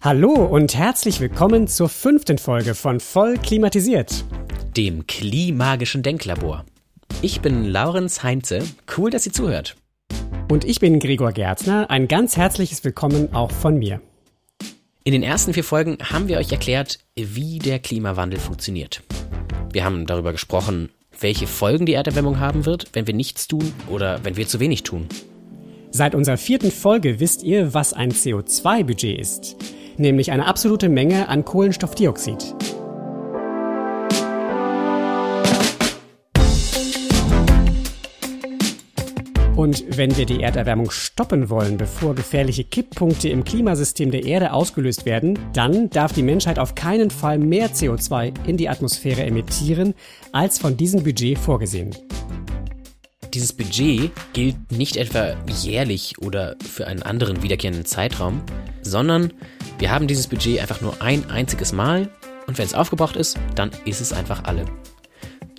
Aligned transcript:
Hallo 0.00 0.32
und 0.32 0.76
herzlich 0.76 1.18
willkommen 1.18 1.66
zur 1.66 1.88
fünften 1.88 2.38
Folge 2.38 2.76
von 2.76 3.00
Voll 3.00 3.36
klimatisiert, 3.36 4.24
dem 4.76 5.08
Klimagischen 5.08 6.04
Denklabor. 6.04 6.64
Ich 7.20 7.40
bin 7.40 7.64
Laurenz 7.64 8.22
Heinze. 8.22 8.60
Cool, 8.96 9.10
dass 9.10 9.26
ihr 9.26 9.32
zuhört. 9.32 9.74
Und 10.48 10.64
ich 10.64 10.78
bin 10.78 11.00
Gregor 11.00 11.32
Gärtner. 11.32 11.90
Ein 11.90 12.06
ganz 12.06 12.36
herzliches 12.36 12.84
Willkommen 12.84 13.34
auch 13.34 13.50
von 13.50 13.76
mir. 13.76 14.00
In 15.02 15.14
den 15.14 15.24
ersten 15.24 15.52
vier 15.52 15.64
Folgen 15.64 15.98
haben 16.00 16.28
wir 16.28 16.38
euch 16.38 16.52
erklärt, 16.52 17.00
wie 17.16 17.58
der 17.58 17.80
Klimawandel 17.80 18.38
funktioniert. 18.38 19.02
Wir 19.72 19.84
haben 19.84 20.06
darüber 20.06 20.30
gesprochen, 20.30 20.90
welche 21.18 21.48
Folgen 21.48 21.86
die 21.86 21.94
Erderwärmung 21.94 22.38
haben 22.38 22.66
wird, 22.66 22.86
wenn 22.92 23.08
wir 23.08 23.14
nichts 23.14 23.48
tun 23.48 23.72
oder 23.90 24.24
wenn 24.24 24.36
wir 24.36 24.46
zu 24.46 24.60
wenig 24.60 24.84
tun. 24.84 25.08
Seit 25.90 26.14
unserer 26.14 26.36
vierten 26.36 26.70
Folge 26.70 27.18
wisst 27.18 27.42
ihr, 27.42 27.74
was 27.74 27.94
ein 27.94 28.12
CO2-Budget 28.12 29.18
ist 29.18 29.56
nämlich 29.98 30.32
eine 30.32 30.46
absolute 30.46 30.88
Menge 30.88 31.28
an 31.28 31.44
Kohlenstoffdioxid. 31.44 32.54
Und 39.58 39.84
wenn 39.96 40.16
wir 40.16 40.24
die 40.24 40.40
Erderwärmung 40.40 40.92
stoppen 40.92 41.50
wollen, 41.50 41.78
bevor 41.78 42.14
gefährliche 42.14 42.62
Kipppunkte 42.62 43.28
im 43.28 43.42
Klimasystem 43.42 44.12
der 44.12 44.24
Erde 44.24 44.52
ausgelöst 44.52 45.04
werden, 45.04 45.36
dann 45.52 45.90
darf 45.90 46.12
die 46.12 46.22
Menschheit 46.22 46.60
auf 46.60 46.76
keinen 46.76 47.10
Fall 47.10 47.40
mehr 47.40 47.70
CO2 47.70 48.34
in 48.46 48.56
die 48.56 48.68
Atmosphäre 48.68 49.24
emittieren, 49.24 49.94
als 50.30 50.60
von 50.60 50.76
diesem 50.76 51.02
Budget 51.02 51.36
vorgesehen. 51.38 51.90
Dieses 53.34 53.52
Budget 53.52 54.12
gilt 54.32 54.70
nicht 54.70 54.96
etwa 54.96 55.34
jährlich 55.60 56.18
oder 56.18 56.54
für 56.64 56.86
einen 56.86 57.02
anderen 57.02 57.42
wiederkehrenden 57.42 57.84
Zeitraum, 57.84 58.42
sondern 58.82 59.32
wir 59.78 59.90
haben 59.90 60.08
dieses 60.08 60.26
Budget 60.26 60.60
einfach 60.60 60.80
nur 60.80 61.00
ein 61.00 61.30
einziges 61.30 61.72
Mal 61.72 62.10
und 62.46 62.58
wenn 62.58 62.66
es 62.66 62.74
aufgebraucht 62.74 63.16
ist, 63.16 63.38
dann 63.54 63.70
ist 63.84 64.00
es 64.00 64.12
einfach 64.12 64.44
alle. 64.44 64.64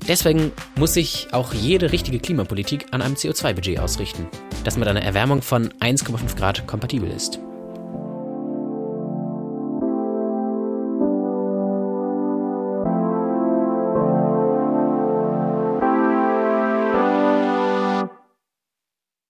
Deswegen 0.07 0.51
muss 0.75 0.93
sich 0.93 1.27
auch 1.31 1.53
jede 1.53 1.91
richtige 1.91 2.19
Klimapolitik 2.19 2.87
an 2.91 3.01
einem 3.01 3.15
CO2-Budget 3.15 3.79
ausrichten, 3.79 4.27
das 4.63 4.77
mit 4.77 4.87
einer 4.87 5.03
Erwärmung 5.03 5.41
von 5.41 5.69
1,5 5.79 6.35
Grad 6.35 6.67
kompatibel 6.67 7.09
ist. 7.09 7.39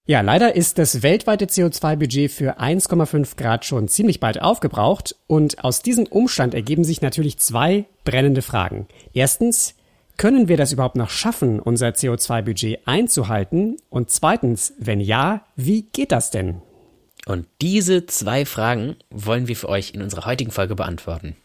Ja, 0.10 0.22
leider 0.22 0.56
ist 0.56 0.80
das 0.80 1.04
weltweite 1.04 1.46
CO2-Budget 1.46 2.32
für 2.32 2.60
1,5 2.60 3.38
Grad 3.38 3.64
schon 3.64 3.88
ziemlich 3.88 4.20
bald 4.20 4.42
aufgebraucht 4.42 5.16
und 5.28 5.64
aus 5.64 5.84
diesem 5.84 6.08
Umstand 6.08 6.56
ergeben 6.56 6.84
sich 6.84 7.04
natürlich 7.04 7.38
zwei 7.38 7.86
brennende 8.06 8.42
Fragen. 8.42 8.88
Erstens, 9.14 9.76
können 10.18 10.48
wir 10.48 10.58
das 10.58 10.72
überhaupt 10.72 10.96
noch 10.96 11.12
schaffen, 11.12 11.60
unser 11.60 11.90
CO2-Budget 11.90 12.88
einzuhalten? 12.88 13.78
Und 13.92 14.10
zweitens, 14.10 14.74
wenn 14.80 15.00
ja, 15.00 15.46
wie 15.56 15.84
geht 15.84 16.12
das 16.12 16.32
denn? 16.32 16.64
Und 17.28 17.46
diese 17.62 18.08
zwei 18.08 18.48
Fragen 18.48 18.96
wollen 19.12 19.48
wir 19.48 19.56
für 19.56 19.70
euch 19.70 19.94
in 19.94 20.02
unserer 20.02 20.26
heutigen 20.26 20.50
Folge 20.50 20.74
beantworten. 20.74 21.36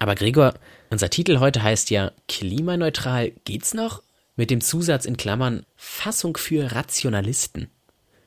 Aber 0.00 0.16
Gregor, 0.16 0.52
unser 0.90 1.08
Titel 1.08 1.40
heute 1.40 1.62
heißt 1.62 1.88
ja 1.88 2.12
Klimaneutral 2.28 3.32
geht's 3.46 3.72
noch? 3.72 4.02
Mit 4.36 4.50
dem 4.50 4.60
Zusatz 4.60 5.06
in 5.06 5.16
Klammern 5.16 5.64
Fassung 5.76 6.36
für 6.36 6.72
Rationalisten 6.72 7.70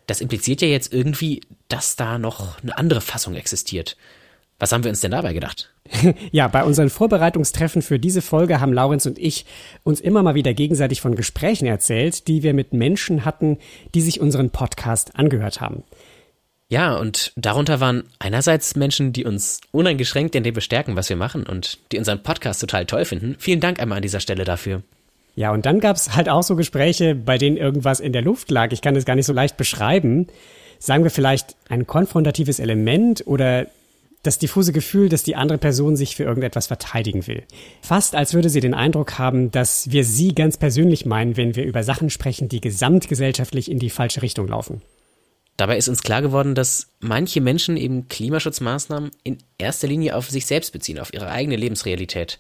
das 0.08 0.22
impliziert 0.22 0.62
ja 0.62 0.68
jetzt 0.68 0.94
irgendwie, 0.94 1.42
dass 1.68 1.96
da 1.96 2.18
noch 2.18 2.62
eine 2.62 2.78
andere 2.78 3.02
Fassung 3.02 3.36
existiert. 3.36 3.98
Was 4.58 4.72
haben 4.72 4.84
wir 4.84 4.90
uns 4.90 5.02
denn 5.02 5.12
dabei 5.12 5.34
gedacht? 5.34 5.72
Ja, 6.32 6.48
bei 6.48 6.64
unseren 6.64 6.90
Vorbereitungstreffen 6.90 7.82
für 7.82 8.00
diese 8.00 8.22
Folge 8.22 8.60
haben 8.60 8.74
Laurenz 8.74 9.06
und 9.06 9.20
ich 9.20 9.46
uns 9.84 10.02
immer 10.02 10.24
mal 10.24 10.36
wieder 10.36 10.54
gegenseitig 10.54 11.02
von 11.02 11.16
Gesprächen 11.16 11.68
erzählt, 11.68 12.28
die 12.28 12.44
wir 12.44 12.54
mit 12.54 12.74
Menschen 12.74 13.26
hatten, 13.26 13.60
die 13.94 14.02
sich 14.02 14.20
unseren 14.20 14.50
Podcast 14.50 15.16
angehört 15.16 15.62
haben. 15.62 15.84
Ja, 16.68 16.96
und 16.96 17.32
darunter 17.36 17.80
waren 17.80 18.06
einerseits 18.18 18.76
Menschen, 18.76 19.14
die 19.14 19.26
uns 19.26 19.62
uneingeschränkt 19.72 20.34
in 20.34 20.44
dem 20.44 20.56
bestärken, 20.56 20.96
was 20.96 21.10
wir 21.10 21.16
machen 21.16 21.46
und 21.46 21.78
die 21.92 22.00
unseren 22.00 22.24
Podcast 22.24 22.60
total 22.60 22.86
toll 22.86 23.06
finden. 23.06 23.36
Vielen 23.38 23.60
Dank 23.60 23.80
einmal 23.80 23.98
an 23.98 24.02
dieser 24.02 24.20
Stelle 24.20 24.46
dafür. 24.46 24.82
Ja, 25.36 25.52
und 25.52 25.66
dann 25.66 25.80
gab's 25.80 26.16
halt 26.16 26.30
auch 26.30 26.44
so 26.44 26.56
Gespräche, 26.56 27.14
bei 27.14 27.38
denen 27.38 27.58
irgendwas 27.58 28.00
in 28.00 28.14
der 28.14 28.22
Luft 28.22 28.50
lag. 28.52 28.72
Ich 28.72 28.82
kann 28.82 28.96
es 28.96 29.06
gar 29.06 29.16
nicht 29.16 29.26
so 29.26 29.34
leicht 29.34 29.58
beschreiben. 29.58 30.28
Sagen 30.80 31.04
wir 31.04 31.12
vielleicht 31.12 31.56
ein 31.70 31.88
konfrontatives 31.88 32.60
Element 32.60 33.26
oder 33.28 33.68
das 34.24 34.40
diffuse 34.40 34.72
Gefühl, 34.72 35.10
dass 35.10 35.24
die 35.24 35.36
andere 35.36 35.58
Person 35.58 35.96
sich 35.96 36.16
für 36.16 36.24
irgendetwas 36.24 36.68
verteidigen 36.68 37.28
will. 37.28 37.44
Fast 37.82 38.16
als 38.16 38.34
würde 38.34 38.50
sie 38.50 38.60
den 38.60 38.74
Eindruck 38.74 39.20
haben, 39.20 39.52
dass 39.52 39.92
wir 39.92 40.04
sie 40.04 40.34
ganz 40.34 40.58
persönlich 40.58 41.06
meinen, 41.06 41.38
wenn 41.38 41.56
wir 41.56 41.66
über 41.66 41.84
Sachen 41.84 42.10
sprechen, 42.10 42.50
die 42.50 42.62
gesamtgesellschaftlich 42.62 43.70
in 43.70 43.80
die 43.80 43.90
falsche 43.90 44.22
Richtung 44.22 44.48
laufen. 44.48 44.82
Dabei 45.58 45.78
ist 45.78 45.88
uns 45.88 46.02
klar 46.02 46.22
geworden, 46.22 46.56
dass 46.56 46.90
manche 47.00 47.40
Menschen 47.40 47.78
eben 47.78 48.10
Klimaschutzmaßnahmen 48.10 49.12
in 49.24 49.38
erster 49.58 49.88
Linie 49.88 50.16
auf 50.16 50.30
sich 50.30 50.46
selbst 50.46 50.74
beziehen, 50.74 51.00
auf 51.00 51.14
ihre 51.14 51.30
eigene 51.30 51.56
Lebensrealität. 51.56 52.40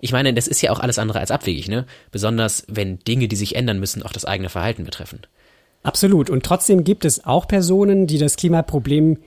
Ich 0.00 0.12
meine, 0.12 0.32
das 0.32 0.46
ist 0.46 0.62
ja 0.62 0.70
auch 0.70 0.80
alles 0.80 0.98
andere 0.98 1.18
als 1.20 1.30
abwegig, 1.30 1.68
ne? 1.68 1.86
Besonders 2.12 2.64
wenn 2.68 2.98
Dinge, 3.00 3.28
die 3.28 3.36
sich 3.36 3.56
ändern 3.56 3.80
müssen, 3.80 4.02
auch 4.02 4.12
das 4.12 4.24
eigene 4.24 4.48
Verhalten 4.48 4.84
betreffen. 4.84 5.20
Absolut. 5.82 6.30
Und 6.30 6.44
trotzdem 6.44 6.84
gibt 6.84 7.04
es 7.04 7.24
auch 7.24 7.48
Personen, 7.48 8.06
die 8.06 8.18
das 8.18 8.36
Klimaproblem 8.36 9.18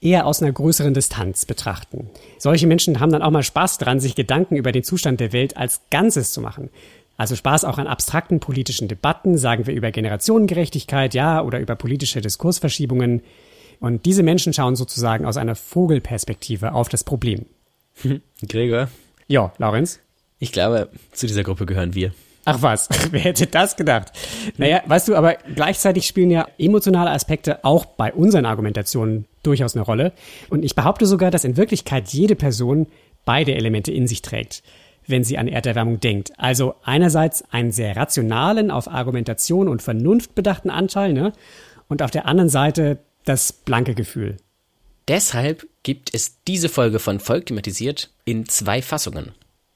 eher 0.00 0.26
aus 0.26 0.42
einer 0.42 0.52
größeren 0.52 0.94
Distanz 0.94 1.44
betrachten. 1.44 2.10
Solche 2.38 2.66
Menschen 2.66 3.00
haben 3.00 3.12
dann 3.12 3.22
auch 3.22 3.30
mal 3.30 3.42
Spaß 3.42 3.78
dran, 3.78 4.00
sich 4.00 4.14
Gedanken 4.14 4.56
über 4.56 4.72
den 4.72 4.82
Zustand 4.82 5.20
der 5.20 5.32
Welt 5.32 5.56
als 5.56 5.82
Ganzes 5.90 6.32
zu 6.32 6.40
machen. 6.40 6.70
Also 7.16 7.36
Spaß 7.36 7.64
auch 7.64 7.76
an 7.76 7.86
abstrakten 7.86 8.40
politischen 8.40 8.88
Debatten, 8.88 9.36
sagen 9.36 9.66
wir 9.66 9.74
über 9.74 9.90
Generationengerechtigkeit, 9.90 11.12
ja, 11.12 11.42
oder 11.42 11.60
über 11.60 11.76
politische 11.76 12.22
Diskursverschiebungen. 12.22 13.22
Und 13.78 14.06
diese 14.06 14.22
Menschen 14.22 14.54
schauen 14.54 14.74
sozusagen 14.74 15.26
aus 15.26 15.36
einer 15.36 15.54
Vogelperspektive 15.54 16.72
auf 16.72 16.88
das 16.88 17.04
Problem. 17.04 17.44
Gregor? 18.48 18.88
Ja, 19.26 19.52
Laurenz? 19.58 20.00
Ich 20.40 20.52
glaube, 20.52 20.88
zu 21.12 21.26
dieser 21.26 21.44
Gruppe 21.44 21.66
gehören 21.66 21.94
wir. 21.94 22.12
Ach 22.46 22.62
was, 22.62 22.88
wer 23.10 23.20
hätte 23.20 23.46
das 23.46 23.76
gedacht? 23.76 24.12
Naja, 24.56 24.82
weißt 24.86 25.08
du, 25.08 25.14
aber 25.14 25.34
gleichzeitig 25.54 26.06
spielen 26.06 26.30
ja 26.30 26.48
emotionale 26.58 27.10
Aspekte 27.10 27.64
auch 27.64 27.84
bei 27.84 28.12
unseren 28.12 28.46
Argumentationen 28.46 29.26
durchaus 29.42 29.76
eine 29.76 29.84
Rolle. 29.84 30.12
Und 30.48 30.64
ich 30.64 30.74
behaupte 30.74 31.06
sogar, 31.06 31.30
dass 31.30 31.44
in 31.44 31.56
Wirklichkeit 31.56 32.08
jede 32.08 32.34
Person 32.34 32.86
beide 33.24 33.54
Elemente 33.54 33.92
in 33.92 34.06
sich 34.06 34.22
trägt, 34.22 34.62
wenn 35.06 35.24
sie 35.24 35.36
an 35.36 35.46
Erderwärmung 35.46 36.00
denkt. 36.00 36.32
Also 36.38 36.74
einerseits 36.82 37.44
einen 37.52 37.70
sehr 37.70 37.94
rationalen, 37.94 38.70
auf 38.70 38.88
Argumentation 38.88 39.68
und 39.68 39.82
Vernunft 39.82 40.34
bedachten 40.34 40.70
Anteil, 40.70 41.12
ne? 41.12 41.32
Und 41.88 42.02
auf 42.02 42.10
der 42.10 42.26
anderen 42.26 42.48
Seite 42.48 42.98
das 43.24 43.52
blanke 43.52 43.94
Gefühl. 43.94 44.38
Deshalb 45.08 45.66
gibt 45.82 46.14
es 46.14 46.42
diese 46.46 46.68
Folge 46.68 46.98
von 47.00 47.20
Volk 47.20 47.46
thematisiert 47.46 48.10
in 48.24 48.46
zwei 48.46 48.80
Fassungen. 48.80 49.32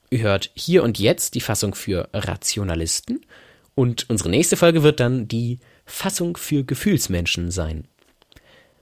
Ihr 0.09 0.19
hört 0.19 0.51
hier 0.53 0.83
und 0.83 0.99
jetzt 0.99 1.35
die 1.35 1.41
Fassung 1.41 1.75
für 1.75 2.09
Rationalisten 2.13 3.25
und 3.75 4.09
unsere 4.09 4.29
nächste 4.29 4.57
Folge 4.57 4.83
wird 4.83 4.99
dann 4.99 5.27
die 5.27 5.59
Fassung 5.85 6.37
für 6.37 6.63
Gefühlsmenschen 6.63 7.51
sein. 7.51 7.87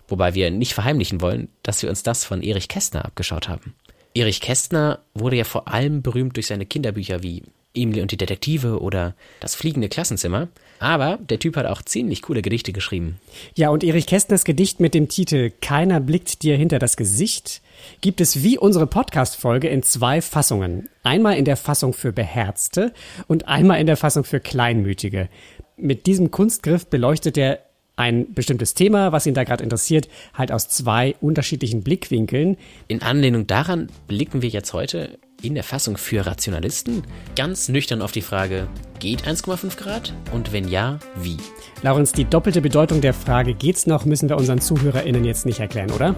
Wobei 0.08 0.34
wir 0.34 0.52
nicht 0.52 0.74
verheimlichen 0.74 1.22
wollen, 1.22 1.50
dass 1.64 1.82
wir 1.82 1.90
uns 1.90 2.04
das 2.04 2.24
von 2.24 2.42
Erich 2.44 2.68
Kästner 2.68 3.06
abgeschaut 3.06 3.48
haben. 3.48 3.74
Erich 4.14 4.42
Kästner 4.42 5.00
wurde 5.14 5.38
ja 5.38 5.44
vor 5.44 5.68
allem 5.68 6.02
berühmt 6.02 6.36
durch 6.36 6.48
seine 6.48 6.66
Kinderbücher 6.66 7.24
wie 7.24 7.44
Emily 7.76 8.02
und 8.02 8.12
die 8.12 8.18
Detektive 8.18 8.82
oder 8.82 9.16
Das 9.40 9.56
fliegende 9.56 9.90
Klassenzimmer. 9.90 10.48
Aber 10.80 11.18
der 11.18 11.40
Typ 11.40 11.56
hat 11.56 11.66
auch 11.66 11.82
ziemlich 11.82 12.22
coole 12.22 12.42
Gedichte 12.42 12.74
geschrieben. 12.74 13.20
Ja, 13.56 13.70
und 13.70 13.84
Erich 13.84 14.06
Kästners 14.06 14.46
Gedicht 14.46 14.80
mit 14.80 14.94
dem 14.94 15.08
Titel 15.08 15.52
Keiner 15.62 16.00
blickt 16.00 16.44
dir 16.44 16.58
hinter 16.58 16.80
das 16.80 16.98
Gesicht 16.98 17.62
gibt 18.02 18.22
es 18.22 18.44
wie 18.44 18.58
unsere 18.58 18.88
Podcast-Folge 18.88 19.68
in 19.68 19.84
zwei 19.84 20.22
Fassungen. 20.22 20.90
Einmal 21.04 21.38
in 21.38 21.46
der 21.46 21.58
Fassung 21.58 21.94
für 21.94 22.12
Beherzte 22.12 22.94
und 23.28 23.48
einmal 23.48 23.80
in 23.80 23.88
der 23.88 23.98
Fassung 23.98 24.24
für 24.24 24.40
Kleinmütige. 24.40 25.30
Mit 25.78 26.06
diesem 26.06 26.32
Kunstgriff 26.32 26.88
beleuchtet 26.88 27.38
er 27.38 27.60
ein 27.96 28.34
bestimmtes 28.34 28.74
Thema, 28.74 29.12
was 29.12 29.28
ihn 29.28 29.36
da 29.36 29.44
gerade 29.44 29.64
interessiert, 29.64 30.08
halt 30.34 30.52
aus 30.52 30.68
zwei 30.70 31.16
unterschiedlichen 31.22 31.84
Blickwinkeln. 31.84 32.58
In 32.88 33.02
Anlehnung 33.02 33.46
daran 33.46 33.90
blicken 34.08 34.42
wir 34.42 34.50
jetzt 34.50 34.74
heute 34.74 35.20
in 35.44 35.56
der 35.56 35.64
Fassung 35.64 35.98
für 35.98 36.26
Rationalisten 36.26 37.04
ganz 37.36 37.70
nüchtern 37.70 38.02
auf 38.02 38.12
die 38.12 38.22
Frage, 38.22 38.68
geht 39.00 39.28
1,5 39.28 39.78
Grad? 39.78 40.14
Und 40.32 40.54
wenn 40.54 40.68
ja, 40.68 41.00
wie? 41.18 41.38
Laurens, 41.82 42.14
die 42.14 42.26
doppelte 42.26 42.62
Bedeutung 42.62 43.02
der 43.02 43.14
Frage, 43.14 43.54
geht's 43.54 43.86
noch, 43.86 44.06
müssen 44.06 44.30
wir 44.30 44.38
unseren 44.38 44.62
ZuhörerInnen 44.62 45.26
jetzt 45.26 45.46
nicht 45.46 45.60
erklären, 45.60 45.92
oder? 45.92 46.16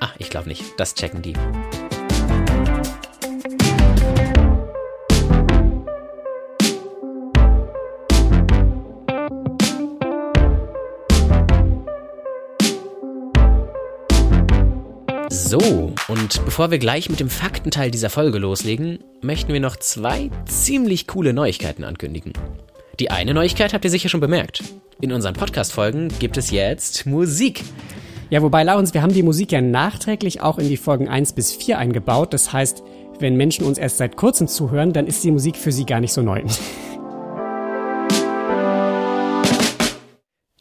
Ach, 0.00 0.14
ich 0.18 0.30
glaube 0.30 0.48
nicht. 0.48 0.64
Das 0.78 0.94
checken 0.94 1.22
die. 1.22 1.34
So, 15.56 15.92
und 16.08 16.44
bevor 16.44 16.72
wir 16.72 16.78
gleich 16.80 17.08
mit 17.08 17.20
dem 17.20 17.30
Faktenteil 17.30 17.92
dieser 17.92 18.10
Folge 18.10 18.38
loslegen, 18.38 18.98
möchten 19.22 19.52
wir 19.52 19.60
noch 19.60 19.76
zwei 19.76 20.28
ziemlich 20.46 21.06
coole 21.06 21.32
Neuigkeiten 21.32 21.84
ankündigen. 21.84 22.32
Die 22.98 23.12
eine 23.12 23.34
Neuigkeit 23.34 23.72
habt 23.72 23.84
ihr 23.84 23.90
sicher 23.92 24.08
schon 24.08 24.18
bemerkt. 24.18 24.64
In 25.00 25.12
unseren 25.12 25.34
Podcast-Folgen 25.34 26.08
gibt 26.18 26.36
es 26.38 26.50
jetzt 26.50 27.06
Musik. 27.06 27.62
Ja, 28.30 28.42
wobei, 28.42 28.64
Laurens, 28.64 28.94
wir 28.94 29.02
haben 29.02 29.12
die 29.12 29.22
Musik 29.22 29.52
ja 29.52 29.60
nachträglich 29.60 30.40
auch 30.40 30.58
in 30.58 30.68
die 30.68 30.76
Folgen 30.76 31.08
1 31.08 31.34
bis 31.34 31.52
4 31.52 31.78
eingebaut. 31.78 32.32
Das 32.32 32.52
heißt, 32.52 32.82
wenn 33.20 33.36
Menschen 33.36 33.64
uns 33.64 33.78
erst 33.78 33.98
seit 33.98 34.16
kurzem 34.16 34.48
zuhören, 34.48 34.92
dann 34.92 35.06
ist 35.06 35.22
die 35.22 35.30
Musik 35.30 35.56
für 35.56 35.70
sie 35.70 35.86
gar 35.86 36.00
nicht 36.00 36.14
so 36.14 36.22
neu. 36.22 36.42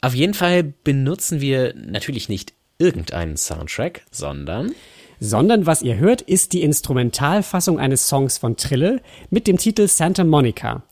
Auf 0.01 0.13
jeden 0.13 0.36
Fall 0.36 0.62
benutzen 0.62 1.42
wir 1.42 1.74
natürlich 1.74 2.30
nicht 2.30 2.54
irgendeinen 2.84 3.38
Soundtrack, 3.38 4.02
sondern 4.12 4.74
sondern 5.20 5.66
was 5.66 5.82
ihr 5.82 5.96
hört, 5.98 6.22
ist 6.22 6.52
die 6.52 6.64
Instrumentalfassung 6.64 7.80
eines 7.80 8.10
Songs 8.10 8.38
von 8.38 8.58
Trille 8.58 9.02
mit 9.30 9.48
dem 9.48 9.58
Titel 9.58 9.88
Santa 9.88 10.26
Monica. 10.26 10.84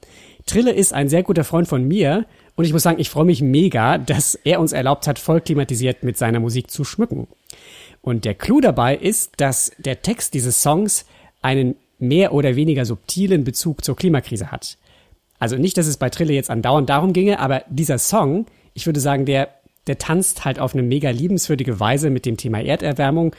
Trille 0.46 0.72
ist 0.72 0.94
ein 0.94 1.10
sehr 1.10 1.24
guter 1.24 1.44
Freund 1.44 1.68
von 1.68 1.86
mir 1.86 2.26
und 2.56 2.64
ich 2.64 2.72
muss 2.72 2.84
sagen, 2.84 3.02
ich 3.02 3.10
freue 3.10 3.26
mich 3.26 3.42
mega, 3.42 3.98
dass 3.98 4.36
er 4.36 4.62
uns 4.62 4.72
erlaubt 4.72 5.06
hat, 5.06 5.20
voll 5.20 5.42
klimatisiert 5.42 6.04
mit 6.04 6.18
seiner 6.18 6.40
Musik 6.40 6.72
zu 6.72 6.86
schmücken. 6.86 7.28
Und 8.02 8.24
der 8.24 8.36
Clou 8.36 8.62
dabei 8.62 8.96
ist, 8.96 9.34
dass 9.38 9.74
der 9.78 10.02
Text 10.02 10.34
dieses 10.34 10.62
Songs 10.62 11.06
einen 11.42 11.76
mehr 12.00 12.34
oder 12.34 12.56
weniger 12.56 12.86
subtilen 12.86 13.44
Bezug 13.44 13.84
zur 13.84 13.98
Klimakrise 13.98 14.50
hat. 14.50 14.78
Also 15.40 15.58
nicht, 15.58 15.78
dass 15.78 15.88
es 15.88 15.98
bei 15.98 16.10
Trille 16.10 16.34
jetzt 16.34 16.50
andauernd 16.50 16.90
darum 16.90 17.12
ginge, 17.12 17.40
aber 17.40 17.64
dieser 17.70 17.98
Song, 17.98 18.46
ich 18.74 18.86
würde 18.86 19.02
sagen, 19.02 19.26
der 19.26 19.50
der 19.88 19.98
tanzt 19.98 20.46
halt 20.46 20.60
auf 20.60 20.74
eine 20.74 20.84
mega 20.84 21.10
liebenswürdige 21.10 21.80
Weise 21.80 22.10
mit 22.10 22.26
dem 22.26 22.38
Thema 22.38 22.62
Erderwärmung 22.62 23.36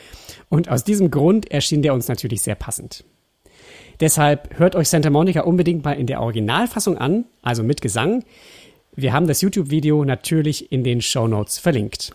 und 0.49 0.69
aus 0.69 0.85
diesem 0.85 1.11
Grund 1.11 1.51
erschien 1.51 1.83
der 1.83 1.95
uns 1.95 2.09
natürlich 2.09 2.43
sehr 2.43 2.55
passend. 2.55 3.05
Deshalb 4.01 4.59
hört 4.59 4.75
euch 4.75 4.89
Santa 4.89 5.11
Monica 5.11 5.43
unbedingt 5.43 5.85
mal 5.85 5.93
in 5.93 6.07
der 6.07 6.21
Originalfassung 6.21 6.99
an, 6.99 7.25
also 7.43 7.63
mit 7.63 7.81
Gesang. 7.81 8.25
Wir 8.95 9.13
haben 9.13 9.27
das 9.27 9.41
YouTube-Video 9.41 10.05
natürlich 10.05 10.73
in 10.73 10.83
den 10.83 11.01
Show 11.01 11.29
Notes 11.29 11.59
verlinkt. 11.59 12.13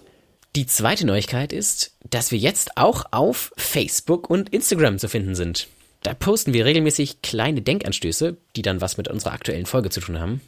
Die 0.56 0.66
zweite 0.66 1.06
Neuigkeit 1.06 1.54
ist, 1.54 1.96
dass 2.10 2.32
wir 2.32 2.40
jetzt 2.40 2.78
auch 2.78 3.06
auf 3.12 3.54
Facebook 3.58 4.30
und 4.30 4.50
Instagram 4.50 5.00
zu 5.00 5.08
finden 5.08 5.36
sind. 5.36 5.68
Da 6.04 6.14
posten 6.14 6.54
wir 6.54 6.66
regelmäßig 6.66 7.22
kleine 7.22 7.62
Denkanstöße, 7.62 8.38
die 8.56 8.62
dann 8.62 8.82
was 8.82 8.98
mit 8.98 9.08
unserer 9.08 9.34
aktuellen 9.34 9.66
Folge 9.66 9.90
zu 9.90 10.00
tun 10.00 10.20
haben. 10.20 10.42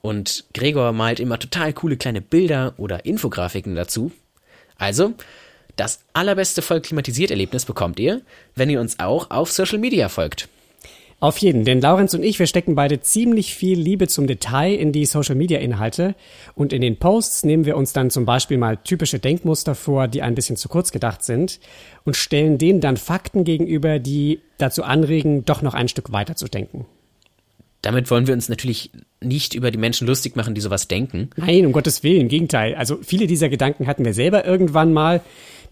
Und 0.00 0.44
Gregor 0.54 0.92
malt 0.92 1.20
immer 1.20 1.38
total 1.38 1.72
coole 1.72 1.96
kleine 1.96 2.20
Bilder 2.20 2.74
oder 2.76 3.04
Infografiken 3.04 3.74
dazu. 3.74 4.12
Also, 4.76 5.14
das 5.76 6.00
allerbeste 6.12 6.62
Vollklimatisiert-Erlebnis 6.62 7.64
bekommt 7.64 7.98
ihr, 8.00 8.22
wenn 8.54 8.70
ihr 8.70 8.80
uns 8.80 8.98
auch 8.98 9.30
auf 9.30 9.52
Social 9.52 9.78
Media 9.78 10.08
folgt. 10.08 10.48
Auf 11.20 11.38
jeden, 11.38 11.64
denn 11.64 11.80
Laurenz 11.80 12.14
und 12.14 12.22
ich, 12.22 12.38
wir 12.38 12.46
stecken 12.46 12.76
beide 12.76 13.00
ziemlich 13.00 13.52
viel 13.52 13.76
Liebe 13.76 14.06
zum 14.06 14.28
Detail 14.28 14.74
in 14.74 14.92
die 14.92 15.04
Social 15.04 15.34
Media 15.34 15.58
Inhalte 15.58 16.14
und 16.54 16.72
in 16.72 16.80
den 16.80 16.96
Posts 16.96 17.42
nehmen 17.42 17.64
wir 17.64 17.76
uns 17.76 17.92
dann 17.92 18.10
zum 18.10 18.24
Beispiel 18.24 18.56
mal 18.56 18.76
typische 18.76 19.18
Denkmuster 19.18 19.74
vor, 19.74 20.06
die 20.06 20.22
ein 20.22 20.36
bisschen 20.36 20.56
zu 20.56 20.68
kurz 20.68 20.92
gedacht 20.92 21.24
sind 21.24 21.58
und 22.04 22.16
stellen 22.16 22.56
denen 22.56 22.80
dann 22.80 22.96
Fakten 22.96 23.42
gegenüber, 23.42 23.98
die 23.98 24.40
dazu 24.58 24.84
anregen, 24.84 25.44
doch 25.44 25.60
noch 25.60 25.74
ein 25.74 25.88
Stück 25.88 26.12
weiter 26.12 26.36
zu 26.36 26.46
denken. 26.46 26.86
Damit 27.82 28.10
wollen 28.10 28.26
wir 28.26 28.34
uns 28.34 28.48
natürlich 28.48 28.90
nicht 29.20 29.54
über 29.54 29.70
die 29.70 29.78
Menschen 29.78 30.06
lustig 30.06 30.36
machen, 30.36 30.54
die 30.54 30.60
sowas 30.60 30.88
denken. 30.88 31.30
Nein, 31.36 31.64
um 31.64 31.72
Gottes 31.72 32.02
Willen, 32.02 32.22
im 32.22 32.28
Gegenteil. 32.28 32.74
Also 32.74 32.98
viele 33.02 33.26
dieser 33.26 33.48
Gedanken 33.48 33.86
hatten 33.86 34.04
wir 34.04 34.14
selber 34.14 34.44
irgendwann 34.44 34.92
mal, 34.92 35.20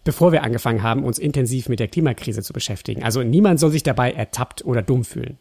bevor 0.05 0.31
wir 0.31 0.45
angefangen 0.45 0.83
haben, 0.83 1.05
uns 1.05 1.19
intensiv 1.19 1.69
mit 1.69 1.81
der 1.81 1.89
Klimakrise 1.89 2.43
zu 2.43 2.53
beschäftigen. 2.53 3.03
Also 3.03 3.23
niemand 3.23 3.59
soll 3.59 3.71
sich 3.73 3.83
dabei 3.83 4.13
ertappt 4.13 4.65
oder 4.65 4.83
dumm 4.83 5.05
fühlen. 5.05 5.39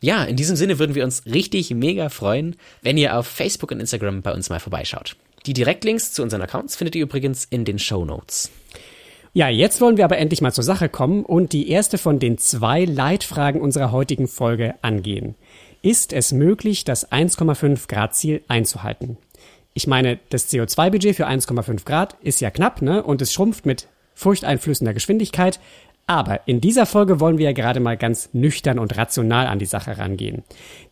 Ja, 0.00 0.24
in 0.24 0.36
diesem 0.36 0.56
Sinne 0.56 0.78
würden 0.78 0.94
wir 0.94 1.04
uns 1.04 1.24
richtig 1.26 1.70
mega 1.74 2.08
freuen, 2.08 2.56
wenn 2.82 2.98
ihr 2.98 3.18
auf 3.18 3.26
Facebook 3.26 3.70
und 3.72 3.80
Instagram 3.80 4.22
bei 4.22 4.32
uns 4.32 4.50
mal 4.50 4.60
vorbeischaut. 4.60 5.16
Die 5.46 5.54
Direktlinks 5.54 6.12
zu 6.12 6.22
unseren 6.22 6.42
Accounts 6.42 6.76
findet 6.76 6.96
ihr 6.96 7.02
übrigens 7.02 7.44
in 7.44 7.64
den 7.64 7.78
Show 7.78 8.04
Notes. 8.04 8.50
Ja, 9.32 9.48
jetzt 9.48 9.80
wollen 9.80 9.98
wir 9.98 10.04
aber 10.04 10.18
endlich 10.18 10.40
mal 10.40 10.52
zur 10.52 10.64
Sache 10.64 10.88
kommen 10.88 11.24
und 11.24 11.52
die 11.52 11.68
erste 11.68 11.98
von 11.98 12.18
den 12.18 12.38
zwei 12.38 12.84
Leitfragen 12.84 13.60
unserer 13.60 13.92
heutigen 13.92 14.28
Folge 14.28 14.74
angehen 14.82 15.34
ist 15.82 16.12
es 16.12 16.32
möglich, 16.32 16.84
das 16.84 17.10
1,5 17.10 17.88
Grad 17.88 18.14
Ziel 18.14 18.42
einzuhalten. 18.48 19.16
Ich 19.74 19.86
meine, 19.86 20.18
das 20.30 20.50
CO2-Budget 20.50 21.16
für 21.16 21.28
1,5 21.28 21.84
Grad 21.84 22.16
ist 22.22 22.40
ja 22.40 22.50
knapp, 22.50 22.82
ne? 22.82 23.02
Und 23.02 23.20
es 23.20 23.32
schrumpft 23.32 23.66
mit 23.66 23.88
furchteinflößender 24.14 24.94
Geschwindigkeit. 24.94 25.60
Aber 26.06 26.46
in 26.46 26.60
dieser 26.60 26.86
Folge 26.86 27.18
wollen 27.18 27.38
wir 27.38 27.46
ja 27.46 27.52
gerade 27.52 27.80
mal 27.80 27.96
ganz 27.96 28.30
nüchtern 28.32 28.78
und 28.78 28.96
rational 28.96 29.46
an 29.46 29.58
die 29.58 29.66
Sache 29.66 29.98
rangehen. 29.98 30.44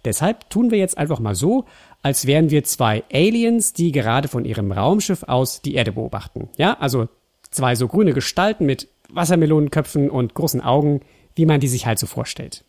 Deshalb 0.04 0.50
tun 0.50 0.70
wir 0.70 0.78
jetzt 0.78 0.98
einfach 0.98 1.20
mal 1.20 1.34
so, 1.34 1.64
als 2.02 2.26
wären 2.26 2.50
wir 2.50 2.64
zwei 2.64 3.04
Aliens, 3.12 3.72
die 3.72 3.92
gerade 3.92 4.28
von 4.28 4.44
ihrem 4.44 4.72
Raumschiff 4.72 5.22
aus 5.22 5.62
die 5.62 5.74
Erde 5.74 5.92
beobachten. 5.92 6.48
Ja, 6.58 6.76
also 6.80 7.08
zwei 7.50 7.76
so 7.76 7.86
grüne 7.88 8.12
Gestalten 8.12 8.66
mit 8.66 8.88
Wassermelonenköpfen 9.08 10.10
und 10.10 10.34
großen 10.34 10.60
Augen, 10.60 11.00
wie 11.36 11.46
man 11.46 11.60
die 11.60 11.68
sich 11.68 11.86
halt 11.86 11.98
so 11.98 12.06
vorstellt. 12.06 12.64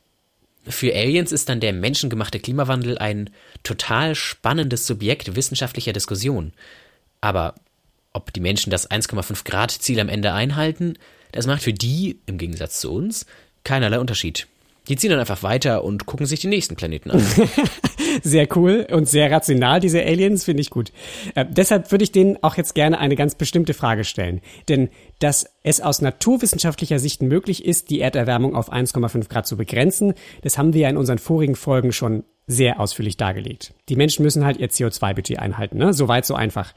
Für 0.67 0.93
Aliens 0.95 1.31
ist 1.31 1.49
dann 1.49 1.59
der 1.59 1.73
menschengemachte 1.73 2.39
Klimawandel 2.39 2.97
ein 2.97 3.29
total 3.63 4.15
spannendes 4.15 4.87
Subjekt 4.87 5.35
wissenschaftlicher 5.35 5.93
Diskussion. 5.93 6.53
Aber 7.21 7.55
ob 8.13 8.33
die 8.33 8.39
Menschen 8.39 8.71
das 8.71 8.89
1,5 8.89 9.43
Grad 9.45 9.71
Ziel 9.71 9.99
am 9.99 10.09
Ende 10.09 10.33
einhalten, 10.33 10.97
das 11.31 11.47
macht 11.47 11.63
für 11.63 11.73
die, 11.73 12.19
im 12.25 12.37
Gegensatz 12.37 12.79
zu 12.79 12.91
uns, 12.91 13.25
keinerlei 13.63 13.99
Unterschied. 13.99 14.47
Die 14.87 14.95
ziehen 14.95 15.09
dann 15.09 15.19
einfach 15.19 15.43
weiter 15.43 15.83
und 15.83 16.05
gucken 16.05 16.25
sich 16.25 16.39
die 16.39 16.47
nächsten 16.47 16.75
Planeten 16.75 17.11
an. 17.11 17.25
sehr 18.23 18.47
cool 18.55 18.87
und 18.91 19.07
sehr 19.07 19.31
rational, 19.31 19.79
diese 19.79 20.03
Aliens, 20.03 20.43
finde 20.43 20.61
ich 20.61 20.69
gut. 20.69 20.91
Äh, 21.33 21.45
deshalb 21.49 21.91
würde 21.91 22.03
ich 22.03 22.11
denen 22.11 22.37
auch 22.41 22.55
jetzt 22.55 22.75
gerne 22.75 22.99
eine 22.99 23.15
ganz 23.15 23.35
bestimmte 23.35 23.73
Frage 23.73 24.03
stellen. 24.03 24.41
Denn 24.69 24.89
dass 25.19 25.47
es 25.63 25.81
aus 25.81 26.01
naturwissenschaftlicher 26.01 26.99
Sicht 26.99 27.21
möglich 27.21 27.65
ist, 27.65 27.89
die 27.89 28.01
Erderwärmung 28.01 28.55
auf 28.55 28.71
1,5 28.71 29.29
Grad 29.29 29.47
zu 29.47 29.57
begrenzen, 29.57 30.13
das 30.41 30.57
haben 30.57 30.73
wir 30.73 30.81
ja 30.81 30.89
in 30.89 30.97
unseren 30.97 31.17
vorigen 31.17 31.55
Folgen 31.55 31.91
schon 31.91 32.23
sehr 32.47 32.79
ausführlich 32.79 33.17
dargelegt. 33.17 33.73
Die 33.89 33.95
Menschen 33.95 34.23
müssen 34.23 34.45
halt 34.45 34.57
ihr 34.57 34.69
CO2-Budget 34.69 35.39
einhalten, 35.39 35.77
ne? 35.77 35.93
Soweit, 35.93 36.25
so 36.25 36.35
einfach. 36.35 36.73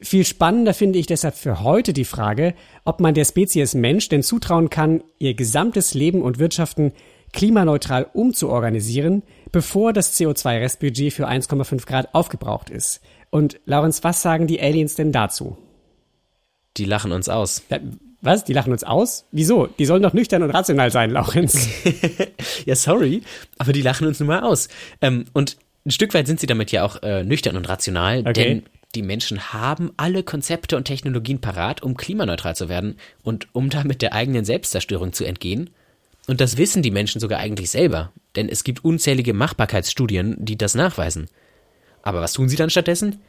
Viel 0.00 0.24
spannender 0.24 0.74
finde 0.74 0.98
ich 0.98 1.06
deshalb 1.06 1.36
für 1.36 1.62
heute 1.62 1.92
die 1.92 2.04
Frage, 2.04 2.54
ob 2.84 2.98
man 2.98 3.14
der 3.14 3.24
Spezies 3.24 3.74
Mensch 3.74 4.08
denn 4.08 4.24
zutrauen 4.24 4.68
kann, 4.68 5.04
ihr 5.18 5.34
gesamtes 5.34 5.94
Leben 5.94 6.22
und 6.22 6.40
Wirtschaften 6.40 6.92
klimaneutral 7.32 8.06
umzuorganisieren, 8.12 9.22
bevor 9.50 9.92
das 9.92 10.18
CO2-Restbudget 10.18 11.12
für 11.12 11.28
1,5 11.28 11.86
Grad 11.86 12.14
aufgebraucht 12.14 12.70
ist. 12.70 13.00
Und 13.30 13.60
Laurens, 13.64 14.04
was 14.04 14.22
sagen 14.22 14.46
die 14.46 14.60
Aliens 14.60 14.94
denn 14.94 15.12
dazu? 15.12 15.56
Die 16.76 16.84
lachen 16.84 17.12
uns 17.12 17.28
aus. 17.28 17.62
Ja, 17.70 17.78
was? 18.22 18.44
Die 18.44 18.52
lachen 18.52 18.72
uns 18.72 18.84
aus? 18.84 19.26
Wieso? 19.32 19.66
Die 19.66 19.84
sollen 19.84 20.02
doch 20.02 20.12
nüchtern 20.12 20.42
und 20.42 20.50
rational 20.50 20.90
sein, 20.90 21.10
Laurens. 21.10 21.68
ja, 22.66 22.76
sorry, 22.76 23.22
aber 23.58 23.72
die 23.72 23.82
lachen 23.82 24.06
uns 24.06 24.20
nun 24.20 24.28
mal 24.28 24.42
aus. 24.42 24.68
Ähm, 25.00 25.24
und 25.32 25.56
ein 25.84 25.90
Stück 25.90 26.14
weit 26.14 26.28
sind 26.28 26.38
sie 26.38 26.46
damit 26.46 26.70
ja 26.70 26.84
auch 26.84 27.02
äh, 27.02 27.24
nüchtern 27.24 27.56
und 27.56 27.68
rational, 27.68 28.20
okay. 28.20 28.32
denn 28.32 28.62
die 28.94 29.02
Menschen 29.02 29.52
haben 29.52 29.90
alle 29.96 30.22
Konzepte 30.22 30.76
und 30.76 30.84
Technologien 30.84 31.40
parat, 31.40 31.82
um 31.82 31.96
klimaneutral 31.96 32.54
zu 32.54 32.68
werden 32.68 32.96
und 33.22 33.48
um 33.52 33.70
damit 33.70 34.02
der 34.02 34.12
eigenen 34.12 34.44
Selbstzerstörung 34.44 35.12
zu 35.12 35.24
entgehen. 35.24 35.70
Und 36.26 36.40
das 36.40 36.56
wissen 36.56 36.82
die 36.82 36.90
Menschen 36.90 37.20
sogar 37.20 37.40
eigentlich 37.40 37.70
selber, 37.70 38.12
denn 38.36 38.48
es 38.48 38.64
gibt 38.64 38.84
unzählige 38.84 39.34
Machbarkeitsstudien, 39.34 40.36
die 40.38 40.56
das 40.56 40.74
nachweisen. 40.74 41.28
Aber 42.02 42.20
was 42.20 42.32
tun 42.32 42.48
sie 42.48 42.56
dann 42.56 42.70
stattdessen? 42.70 43.20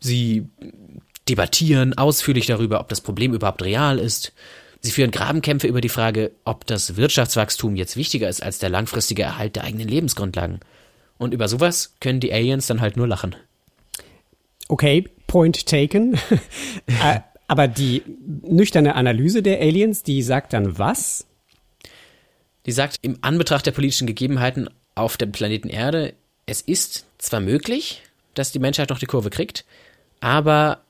Sie 0.00 0.46
debattieren 1.28 1.96
ausführlich 1.96 2.46
darüber, 2.46 2.80
ob 2.80 2.88
das 2.88 3.00
Problem 3.00 3.34
überhaupt 3.34 3.62
real 3.62 3.98
ist. 3.98 4.32
Sie 4.80 4.90
führen 4.92 5.10
Grabenkämpfe 5.10 5.66
über 5.66 5.80
die 5.80 5.88
Frage, 5.88 6.32
ob 6.44 6.66
das 6.66 6.96
Wirtschaftswachstum 6.96 7.76
jetzt 7.76 7.96
wichtiger 7.96 8.28
ist 8.28 8.42
als 8.42 8.58
der 8.58 8.70
langfristige 8.70 9.22
Erhalt 9.22 9.56
der 9.56 9.64
eigenen 9.64 9.88
Lebensgrundlagen. 9.88 10.60
Und 11.18 11.32
über 11.32 11.48
sowas 11.48 11.94
können 12.00 12.20
die 12.20 12.32
Aliens 12.32 12.66
dann 12.66 12.80
halt 12.80 12.96
nur 12.96 13.08
lachen. 13.08 13.34
Okay, 14.68 15.08
point 15.26 15.66
taken. 15.66 16.18
Äh, 17.02 17.20
aber 17.48 17.68
die 17.68 18.02
nüchterne 18.42 18.94
Analyse 18.94 19.42
der 19.42 19.60
Aliens, 19.60 20.02
die 20.02 20.22
sagt 20.22 20.52
dann 20.52 20.78
was? 20.78 21.26
Die 22.66 22.72
sagt, 22.72 22.98
im 23.02 23.18
Anbetracht 23.22 23.64
der 23.64 23.72
politischen 23.72 24.06
Gegebenheiten 24.06 24.68
auf 24.94 25.16
dem 25.16 25.32
Planeten 25.32 25.68
Erde, 25.68 26.14
es 26.46 26.60
ist 26.60 27.06
zwar 27.18 27.40
möglich, 27.40 28.02
dass 28.34 28.52
die 28.52 28.58
Menschheit 28.58 28.90
noch 28.90 28.98
die 28.98 29.06
Kurve 29.06 29.30
kriegt, 29.30 29.64
aber 30.20 30.80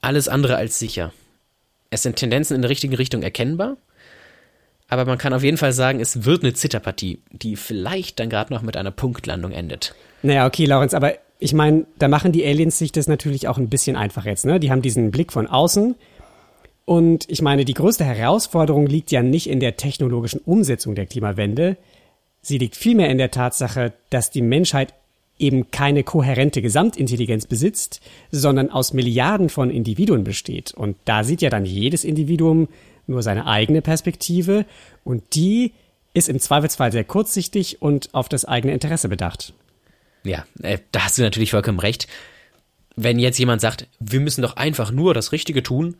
alles 0.00 0.28
andere 0.28 0.56
als 0.56 0.78
sicher. 0.78 1.12
Es 1.90 2.02
sind 2.02 2.16
Tendenzen 2.16 2.54
in 2.54 2.62
der 2.62 2.70
richtigen 2.70 2.94
Richtung 2.94 3.22
erkennbar, 3.22 3.76
aber 4.88 5.06
man 5.06 5.18
kann 5.18 5.32
auf 5.32 5.42
jeden 5.42 5.56
Fall 5.56 5.72
sagen, 5.72 6.00
es 6.00 6.24
wird 6.24 6.42
eine 6.42 6.52
Zitterpartie, 6.52 7.20
die 7.30 7.56
vielleicht 7.56 8.20
dann 8.20 8.28
gerade 8.28 8.52
noch 8.52 8.62
mit 8.62 8.76
einer 8.76 8.90
Punktlandung 8.90 9.52
endet. 9.52 9.94
Naja, 10.22 10.46
okay, 10.46 10.66
Laurenz, 10.66 10.92
aber 10.92 11.14
ich 11.38 11.54
meine, 11.54 11.86
da 11.98 12.08
machen 12.08 12.32
die 12.32 12.44
Aliens 12.44 12.78
sich 12.78 12.92
das 12.92 13.06
natürlich 13.06 13.48
auch 13.48 13.58
ein 13.58 13.68
bisschen 13.68 13.96
einfach 13.96 14.24
jetzt, 14.24 14.44
ne? 14.44 14.60
Die 14.60 14.70
haben 14.70 14.82
diesen 14.82 15.10
Blick 15.10 15.32
von 15.32 15.46
außen 15.46 15.94
Und 16.84 17.28
ich 17.30 17.40
meine, 17.40 17.64
die 17.64 17.74
größte 17.74 18.04
Herausforderung 18.04 18.86
liegt 18.86 19.10
ja 19.10 19.22
nicht 19.22 19.48
in 19.48 19.60
der 19.60 19.76
technologischen 19.76 20.40
Umsetzung 20.40 20.94
der 20.94 21.06
Klimawende. 21.06 21.76
Sie 22.42 22.58
liegt 22.58 22.76
vielmehr 22.76 23.10
in 23.10 23.18
der 23.18 23.30
Tatsache, 23.30 23.94
dass 24.10 24.30
die 24.30 24.42
Menschheit 24.42 24.92
eben 25.38 25.70
keine 25.70 26.04
kohärente 26.04 26.62
Gesamtintelligenz 26.62 27.46
besitzt, 27.46 28.00
sondern 28.30 28.70
aus 28.70 28.92
Milliarden 28.92 29.48
von 29.48 29.70
Individuen 29.70 30.24
besteht. 30.24 30.72
Und 30.72 30.96
da 31.06 31.24
sieht 31.24 31.42
ja 31.42 31.50
dann 31.50 31.64
jedes 31.64 32.04
Individuum 32.04 32.68
nur 33.06 33.22
seine 33.22 33.46
eigene 33.46 33.82
Perspektive 33.82 34.64
und 35.02 35.22
die 35.34 35.72
ist 36.14 36.28
im 36.28 36.38
Zweifelsfall 36.38 36.92
sehr 36.92 37.04
kurzsichtig 37.04 37.82
und 37.82 38.14
auf 38.14 38.28
das 38.28 38.44
eigene 38.44 38.72
Interesse 38.72 39.08
bedacht. 39.08 39.52
Ja, 40.22 40.46
äh, 40.62 40.78
da 40.92 41.04
hast 41.04 41.18
du 41.18 41.22
natürlich 41.22 41.50
vollkommen 41.50 41.80
recht. 41.80 42.06
Wenn 42.96 43.18
jetzt 43.18 43.38
jemand 43.38 43.60
sagt, 43.60 43.88
wir 43.98 44.20
müssen 44.20 44.42
doch 44.42 44.56
einfach 44.56 44.92
nur 44.92 45.12
das 45.12 45.32
Richtige 45.32 45.62
tun, 45.62 45.96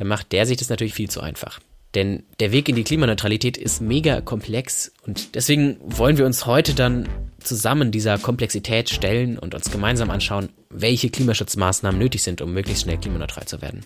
dann 0.00 0.08
macht 0.08 0.32
der 0.32 0.46
sich 0.46 0.56
das 0.56 0.70
natürlich 0.70 0.94
viel 0.94 1.10
zu 1.10 1.20
einfach. 1.20 1.60
Denn 1.94 2.22
der 2.38 2.52
Weg 2.52 2.70
in 2.70 2.74
die 2.74 2.84
Klimaneutralität 2.84 3.58
ist 3.58 3.82
mega 3.82 4.22
komplex 4.22 4.92
und 5.06 5.34
deswegen 5.34 5.76
wollen 5.82 6.16
wir 6.16 6.24
uns 6.24 6.46
heute 6.46 6.72
dann 6.72 7.06
zusammen 7.40 7.90
dieser 7.90 8.16
Komplexität 8.16 8.88
stellen 8.88 9.38
und 9.38 9.54
uns 9.54 9.70
gemeinsam 9.70 10.10
anschauen, 10.10 10.48
welche 10.70 11.10
Klimaschutzmaßnahmen 11.10 12.00
nötig 12.00 12.22
sind, 12.22 12.40
um 12.40 12.54
möglichst 12.54 12.84
schnell 12.84 12.96
klimaneutral 12.96 13.44
zu 13.44 13.60
werden. 13.60 13.84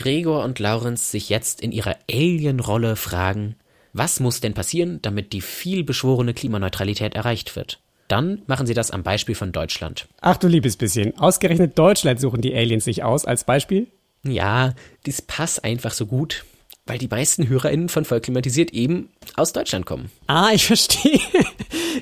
Gregor 0.00 0.44
und 0.44 0.58
Laurenz 0.58 1.10
sich 1.10 1.28
jetzt 1.28 1.60
in 1.60 1.72
ihrer 1.72 1.94
Alien-Rolle 2.10 2.96
fragen, 2.96 3.56
was 3.92 4.18
muss 4.18 4.40
denn 4.40 4.54
passieren, 4.54 5.00
damit 5.02 5.34
die 5.34 5.42
vielbeschworene 5.42 6.32
Klimaneutralität 6.32 7.14
erreicht 7.14 7.54
wird? 7.54 7.80
Dann 8.08 8.40
machen 8.46 8.66
sie 8.66 8.72
das 8.72 8.90
am 8.90 9.02
Beispiel 9.02 9.34
von 9.34 9.52
Deutschland. 9.52 10.08
Ach 10.22 10.38
du 10.38 10.48
liebes 10.48 10.78
bisschen, 10.78 11.18
ausgerechnet 11.18 11.78
Deutschland 11.78 12.18
suchen 12.18 12.40
die 12.40 12.54
Aliens 12.54 12.84
sich 12.84 13.02
aus 13.02 13.26
als 13.26 13.44
Beispiel? 13.44 13.88
Ja, 14.22 14.72
dies 15.04 15.20
passt 15.20 15.64
einfach 15.64 15.92
so 15.92 16.06
gut, 16.06 16.46
weil 16.86 16.96
die 16.96 17.08
meisten 17.08 17.46
HörerInnen 17.48 17.90
von 17.90 18.06
Vollklimatisiert 18.06 18.72
eben 18.72 19.10
aus 19.36 19.52
Deutschland 19.52 19.84
kommen. 19.84 20.10
Ah, 20.28 20.48
ich 20.54 20.64
verstehe. 20.66 21.20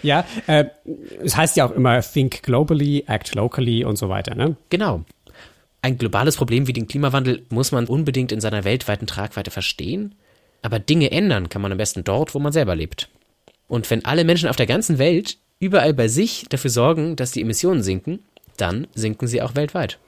ja, 0.03 0.25
äh, 0.47 0.67
es 1.21 1.37
heißt 1.37 1.57
ja 1.57 1.67
auch 1.67 1.73
immer 1.73 2.01
think 2.01 2.45
globally, 2.45 3.05
act 3.09 3.35
locally 3.35 3.85
und 3.85 3.97
so 3.97 4.09
weiter, 4.09 4.37
ne? 4.37 4.57
Genau. 4.71 5.05
Ein 5.81 5.99
globales 5.99 6.37
Problem 6.37 6.67
wie 6.67 6.73
den 6.73 6.89
Klimawandel 6.89 7.47
muss 7.51 7.73
man 7.73 7.87
unbedingt 7.87 8.33
in 8.33 8.41
seiner 8.41 8.65
weltweiten 8.65 9.07
Tragweite 9.07 9.51
verstehen, 9.51 10.15
aber 10.63 10.79
Dinge 10.79 11.13
ändern 11.13 11.49
kann 11.49 11.63
man 11.63 11.73
am 11.73 11.79
besten 11.79 12.05
dort, 12.05 12.35
wo 12.35 12.41
man 12.41 12.53
selber 12.53 12.75
lebt. 12.75 13.09
Und 13.69 13.89
wenn 13.91 14.05
alle 14.05 14.25
Menschen 14.25 14.49
auf 14.49 14.57
der 14.57 14.67
ganzen 14.67 14.99
Welt 14.99 15.39
überall 15.61 15.95
bei 15.95 16.09
sich 16.09 16.47
dafür 16.49 16.71
sorgen, 16.71 17.17
dass 17.17 17.33
die 17.33 17.43
Emissionen 17.43 17.83
sinken, 17.83 18.21
dann 18.57 18.89
sinken 18.95 19.29
sie 19.29 19.43
auch 19.43 19.55
weltweit. 19.55 19.99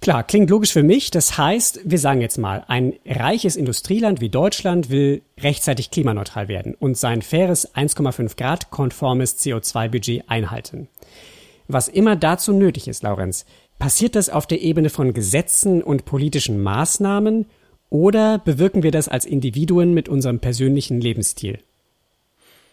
Klar, 0.00 0.24
klingt 0.24 0.50
logisch 0.50 0.72
für 0.72 0.82
mich. 0.82 1.12
Das 1.12 1.38
heißt, 1.38 1.82
wir 1.84 1.98
sagen 1.98 2.20
jetzt 2.20 2.36
mal, 2.36 2.64
ein 2.66 2.94
reiches 3.06 3.54
Industrieland 3.54 4.20
wie 4.20 4.30
Deutschland 4.30 4.90
will 4.90 5.22
rechtzeitig 5.38 5.92
klimaneutral 5.92 6.48
werden 6.48 6.74
und 6.74 6.98
sein 6.98 7.22
faires 7.22 7.72
1,5 7.76 8.36
Grad 8.36 8.70
konformes 8.70 9.38
CO2-Budget 9.38 10.28
einhalten. 10.28 10.88
Was 11.68 11.86
immer 11.86 12.16
dazu 12.16 12.52
nötig 12.52 12.88
ist, 12.88 13.04
Laurenz, 13.04 13.46
Passiert 13.82 14.14
das 14.14 14.28
auf 14.28 14.46
der 14.46 14.62
Ebene 14.62 14.90
von 14.90 15.12
Gesetzen 15.12 15.82
und 15.82 16.04
politischen 16.04 16.62
Maßnahmen 16.62 17.46
oder 17.90 18.38
bewirken 18.38 18.84
wir 18.84 18.92
das 18.92 19.08
als 19.08 19.24
Individuen 19.24 19.92
mit 19.92 20.08
unserem 20.08 20.38
persönlichen 20.38 21.00
Lebensstil? 21.00 21.58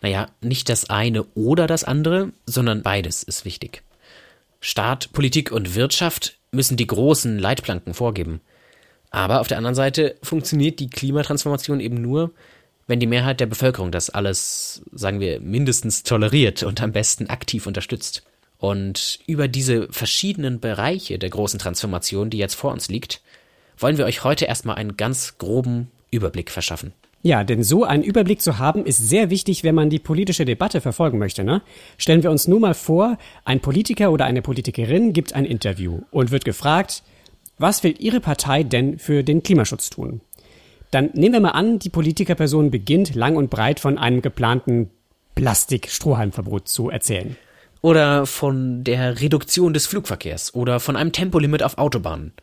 Naja, 0.04 0.28
nicht 0.42 0.70
das 0.70 0.92
eine 0.92 1.24
oder 1.34 1.66
das 1.66 1.84
andere, 1.84 2.32
sondern 2.46 2.84
beides 2.84 3.24
ist 3.24 3.44
wichtig. 3.44 3.82
Staat, 4.62 5.12
Politik 5.12 5.52
und 5.52 5.74
Wirtschaft 5.74 6.38
müssen 6.52 6.78
die 6.78 6.86
großen 6.86 7.40
Leitplanken 7.40 7.96
vorgeben. 7.96 8.40
Aber 9.10 9.42
auf 9.42 9.48
der 9.48 9.58
anderen 9.58 9.74
Seite 9.74 10.16
funktioniert 10.22 10.80
die 10.80 10.92
Klimatransformation 10.92 11.80
eben 11.80 12.00
nur, 12.00 12.34
wenn 12.86 13.00
die 13.00 13.08
Mehrheit 13.08 13.40
der 13.40 13.48
Bevölkerung 13.48 13.92
das 13.92 14.12
alles, 14.12 14.84
sagen 14.92 15.20
wir, 15.20 15.40
mindestens 15.40 16.04
toleriert 16.04 16.62
und 16.62 16.84
am 16.84 16.92
besten 16.92 17.32
aktiv 17.32 17.66
unterstützt. 17.66 18.29
Und 18.60 19.20
über 19.26 19.48
diese 19.48 19.88
verschiedenen 19.90 20.60
Bereiche 20.60 21.18
der 21.18 21.30
großen 21.30 21.60
Transformation, 21.60 22.30
die 22.30 22.38
jetzt 22.38 22.56
vor 22.56 22.74
uns 22.74 22.90
liegt, 22.90 23.22
wollen 23.78 23.98
wir 23.98 24.06
euch 24.06 24.26
heute 24.26 24.46
erstmal 24.46 24.76
einen 24.76 24.98
ganz 24.98 25.38
groben 25.38 25.90
Überblick 26.12 26.52
verschaffen. 26.52 26.92
Ja, 27.22 27.46
denn 27.46 27.64
so 27.64 27.86
einen 27.86 28.04
Überblick 28.04 28.42
zu 28.42 28.60
haben, 28.60 28.86
ist 28.86 28.98
sehr 28.98 29.30
wichtig, 29.30 29.64
wenn 29.64 29.76
man 29.76 29.90
die 29.90 30.00
politische 30.00 30.46
Debatte 30.46 30.82
verfolgen 30.82 31.20
möchte. 31.20 31.46
Ne? 31.46 31.62
Stellen 31.98 32.24
wir 32.24 32.32
uns 32.32 32.48
nur 32.48 32.60
mal 32.60 32.74
vor, 32.74 33.18
ein 33.46 33.62
Politiker 33.62 34.12
oder 34.12 34.26
eine 34.26 34.42
Politikerin 34.42 35.14
gibt 35.14 35.34
ein 35.34 35.46
Interview 35.46 36.02
und 36.12 36.32
wird 36.32 36.44
gefragt, 36.44 37.04
was 37.58 37.84
will 37.84 37.96
Ihre 37.98 38.20
Partei 38.20 38.64
denn 38.64 39.00
für 39.00 39.24
den 39.24 39.42
Klimaschutz 39.42 39.90
tun? 39.90 40.22
Dann 40.92 41.12
nehmen 41.14 41.34
wir 41.34 41.42
mal 41.42 41.50
an, 41.52 41.80
die 41.80 41.90
Politikerperson 41.90 42.72
beginnt 42.72 43.16
lang 43.16 43.38
und 43.38 43.50
breit 43.50 43.80
von 43.80 43.98
einem 43.98 44.22
geplanten 44.22 44.90
Plastik-Strohhalmverbot 45.36 46.68
zu 46.68 46.90
erzählen 46.90 47.38
oder 47.82 48.26
von 48.26 48.84
der 48.84 49.22
Reduktion 49.22 49.74
des 49.74 49.88
Flugverkehrs 49.88 50.54
oder 50.54 50.80
von 50.80 50.96
einem 50.96 51.12
Tempolimit 51.12 51.64
auf 51.64 51.78
Autobahnen. 51.78 52.34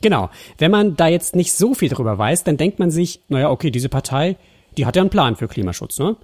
Genau. 0.00 0.30
Wenn 0.58 0.70
man 0.70 0.96
da 0.96 1.06
jetzt 1.06 1.36
nicht 1.36 1.52
so 1.52 1.74
viel 1.74 1.88
drüber 1.88 2.18
weiß, 2.18 2.44
dann 2.44 2.56
denkt 2.56 2.78
man 2.78 2.90
sich, 2.90 3.20
naja, 3.28 3.50
okay, 3.50 3.70
diese 3.70 3.88
Partei, 3.88 4.36
die 4.76 4.84
hat 4.84 4.96
ja 4.96 5.02
einen 5.02 5.10
Plan 5.10 5.36
für 5.36 5.48
Klimaschutz, 5.48 5.98
ne? 5.98 6.16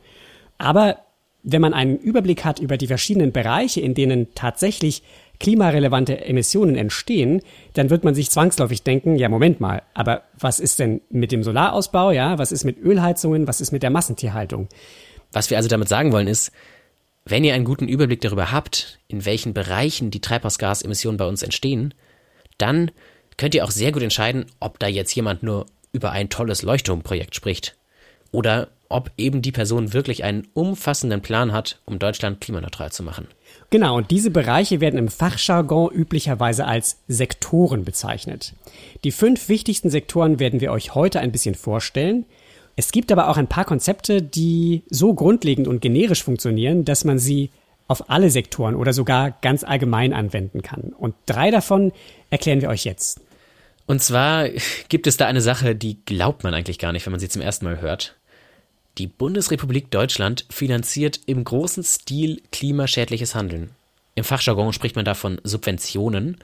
Aber 0.59 0.99
wenn 1.45 1.63
man 1.63 1.73
einen 1.73 1.97
Überblick 1.97 2.45
hat 2.45 2.59
über 2.59 2.77
die 2.77 2.89
verschiedenen 2.89 3.31
Bereiche, 3.31 3.81
in 3.81 3.95
denen 3.95 4.35
tatsächlich 4.35 5.05
klimarelevante 5.39 6.25
Emissionen 6.25 6.75
entstehen, 6.75 7.43
dann 7.75 7.91
wird 7.91 8.03
man 8.03 8.17
sich 8.17 8.31
zwangsläufig 8.31 8.83
denken, 8.83 9.15
ja, 9.15 9.29
Moment 9.29 9.61
mal, 9.61 9.83
aber 9.95 10.23
was 10.37 10.59
ist 10.59 10.81
denn 10.81 11.01
mit 11.11 11.31
dem 11.31 11.45
Solarausbau, 11.45 12.11
ja? 12.11 12.39
Was 12.39 12.51
ist 12.51 12.65
mit 12.65 12.79
Ölheizungen? 12.79 13.47
Was 13.47 13.61
ist 13.61 13.71
mit 13.71 13.85
der 13.85 13.91
Massentierhaltung? 13.91 14.69
Was 15.31 15.51
wir 15.51 15.57
also 15.57 15.69
damit 15.69 15.89
sagen 15.89 16.11
wollen 16.11 16.27
ist, 16.27 16.51
wenn 17.25 17.45
ihr 17.45 17.55
einen 17.55 17.65
guten 17.65 17.89
Überblick 17.89 18.21
darüber 18.21 18.53
habt, 18.53 18.99
in 19.09 19.25
welchen 19.25 19.55
Bereichen 19.55 20.11
die 20.11 20.21
Treibhausgasemissionen 20.21 21.19
bei 21.19 21.27
uns 21.27 21.43
entstehen, 21.43 21.95
dann 22.57 22.91
könnt 23.37 23.55
ihr 23.55 23.65
auch 23.65 23.71
sehr 23.71 23.93
gut 23.93 24.03
entscheiden, 24.03 24.47
ob 24.61 24.79
da 24.79 24.87
jetzt 24.87 25.15
jemand 25.15 25.43
nur 25.43 25.67
über 25.93 26.11
ein 26.11 26.29
tolles 26.29 26.63
Leuchtturmprojekt 26.63 27.35
spricht 27.35 27.77
oder 28.33 28.69
ob 28.91 29.11
eben 29.19 29.43
die 29.43 29.53
Person 29.53 29.93
wirklich 29.93 30.25
einen 30.25 30.49
umfassenden 30.55 31.21
Plan 31.21 31.53
hat, 31.53 31.81
um 31.85 31.99
Deutschland 31.99 32.41
klimaneutral 32.41 32.91
zu 32.91 33.03
machen. 33.03 33.29
Genau, 33.71 33.97
und 33.97 34.11
diese 34.11 34.31
Bereiche 34.31 34.81
werden 34.81 34.99
im 34.99 35.09
Fachjargon 35.09 35.93
üblicherweise 35.93 36.65
als 36.65 36.99
Sektoren 37.07 37.85
bezeichnet. 37.85 38.55
Die 39.05 39.13
fünf 39.13 39.49
wichtigsten 39.49 39.91
Sektoren 39.91 40.41
werden 40.41 40.61
wir 40.61 40.73
euch 40.73 40.95
heute 40.95 41.21
ein 41.21 41.33
bisschen 41.33 41.55
vorstellen. 41.55 42.25
Es 42.79 42.93
gibt 42.93 43.11
aber 43.11 43.29
auch 43.29 43.37
ein 43.37 43.49
paar 43.49 43.65
Konzepte, 43.65 44.23
die 44.23 44.85
so 44.89 45.13
grundlegend 45.13 45.67
und 45.67 45.83
generisch 45.83 46.23
funktionieren, 46.23 46.85
dass 46.85 47.05
man 47.05 47.19
sie 47.19 47.51
auf 47.89 48.09
alle 48.09 48.31
Sektoren 48.31 48.77
oder 48.77 48.93
sogar 48.93 49.33
ganz 49.33 49.65
allgemein 49.65 50.13
anwenden 50.13 50.63
kann. 50.63 50.95
Und 50.97 51.17
drei 51.27 51.51
davon 51.51 51.91
erklären 52.31 52.61
wir 52.61 52.69
euch 52.69 52.85
jetzt. 52.85 53.21
Und 53.87 54.01
zwar 54.01 54.49
gibt 54.89 55.09
es 55.09 55.17
da 55.17 55.27
eine 55.27 55.41
Sache, 55.41 55.75
die 55.75 55.99
glaubt 56.05 56.45
man 56.45 56.55
eigentlich 56.55 56.79
gar 56.79 56.93
nicht, 56.93 57.05
wenn 57.05 57.11
man 57.11 57.19
sie 57.19 57.29
zum 57.29 57.43
ersten 57.43 57.65
Mal 57.65 57.81
hört. 57.81 58.15
Die 58.99 59.09
Bundesrepublik 59.09 59.91
Deutschland 59.91 60.47
finanziert 60.49 61.19
im 61.27 61.43
großen 61.43 61.83
Stil 61.83 62.41
klimaschädliches 62.53 63.35
Handeln. 63.35 63.71
Im 64.15 64.23
Fachjargon 64.23 64.73
spricht 64.73 64.95
man 64.95 65.05
davon 65.05 65.41
Subventionen. 65.43 66.37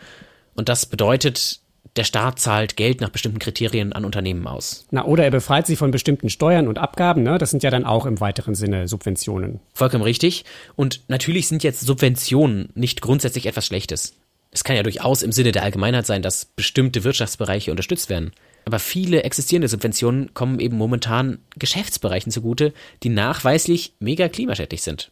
Und 0.57 0.69
das 0.69 0.87
bedeutet, 0.87 1.61
der 1.97 2.05
Staat 2.05 2.41
zahlt 2.41 2.77
Geld 2.77 3.01
nach 3.01 3.11
bestimmten 3.11 3.39
Kriterien 3.39 3.93
an 3.93 4.05
Unternehmen 4.05 4.47
aus. 4.47 4.87
Na, 4.91 5.05
oder 5.05 5.25
er 5.25 5.31
befreit 5.31 5.67
sie 5.67 5.77
von 5.77 5.91
bestimmten 5.91 6.29
Steuern 6.29 6.67
und 6.67 6.79
Abgaben, 6.79 7.23
ne? 7.23 7.39
Das 7.39 7.51
sind 7.51 7.63
ja 7.63 7.71
dann 7.71 7.85
auch 7.85 8.07
im 8.07 8.21
weiteren 8.21 8.55
Sinne 8.55 8.89
Subventionen. 8.89 9.61
Vollkommen 9.75 10.03
richtig. 10.03 10.45
Und 10.77 11.03
natürlich 11.09 11.47
sind 11.47 11.63
jetzt 11.63 11.81
Subventionen 11.81 12.71
nicht 12.75 13.01
grundsätzlich 13.01 13.47
etwas 13.47 13.67
Schlechtes. 13.67 14.15
Es 14.51 14.65
kann 14.65 14.77
ja 14.77 14.83
durchaus 14.83 15.23
im 15.23 15.33
Sinne 15.33 15.53
der 15.53 15.65
Allgemeinheit 15.65 16.07
sein, 16.07 16.23
dass 16.23 16.45
bestimmte 16.45 17.05
Wirtschaftsbereiche 17.05 17.71
unterstützt 17.71 18.09
werden. 18.09 18.33
Aber 18.65 18.79
viele 18.79 19.25
existierende 19.25 19.69
Subventionen 19.69 20.33
kommen 20.33 20.61
eben 20.61 20.77
momentan 20.77 21.39
Geschäftsbereichen 21.57 22.33
zugute, 22.33 22.73
die 23.03 23.09
nachweislich 23.09 23.95
mega 23.99 24.29
klimaschädlich 24.29 24.83
sind. 24.83 25.11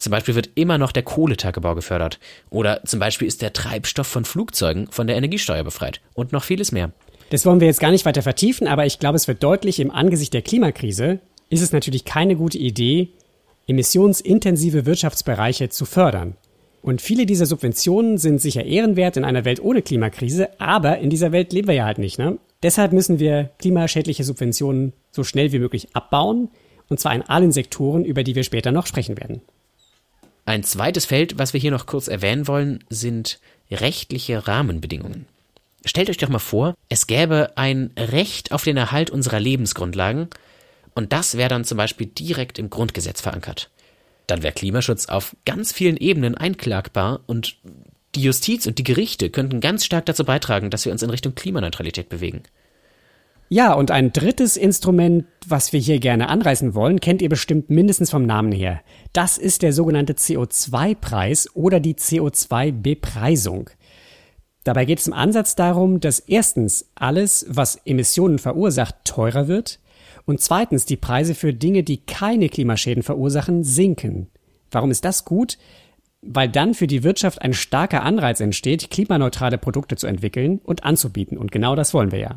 Zum 0.00 0.10
Beispiel 0.10 0.34
wird 0.34 0.50
immer 0.54 0.78
noch 0.78 0.92
der 0.92 1.02
Kohletagebau 1.02 1.74
gefördert. 1.74 2.18
Oder 2.48 2.82
zum 2.84 2.98
Beispiel 2.98 3.28
ist 3.28 3.42
der 3.42 3.52
Treibstoff 3.52 4.06
von 4.06 4.24
Flugzeugen 4.24 4.88
von 4.90 5.06
der 5.06 5.16
Energiesteuer 5.16 5.62
befreit. 5.62 6.00
Und 6.14 6.32
noch 6.32 6.42
vieles 6.42 6.72
mehr. 6.72 6.90
Das 7.28 7.46
wollen 7.46 7.60
wir 7.60 7.68
jetzt 7.68 7.80
gar 7.80 7.90
nicht 7.90 8.06
weiter 8.06 8.22
vertiefen, 8.22 8.66
aber 8.66 8.86
ich 8.86 8.98
glaube, 8.98 9.16
es 9.16 9.28
wird 9.28 9.42
deutlich, 9.42 9.78
im 9.78 9.90
Angesicht 9.90 10.32
der 10.32 10.42
Klimakrise 10.42 11.20
ist 11.50 11.60
es 11.60 11.72
natürlich 11.72 12.04
keine 12.04 12.34
gute 12.34 12.58
Idee, 12.58 13.10
emissionsintensive 13.68 14.86
Wirtschaftsbereiche 14.86 15.68
zu 15.68 15.84
fördern. 15.84 16.34
Und 16.82 17.02
viele 17.02 17.26
dieser 17.26 17.44
Subventionen 17.44 18.16
sind 18.16 18.40
sicher 18.40 18.64
ehrenwert 18.64 19.18
in 19.18 19.24
einer 19.24 19.44
Welt 19.44 19.62
ohne 19.62 19.82
Klimakrise, 19.82 20.48
aber 20.58 20.98
in 20.98 21.10
dieser 21.10 21.30
Welt 21.30 21.52
leben 21.52 21.68
wir 21.68 21.74
ja 21.74 21.84
halt 21.84 21.98
nicht. 21.98 22.18
Ne? 22.18 22.38
Deshalb 22.62 22.92
müssen 22.92 23.18
wir 23.18 23.50
klimaschädliche 23.58 24.24
Subventionen 24.24 24.94
so 25.10 25.24
schnell 25.24 25.52
wie 25.52 25.58
möglich 25.58 25.88
abbauen, 25.92 26.48
und 26.88 26.98
zwar 26.98 27.14
in 27.14 27.22
allen 27.22 27.52
Sektoren, 27.52 28.04
über 28.04 28.24
die 28.24 28.34
wir 28.34 28.44
später 28.44 28.72
noch 28.72 28.86
sprechen 28.86 29.18
werden. 29.18 29.42
Ein 30.50 30.64
zweites 30.64 31.06
Feld, 31.06 31.38
was 31.38 31.52
wir 31.52 31.60
hier 31.60 31.70
noch 31.70 31.86
kurz 31.86 32.08
erwähnen 32.08 32.48
wollen, 32.48 32.82
sind 32.88 33.38
rechtliche 33.70 34.48
Rahmenbedingungen. 34.48 35.26
Stellt 35.84 36.10
euch 36.10 36.16
doch 36.16 36.28
mal 36.28 36.40
vor, 36.40 36.74
es 36.88 37.06
gäbe 37.06 37.52
ein 37.54 37.92
Recht 37.96 38.50
auf 38.50 38.64
den 38.64 38.76
Erhalt 38.76 39.10
unserer 39.10 39.38
Lebensgrundlagen 39.38 40.26
und 40.92 41.12
das 41.12 41.36
wäre 41.36 41.50
dann 41.50 41.64
zum 41.64 41.78
Beispiel 41.78 42.08
direkt 42.08 42.58
im 42.58 42.68
Grundgesetz 42.68 43.20
verankert. 43.20 43.70
Dann 44.26 44.42
wäre 44.42 44.52
Klimaschutz 44.52 45.06
auf 45.06 45.36
ganz 45.44 45.70
vielen 45.70 45.96
Ebenen 45.96 46.34
einklagbar 46.34 47.20
und 47.28 47.58
die 48.16 48.22
Justiz 48.22 48.66
und 48.66 48.76
die 48.78 48.82
Gerichte 48.82 49.30
könnten 49.30 49.60
ganz 49.60 49.84
stark 49.84 50.06
dazu 50.06 50.24
beitragen, 50.24 50.70
dass 50.70 50.84
wir 50.84 50.90
uns 50.90 51.04
in 51.04 51.10
Richtung 51.10 51.36
Klimaneutralität 51.36 52.08
bewegen. 52.08 52.42
Ja, 53.52 53.72
und 53.72 53.90
ein 53.90 54.12
drittes 54.12 54.56
Instrument, 54.56 55.26
was 55.44 55.72
wir 55.72 55.80
hier 55.80 55.98
gerne 55.98 56.28
anreißen 56.28 56.76
wollen, 56.76 57.00
kennt 57.00 57.20
ihr 57.20 57.28
bestimmt 57.28 57.68
mindestens 57.68 58.08
vom 58.08 58.24
Namen 58.24 58.52
her. 58.52 58.80
Das 59.12 59.38
ist 59.38 59.62
der 59.62 59.72
sogenannte 59.72 60.12
CO2-Preis 60.12 61.48
oder 61.56 61.80
die 61.80 61.94
CO2-Bepreisung. 61.94 63.70
Dabei 64.62 64.84
geht 64.84 65.00
es 65.00 65.08
im 65.08 65.14
Ansatz 65.14 65.56
darum, 65.56 65.98
dass 65.98 66.20
erstens 66.20 66.92
alles, 66.94 67.44
was 67.48 67.80
Emissionen 67.84 68.38
verursacht, 68.38 68.94
teurer 69.04 69.48
wird 69.48 69.80
und 70.26 70.40
zweitens 70.40 70.84
die 70.84 70.96
Preise 70.96 71.34
für 71.34 71.52
Dinge, 71.52 71.82
die 71.82 71.96
keine 72.06 72.50
Klimaschäden 72.50 73.02
verursachen, 73.02 73.64
sinken. 73.64 74.28
Warum 74.70 74.92
ist 74.92 75.04
das 75.04 75.24
gut? 75.24 75.58
Weil 76.22 76.48
dann 76.48 76.72
für 76.72 76.86
die 76.86 77.02
Wirtschaft 77.02 77.42
ein 77.42 77.54
starker 77.54 78.04
Anreiz 78.04 78.38
entsteht, 78.38 78.92
klimaneutrale 78.92 79.58
Produkte 79.58 79.96
zu 79.96 80.06
entwickeln 80.06 80.60
und 80.62 80.84
anzubieten. 80.84 81.36
Und 81.36 81.50
genau 81.50 81.74
das 81.74 81.94
wollen 81.94 82.12
wir 82.12 82.20
ja. 82.20 82.36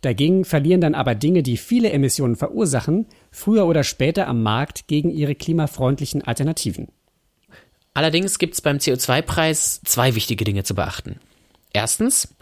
Dagegen 0.00 0.44
verlieren 0.44 0.80
dann 0.80 0.94
aber 0.94 1.14
Dinge, 1.14 1.42
die 1.42 1.56
viele 1.56 1.90
Emissionen 1.90 2.36
verursachen, 2.36 3.06
früher 3.30 3.66
oder 3.66 3.84
später 3.84 4.28
am 4.28 4.42
Markt 4.42 4.88
gegen 4.88 5.10
ihre 5.10 5.34
klimafreundlichen 5.34 6.22
Alternativen. 6.22 6.88
Allerdings 7.92 8.38
gibt 8.38 8.54
es 8.54 8.60
beim 8.60 8.78
CO2-Preis 8.78 9.82
zwei 9.84 10.14
wichtige 10.14 10.44
Dinge 10.44 10.64
zu 10.64 10.74
beachten. 10.74 11.20
Erstens, 11.72 12.34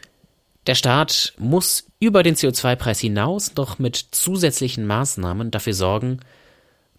der 0.66 0.74
Staat 0.74 1.34
muss 1.38 1.86
über 1.98 2.22
den 2.22 2.36
CO2-Preis 2.36 3.00
hinaus 3.00 3.54
noch 3.56 3.78
mit 3.78 3.96
zusätzlichen 3.96 4.86
Maßnahmen 4.86 5.50
dafür 5.50 5.74
sorgen, 5.74 6.20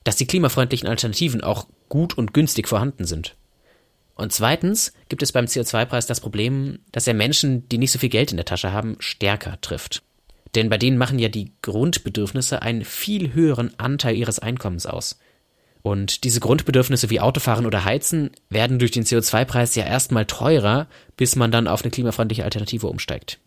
dass 0.04 0.16
die 0.16 0.26
klimafreundlichen 0.26 0.90
Alternativen 0.90 1.42
auch 1.42 1.68
gut 1.88 2.18
und 2.18 2.34
günstig 2.34 2.68
vorhanden 2.68 3.06
sind. 3.06 3.36
Und 4.16 4.34
zweitens 4.34 4.92
gibt 5.08 5.22
es 5.24 5.32
beim 5.32 5.46
CO2-Preis 5.46 6.06
das 6.06 6.20
Problem, 6.20 6.80
dass 6.92 7.08
er 7.08 7.14
Menschen, 7.14 7.70
die 7.70 7.78
nicht 7.78 7.92
so 7.92 8.00
viel 8.00 8.10
Geld 8.10 8.32
in 8.32 8.38
der 8.38 8.46
Tasche 8.46 8.74
haben, 8.74 8.98
stärker 9.00 9.62
trifft. 9.62 10.04
Denn 10.56 10.70
bei 10.70 10.78
denen 10.78 10.98
machen 10.98 11.20
ja 11.20 11.30
die 11.30 11.54
Grundbedürfnisse 11.62 12.62
einen 12.62 12.84
viel 12.84 13.34
höheren 13.34 13.78
Anteil 13.78 14.16
ihres 14.16 14.40
Einkommens 14.40 14.86
aus. 14.86 15.20
Und 15.82 16.24
diese 16.24 16.40
Grundbedürfnisse 16.40 17.10
wie 17.10 17.20
Autofahren 17.20 17.66
oder 17.66 17.86
Heizen 17.86 18.32
werden 18.50 18.80
durch 18.80 18.92
den 18.92 19.06
CO2-Preis 19.06 19.76
ja 19.76 19.86
erstmal 19.86 20.26
teurer, 20.26 20.88
bis 21.16 21.36
man 21.36 21.52
dann 21.52 21.68
auf 21.68 21.84
eine 21.84 21.92
klimafreundliche 21.92 22.44
Alternative 22.44 22.88
umsteigt. 22.88 23.40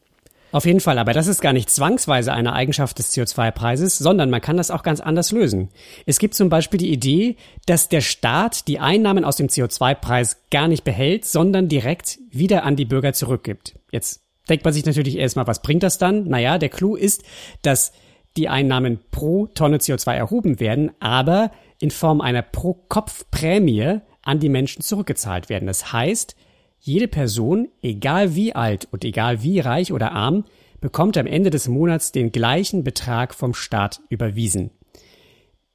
Auf 0.52 0.66
jeden 0.66 0.80
Fall, 0.80 0.98
aber 0.98 1.14
das 1.14 1.28
ist 1.28 1.40
gar 1.40 1.54
nicht 1.54 1.70
zwangsweise 1.70 2.32
eine 2.32 2.52
Eigenschaft 2.52 2.98
des 2.98 3.14
CO2-Preises, 3.14 3.96
sondern 3.96 4.28
man 4.28 4.42
kann 4.42 4.58
das 4.58 4.70
auch 4.70 4.82
ganz 4.82 5.00
anders 5.00 5.32
lösen. 5.32 5.70
Es 6.04 6.18
gibt 6.18 6.34
zum 6.34 6.50
Beispiel 6.50 6.78
die 6.78 6.92
Idee, 6.92 7.36
dass 7.64 7.88
der 7.88 8.02
Staat 8.02 8.68
die 8.68 8.78
Einnahmen 8.78 9.24
aus 9.24 9.36
dem 9.36 9.46
CO2-Preis 9.46 10.42
gar 10.50 10.68
nicht 10.68 10.84
behält, 10.84 11.24
sondern 11.24 11.68
direkt 11.68 12.18
wieder 12.30 12.64
an 12.64 12.76
die 12.76 12.84
Bürger 12.84 13.14
zurückgibt. 13.14 13.78
Jetzt 13.90 14.20
denkt 14.48 14.64
man 14.64 14.74
sich 14.74 14.84
natürlich 14.84 15.16
erstmal, 15.16 15.46
was 15.46 15.62
bringt 15.62 15.82
das 15.82 15.98
dann? 15.98 16.28
Naja, 16.28 16.58
der 16.58 16.68
Clou 16.68 16.96
ist, 16.96 17.22
dass 17.62 17.92
die 18.36 18.48
Einnahmen 18.48 19.00
pro 19.10 19.46
Tonne 19.46 19.78
CO2 19.78 20.14
erhoben 20.14 20.60
werden, 20.60 20.92
aber 21.00 21.50
in 21.80 21.90
Form 21.90 22.20
einer 22.20 22.42
Pro-Kopf-Prämie 22.42 24.00
an 24.22 24.40
die 24.40 24.48
Menschen 24.48 24.82
zurückgezahlt 24.82 25.48
werden. 25.48 25.66
Das 25.66 25.92
heißt, 25.92 26.36
jede 26.80 27.08
Person, 27.08 27.68
egal 27.82 28.34
wie 28.34 28.54
alt 28.54 28.88
und 28.90 29.04
egal 29.04 29.42
wie 29.42 29.60
reich 29.60 29.92
oder 29.92 30.12
arm, 30.12 30.44
bekommt 30.80 31.16
am 31.16 31.26
Ende 31.26 31.50
des 31.50 31.68
Monats 31.68 32.12
den 32.12 32.32
gleichen 32.32 32.82
Betrag 32.84 33.34
vom 33.34 33.54
Staat 33.54 34.00
überwiesen. 34.08 34.70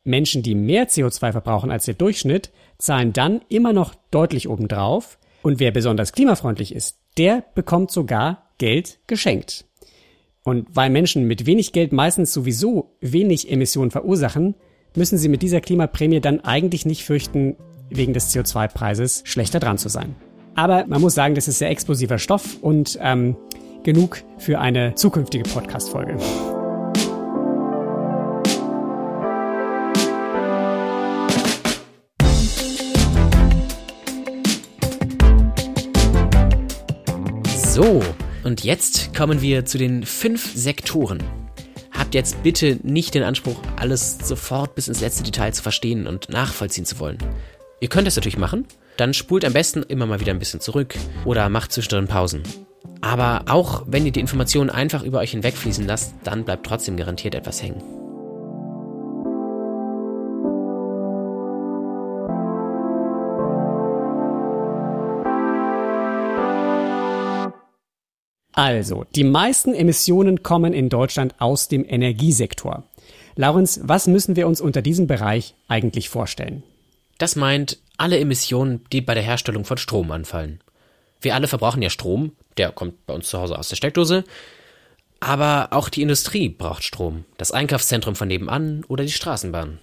Menschen, 0.04 0.42
die 0.42 0.56
mehr 0.56 0.88
CO2 0.88 1.32
verbrauchen 1.32 1.72
als 1.72 1.86
der 1.86 1.94
Durchschnitt, 1.94 2.52
zahlen 2.78 3.14
dann 3.14 3.42
immer 3.50 3.74
noch 3.74 3.96
deutlich 4.12 4.50
obendrauf 4.50 5.18
und 5.44 5.60
wer 5.60 5.72
besonders 5.72 6.14
klimafreundlich 6.14 6.74
ist, 6.74 6.98
der 7.18 7.44
bekommt 7.56 7.92
sogar 7.92 8.47
Geld 8.58 9.00
geschenkt. 9.08 9.66
Und 10.44 10.68
weil 10.74 10.90
Menschen 10.90 11.26
mit 11.26 11.46
wenig 11.46 11.74
Geld 11.74 11.92
meistens 11.92 12.34
sowieso 12.34 12.96
wenig 13.02 13.52
Emissionen 13.52 13.92
verursachen, 13.92 14.56
müssen 14.96 15.18
sie 15.18 15.30
mit 15.30 15.42
dieser 15.42 15.62
Klimaprämie 15.62 16.22
dann 16.22 16.40
eigentlich 16.42 16.86
nicht 16.86 17.04
fürchten, 17.04 17.58
wegen 17.90 18.14
des 18.14 18.34
CO2-Preises 18.34 19.24
schlechter 19.26 19.60
dran 19.60 19.78
zu 19.78 19.90
sein. 19.90 20.16
Aber 20.56 20.86
man 20.88 21.02
muss 21.02 21.16
sagen, 21.16 21.36
das 21.36 21.48
ist 21.48 21.60
sehr 21.60 21.70
explosiver 21.70 22.18
Stoff 22.18 22.58
und 22.62 22.98
ähm, 23.02 23.36
genug 23.84 24.24
für 24.38 24.60
eine 24.60 24.96
zukünftige 24.96 25.44
Podcast-Folge. 25.44 26.18
So, 37.78 38.02
und 38.48 38.64
jetzt 38.64 39.14
kommen 39.14 39.42
wir 39.42 39.66
zu 39.66 39.78
den 39.78 40.06
fünf 40.06 40.56
Sektoren. 40.56 41.22
Habt 41.92 42.16
jetzt 42.16 42.44
bitte 42.44 42.80
nicht 42.82 43.14
den 43.14 43.24
Anspruch, 43.24 43.60
alles 43.76 44.20
sofort 44.24 44.74
bis 44.74 44.88
ins 44.88 45.02
letzte 45.02 45.24
Detail 45.24 45.52
zu 45.52 45.62
verstehen 45.62 46.08
und 46.08 46.30
nachvollziehen 46.30 46.86
zu 46.86 46.98
wollen. 47.00 47.18
Ihr 47.82 47.90
könnt 47.90 48.08
das 48.08 48.16
natürlich 48.16 48.38
machen, 48.38 48.66
dann 48.96 49.14
spult 49.14 49.44
am 49.44 49.52
besten 49.52 49.84
immer 49.84 50.06
mal 50.06 50.22
wieder 50.22 50.32
ein 50.32 50.40
bisschen 50.40 50.62
zurück 50.62 50.96
oder 51.26 51.50
macht 51.50 51.74
zwischendrin 51.74 52.08
Pausen. 52.08 52.44
Aber 53.02 53.44
auch 53.50 53.84
wenn 53.86 54.06
ihr 54.06 54.14
die 54.14 54.22
Informationen 54.22 54.70
einfach 54.70 55.04
über 55.04 55.20
euch 55.20 55.32
hinwegfließen 55.32 55.86
lasst, 55.86 56.14
dann 56.24 56.46
bleibt 56.46 56.66
trotzdem 56.66 56.96
garantiert 56.96 57.36
etwas 57.36 57.62
hängen. 57.62 58.07
Also, 68.58 69.06
die 69.16 69.24
meisten 69.24 69.76
Emissionen 69.76 70.42
kommen 70.42 70.74
in 70.74 70.90
Deutschland 70.90 71.36
aus 71.38 71.68
dem 71.68 71.86
Energiesektor. 71.88 72.86
Laurens, 73.36 73.80
was 73.84 74.08
müssen 74.08 74.36
wir 74.36 74.48
uns 74.48 74.62
unter 74.62 74.82
diesem 74.82 75.06
Bereich 75.06 75.54
eigentlich 75.68 76.10
vorstellen? 76.10 76.64
Das 77.20 77.36
meint 77.36 77.78
alle 77.98 78.18
Emissionen, 78.18 78.84
die 78.92 79.02
bei 79.02 79.14
der 79.14 79.22
Herstellung 79.22 79.64
von 79.64 79.78
Strom 79.78 80.10
anfallen. 80.10 80.60
Wir 81.22 81.36
alle 81.36 81.48
verbrauchen 81.48 81.84
ja 81.84 81.92
Strom, 81.92 82.32
der 82.58 82.72
kommt 82.72 83.06
bei 83.06 83.14
uns 83.14 83.30
zu 83.30 83.38
Hause 83.38 83.60
aus 83.60 83.70
der 83.70 83.76
Steckdose, 83.76 84.24
aber 85.20 85.68
auch 85.70 85.90
die 85.90 86.02
Industrie 86.02 86.50
braucht 86.50 86.84
Strom, 86.84 87.26
das 87.38 87.52
Einkaufszentrum 87.52 88.16
von 88.16 88.28
nebenan 88.28 88.84
oder 88.88 89.04
die 89.04 89.12
Straßenbahn. 89.12 89.78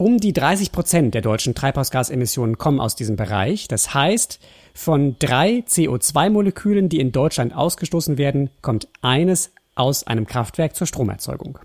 Um 0.00 0.16
die 0.16 0.32
30 0.32 0.72
Prozent 0.72 1.12
der 1.12 1.20
deutschen 1.20 1.54
Treibhausgasemissionen 1.54 2.56
kommen 2.56 2.80
aus 2.80 2.96
diesem 2.96 3.16
Bereich. 3.16 3.68
Das 3.68 3.92
heißt, 3.92 4.40
von 4.72 5.16
drei 5.18 5.62
CO2-Molekülen, 5.68 6.88
die 6.88 7.00
in 7.00 7.12
Deutschland 7.12 7.54
ausgestoßen 7.54 8.16
werden, 8.16 8.48
kommt 8.62 8.88
eines 9.02 9.50
aus 9.74 10.06
einem 10.06 10.26
Kraftwerk 10.26 10.74
zur 10.74 10.86
Stromerzeugung. 10.86 11.58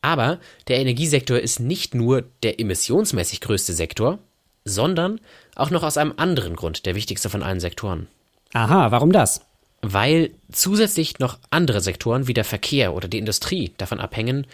Aber 0.00 0.38
der 0.68 0.78
Energiesektor 0.78 1.38
ist 1.38 1.60
nicht 1.60 1.94
nur 1.94 2.24
der 2.42 2.58
emissionsmäßig 2.58 3.42
größte 3.42 3.74
Sektor, 3.74 4.18
sondern 4.64 5.20
auch 5.54 5.68
noch 5.68 5.82
aus 5.82 5.98
einem 5.98 6.14
anderen 6.16 6.56
Grund 6.56 6.86
der 6.86 6.94
wichtigste 6.94 7.28
von 7.28 7.42
allen 7.42 7.60
Sektoren. 7.60 8.06
Aha, 8.54 8.92
warum 8.92 9.12
das? 9.12 9.42
Weil 9.82 10.30
zusätzlich 10.50 11.18
noch 11.18 11.36
andere 11.50 11.82
Sektoren 11.82 12.28
wie 12.28 12.34
der 12.34 12.44
Verkehr 12.44 12.94
oder 12.94 13.08
die 13.08 13.18
Industrie 13.18 13.74
davon 13.76 14.00
abhängen, 14.00 14.46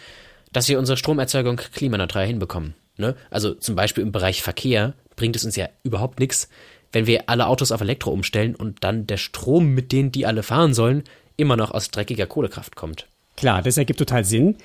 dass 0.52 0.68
wir 0.68 0.80
unsere 0.80 0.96
Stromerzeugung 0.96 1.58
klimaneutral 1.58 2.26
hinbekommen. 2.26 2.74
Ne? 3.00 3.16
Also 3.30 3.54
zum 3.54 3.74
Beispiel 3.74 4.02
im 4.02 4.12
Bereich 4.12 4.42
Verkehr 4.42 4.94
bringt 5.16 5.36
es 5.36 5.44
uns 5.44 5.56
ja 5.56 5.68
überhaupt 5.82 6.20
nichts, 6.20 6.48
wenn 6.92 7.06
wir 7.06 7.28
alle 7.28 7.46
Autos 7.46 7.72
auf 7.72 7.80
Elektro 7.80 8.10
umstellen 8.10 8.54
und 8.54 8.84
dann 8.84 9.06
der 9.06 9.16
Strom, 9.16 9.74
mit 9.74 9.92
dem 9.92 10.12
die 10.12 10.26
alle 10.26 10.42
fahren 10.42 10.74
sollen, 10.74 11.04
immer 11.36 11.56
noch 11.56 11.70
aus 11.70 11.90
dreckiger 11.90 12.26
Kohlekraft 12.26 12.76
kommt. 12.76 13.06
Klar, 13.36 13.62
das 13.62 13.76
ergibt 13.78 13.98
total 13.98 14.24
Sinn. 14.24 14.56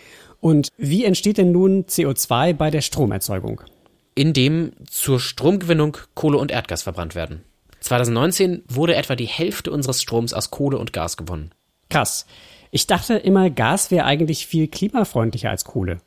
Und 0.41 0.69
wie 0.77 1.05
entsteht 1.05 1.37
denn 1.37 1.51
nun 1.51 1.85
CO2 1.85 2.53
bei 2.53 2.69
der 2.69 2.81
Stromerzeugung? 2.81 3.61
Indem 4.15 4.73
zur 4.89 5.19
Stromgewinnung 5.19 5.97
Kohle 6.13 6.37
und 6.37 6.51
Erdgas 6.51 6.83
verbrannt 6.83 7.15
werden. 7.15 7.43
2019 7.79 8.63
wurde 8.67 8.95
etwa 8.95 9.15
die 9.15 9.27
Hälfte 9.27 9.71
unseres 9.71 10.01
Stroms 10.01 10.33
aus 10.33 10.51
Kohle 10.51 10.77
und 10.77 10.93
Gas 10.93 11.17
gewonnen. 11.17 11.51
Krass. 11.89 12.25
Ich 12.71 12.87
dachte 12.87 13.13
immer, 13.15 13.49
Gas 13.49 13.91
wäre 13.91 14.05
eigentlich 14.05 14.47
viel 14.47 14.67
klimafreundlicher 14.67 15.49
als 15.49 15.63
Kohle. 15.65 15.99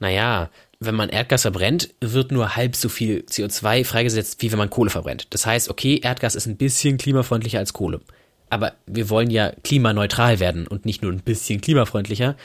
Naja, 0.00 0.50
wenn 0.80 0.94
man 0.94 1.08
Erdgas 1.08 1.42
verbrennt, 1.42 1.92
wird 2.00 2.30
nur 2.30 2.54
halb 2.54 2.76
so 2.76 2.88
viel 2.88 3.24
CO2 3.28 3.84
freigesetzt, 3.84 4.40
wie 4.42 4.52
wenn 4.52 4.58
man 4.58 4.70
Kohle 4.70 4.90
verbrennt. 4.90 5.26
Das 5.30 5.44
heißt, 5.44 5.68
okay, 5.68 6.00
Erdgas 6.02 6.34
ist 6.34 6.46
ein 6.46 6.56
bisschen 6.56 6.98
klimafreundlicher 6.98 7.58
als 7.58 7.72
Kohle. 7.72 8.00
Aber 8.48 8.72
wir 8.86 9.10
wollen 9.10 9.30
ja 9.30 9.52
klimaneutral 9.64 10.40
werden 10.40 10.66
und 10.66 10.86
nicht 10.86 11.02
nur 11.02 11.12
ein 11.12 11.20
bisschen 11.20 11.60
klimafreundlicher. 11.60 12.36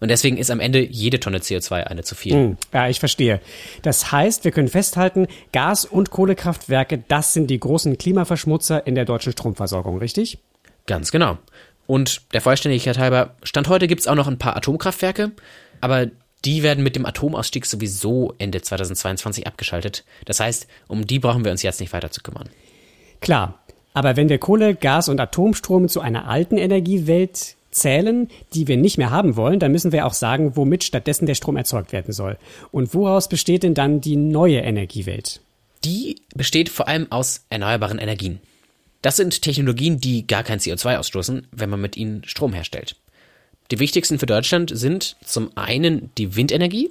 Und 0.00 0.08
deswegen 0.08 0.36
ist 0.36 0.50
am 0.50 0.58
Ende 0.58 0.84
jede 0.84 1.20
Tonne 1.20 1.38
CO2 1.38 1.84
eine 1.84 2.02
zu 2.02 2.16
viel. 2.16 2.32
Hm, 2.32 2.56
ja, 2.72 2.88
ich 2.88 2.98
verstehe. 2.98 3.40
Das 3.82 4.10
heißt, 4.10 4.42
wir 4.42 4.50
können 4.50 4.66
festhalten, 4.68 5.28
Gas- 5.52 5.84
und 5.84 6.10
Kohlekraftwerke, 6.10 7.04
das 7.06 7.34
sind 7.34 7.48
die 7.48 7.60
großen 7.60 7.98
Klimaverschmutzer 7.98 8.84
in 8.86 8.96
der 8.96 9.04
deutschen 9.04 9.32
Stromversorgung, 9.32 9.98
richtig? 9.98 10.38
Ganz 10.86 11.12
genau. 11.12 11.38
Und 11.86 12.22
der 12.32 12.40
Vollständigkeit 12.40 12.98
halber, 12.98 13.36
Stand 13.44 13.68
heute 13.68 13.86
gibt 13.86 14.00
es 14.00 14.08
auch 14.08 14.14
noch 14.14 14.26
ein 14.26 14.38
paar 14.38 14.56
Atomkraftwerke, 14.56 15.32
aber 15.80 16.06
die 16.44 16.62
werden 16.62 16.82
mit 16.82 16.96
dem 16.96 17.06
Atomausstieg 17.06 17.66
sowieso 17.66 18.34
Ende 18.38 18.62
2022 18.62 19.46
abgeschaltet. 19.46 20.04
Das 20.24 20.40
heißt, 20.40 20.66
um 20.88 21.06
die 21.06 21.18
brauchen 21.18 21.44
wir 21.44 21.52
uns 21.52 21.62
jetzt 21.62 21.80
nicht 21.80 21.92
weiter 21.92 22.10
zu 22.10 22.22
kümmern. 22.22 22.48
Klar, 23.20 23.62
aber 23.94 24.16
wenn 24.16 24.28
wir 24.28 24.38
Kohle, 24.38 24.74
Gas 24.74 25.08
und 25.08 25.20
Atomstrom 25.20 25.88
zu 25.88 26.00
einer 26.00 26.28
alten 26.28 26.56
Energiewelt 26.56 27.56
zählen, 27.70 28.28
die 28.54 28.68
wir 28.68 28.76
nicht 28.76 28.98
mehr 28.98 29.10
haben 29.10 29.36
wollen, 29.36 29.58
dann 29.58 29.72
müssen 29.72 29.92
wir 29.92 30.06
auch 30.06 30.14
sagen, 30.14 30.56
womit 30.56 30.84
stattdessen 30.84 31.26
der 31.26 31.34
Strom 31.34 31.56
erzeugt 31.56 31.92
werden 31.92 32.12
soll. 32.12 32.38
Und 32.70 32.94
woraus 32.94 33.28
besteht 33.28 33.62
denn 33.62 33.74
dann 33.74 34.00
die 34.00 34.16
neue 34.16 34.58
Energiewelt? 34.58 35.40
Die 35.84 36.16
besteht 36.34 36.68
vor 36.68 36.88
allem 36.88 37.10
aus 37.10 37.44
erneuerbaren 37.50 37.98
Energien. 37.98 38.40
Das 39.00 39.16
sind 39.16 39.42
Technologien, 39.42 39.98
die 39.98 40.26
gar 40.26 40.44
kein 40.44 40.60
CO2 40.60 40.96
ausstoßen, 40.98 41.48
wenn 41.50 41.70
man 41.70 41.80
mit 41.80 41.96
ihnen 41.96 42.22
Strom 42.24 42.52
herstellt. 42.52 42.96
Die 43.72 43.78
wichtigsten 43.78 44.18
für 44.18 44.26
Deutschland 44.26 44.70
sind 44.74 45.16
zum 45.24 45.56
einen 45.56 46.14
die 46.18 46.36
Windenergie, 46.36 46.90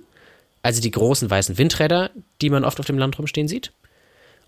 also 0.64 0.82
die 0.82 0.90
großen 0.90 1.30
weißen 1.30 1.60
Windräder, 1.60 2.10
die 2.42 2.50
man 2.50 2.66
oft 2.66 2.80
auf 2.80 2.88
dem 2.88 2.98
Land 2.98 3.20
rumstehen 3.20 3.48
sieht, 3.48 3.72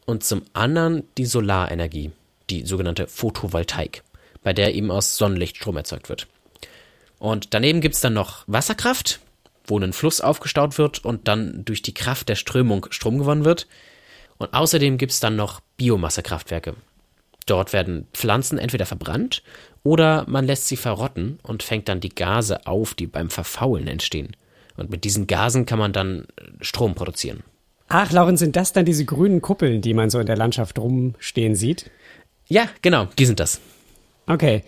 und 0.07 0.23
zum 0.23 0.41
anderen 0.53 1.03
die 1.19 1.27
Solarenergie, 1.27 2.09
die 2.49 2.65
sogenannte 2.65 3.05
Photovoltaik, 3.05 4.01
bei 4.41 4.51
der 4.51 4.73
eben 4.73 4.89
aus 4.89 5.15
Sonnenlicht 5.15 5.57
Strom 5.57 5.77
erzeugt 5.77 6.09
wird. 6.09 6.25
Und 7.19 7.53
daneben 7.53 7.81
gibt 7.81 7.93
es 7.93 8.01
dann 8.01 8.15
noch 8.15 8.45
Wasserkraft, 8.47 9.19
wo 9.67 9.77
ein 9.77 9.93
Fluss 9.93 10.19
aufgestaut 10.19 10.79
wird 10.79 11.05
und 11.05 11.27
dann 11.27 11.63
durch 11.65 11.83
die 11.83 11.93
Kraft 11.93 12.29
der 12.29 12.35
Strömung 12.35 12.87
Strom 12.89 13.19
gewonnen 13.19 13.45
wird. 13.45 13.67
Und 14.39 14.55
außerdem 14.55 14.97
gibt 14.97 15.11
es 15.11 15.19
dann 15.19 15.35
noch 15.35 15.59
Biomassekraftwerke. 15.77 16.73
Dort 17.45 17.73
werden 17.73 18.07
Pflanzen 18.13 18.57
entweder 18.57 18.87
verbrannt 18.87 19.43
oder 19.83 20.25
man 20.27 20.45
lässt 20.45 20.67
sie 20.67 20.77
verrotten 20.77 21.39
und 21.43 21.63
fängt 21.63 21.89
dann 21.89 21.99
die 21.99 22.13
Gase 22.13 22.65
auf, 22.65 22.93
die 22.93 23.07
beim 23.07 23.29
Verfaulen 23.29 23.87
entstehen. 23.87 24.35
Und 24.77 24.89
mit 24.89 25.03
diesen 25.03 25.27
Gasen 25.27 25.65
kann 25.65 25.79
man 25.79 25.93
dann 25.93 26.25
Strom 26.61 26.95
produzieren. 26.95 27.43
Ach, 27.89 28.11
Lauren, 28.11 28.37
sind 28.37 28.55
das 28.55 28.73
dann 28.73 28.85
diese 28.85 29.05
grünen 29.05 29.41
Kuppeln, 29.41 29.81
die 29.81 29.93
man 29.93 30.09
so 30.09 30.19
in 30.19 30.25
der 30.25 30.37
Landschaft 30.37 30.79
rumstehen 30.79 31.55
sieht? 31.55 31.91
Ja, 32.47 32.67
genau, 32.81 33.07
die 33.19 33.25
sind 33.25 33.39
das. 33.39 33.61
Okay. 34.25 34.63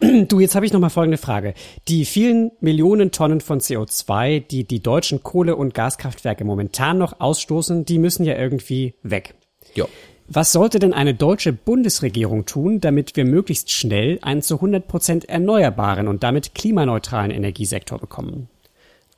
Du, 0.28 0.40
jetzt 0.40 0.54
habe 0.54 0.66
ich 0.66 0.72
noch 0.72 0.80
mal 0.80 0.90
folgende 0.90 1.16
Frage. 1.16 1.54
Die 1.88 2.04
vielen 2.04 2.50
Millionen 2.60 3.12
Tonnen 3.12 3.40
von 3.40 3.60
CO2, 3.60 4.40
die 4.40 4.64
die 4.64 4.82
deutschen 4.82 5.22
Kohle- 5.22 5.56
und 5.56 5.72
Gaskraftwerke 5.72 6.44
momentan 6.44 6.98
noch 6.98 7.20
ausstoßen, 7.20 7.86
die 7.86 7.98
müssen 7.98 8.24
ja 8.24 8.36
irgendwie 8.36 8.94
weg. 9.02 9.34
Ja. 9.74 9.86
Was 10.28 10.52
sollte 10.52 10.80
denn 10.80 10.92
eine 10.92 11.14
deutsche 11.14 11.52
Bundesregierung 11.52 12.46
tun, 12.46 12.80
damit 12.80 13.14
wir 13.14 13.24
möglichst 13.24 13.70
schnell 13.70 14.18
einen 14.22 14.42
zu 14.42 14.56
100 14.56 14.88
Prozent 14.88 15.28
erneuerbaren 15.28 16.08
und 16.08 16.24
damit 16.24 16.54
klimaneutralen 16.54 17.30
Energiesektor 17.30 17.98
bekommen? 17.98 18.48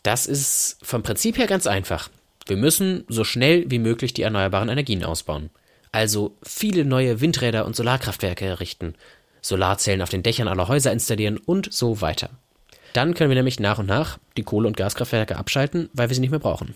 Das 0.02 0.26
ist 0.26 0.78
vom 0.82 1.02
Prinzip 1.02 1.38
her 1.38 1.46
ganz 1.46 1.66
einfach. 1.66 2.10
Wir 2.46 2.56
müssen 2.56 3.04
so 3.08 3.24
schnell 3.24 3.70
wie 3.70 3.78
möglich 3.78 4.12
die 4.12 4.22
erneuerbaren 4.22 4.68
Energien 4.68 5.02
ausbauen. 5.02 5.50
Also 5.92 6.36
viele 6.42 6.84
neue 6.84 7.22
Windräder 7.22 7.64
und 7.64 7.74
Solarkraftwerke 7.74 8.44
errichten, 8.44 8.94
Solarzellen 9.40 10.02
auf 10.02 10.10
den 10.10 10.22
Dächern 10.22 10.48
aller 10.48 10.68
Häuser 10.68 10.92
installieren 10.92 11.38
und 11.38 11.72
so 11.72 12.02
weiter. 12.02 12.30
Dann 12.92 13.14
können 13.14 13.30
wir 13.30 13.36
nämlich 13.36 13.60
nach 13.60 13.78
und 13.78 13.86
nach 13.86 14.18
die 14.36 14.42
Kohle- 14.42 14.68
und 14.68 14.76
Gaskraftwerke 14.76 15.36
abschalten, 15.36 15.88
weil 15.94 16.08
wir 16.08 16.14
sie 16.14 16.20
nicht 16.20 16.30
mehr 16.30 16.40
brauchen. 16.40 16.74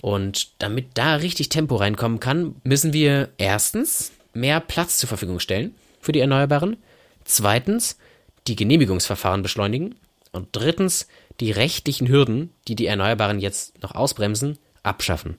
Und 0.00 0.50
damit 0.58 0.88
da 0.94 1.16
richtig 1.16 1.48
Tempo 1.48 1.76
reinkommen 1.76 2.20
kann, 2.20 2.56
müssen 2.64 2.92
wir 2.92 3.30
erstens 3.38 4.12
mehr 4.34 4.60
Platz 4.60 4.98
zur 4.98 5.08
Verfügung 5.08 5.40
stellen 5.40 5.74
für 6.00 6.12
die 6.12 6.20
Erneuerbaren, 6.20 6.76
zweitens 7.24 7.98
die 8.46 8.56
Genehmigungsverfahren 8.56 9.42
beschleunigen 9.42 9.96
und 10.32 10.48
drittens 10.52 11.08
die 11.40 11.50
rechtlichen 11.50 12.08
Hürden, 12.08 12.50
die 12.68 12.76
die 12.76 12.86
Erneuerbaren 12.86 13.40
jetzt 13.40 13.82
noch 13.82 13.94
ausbremsen, 13.94 14.58
abschaffen. 14.82 15.38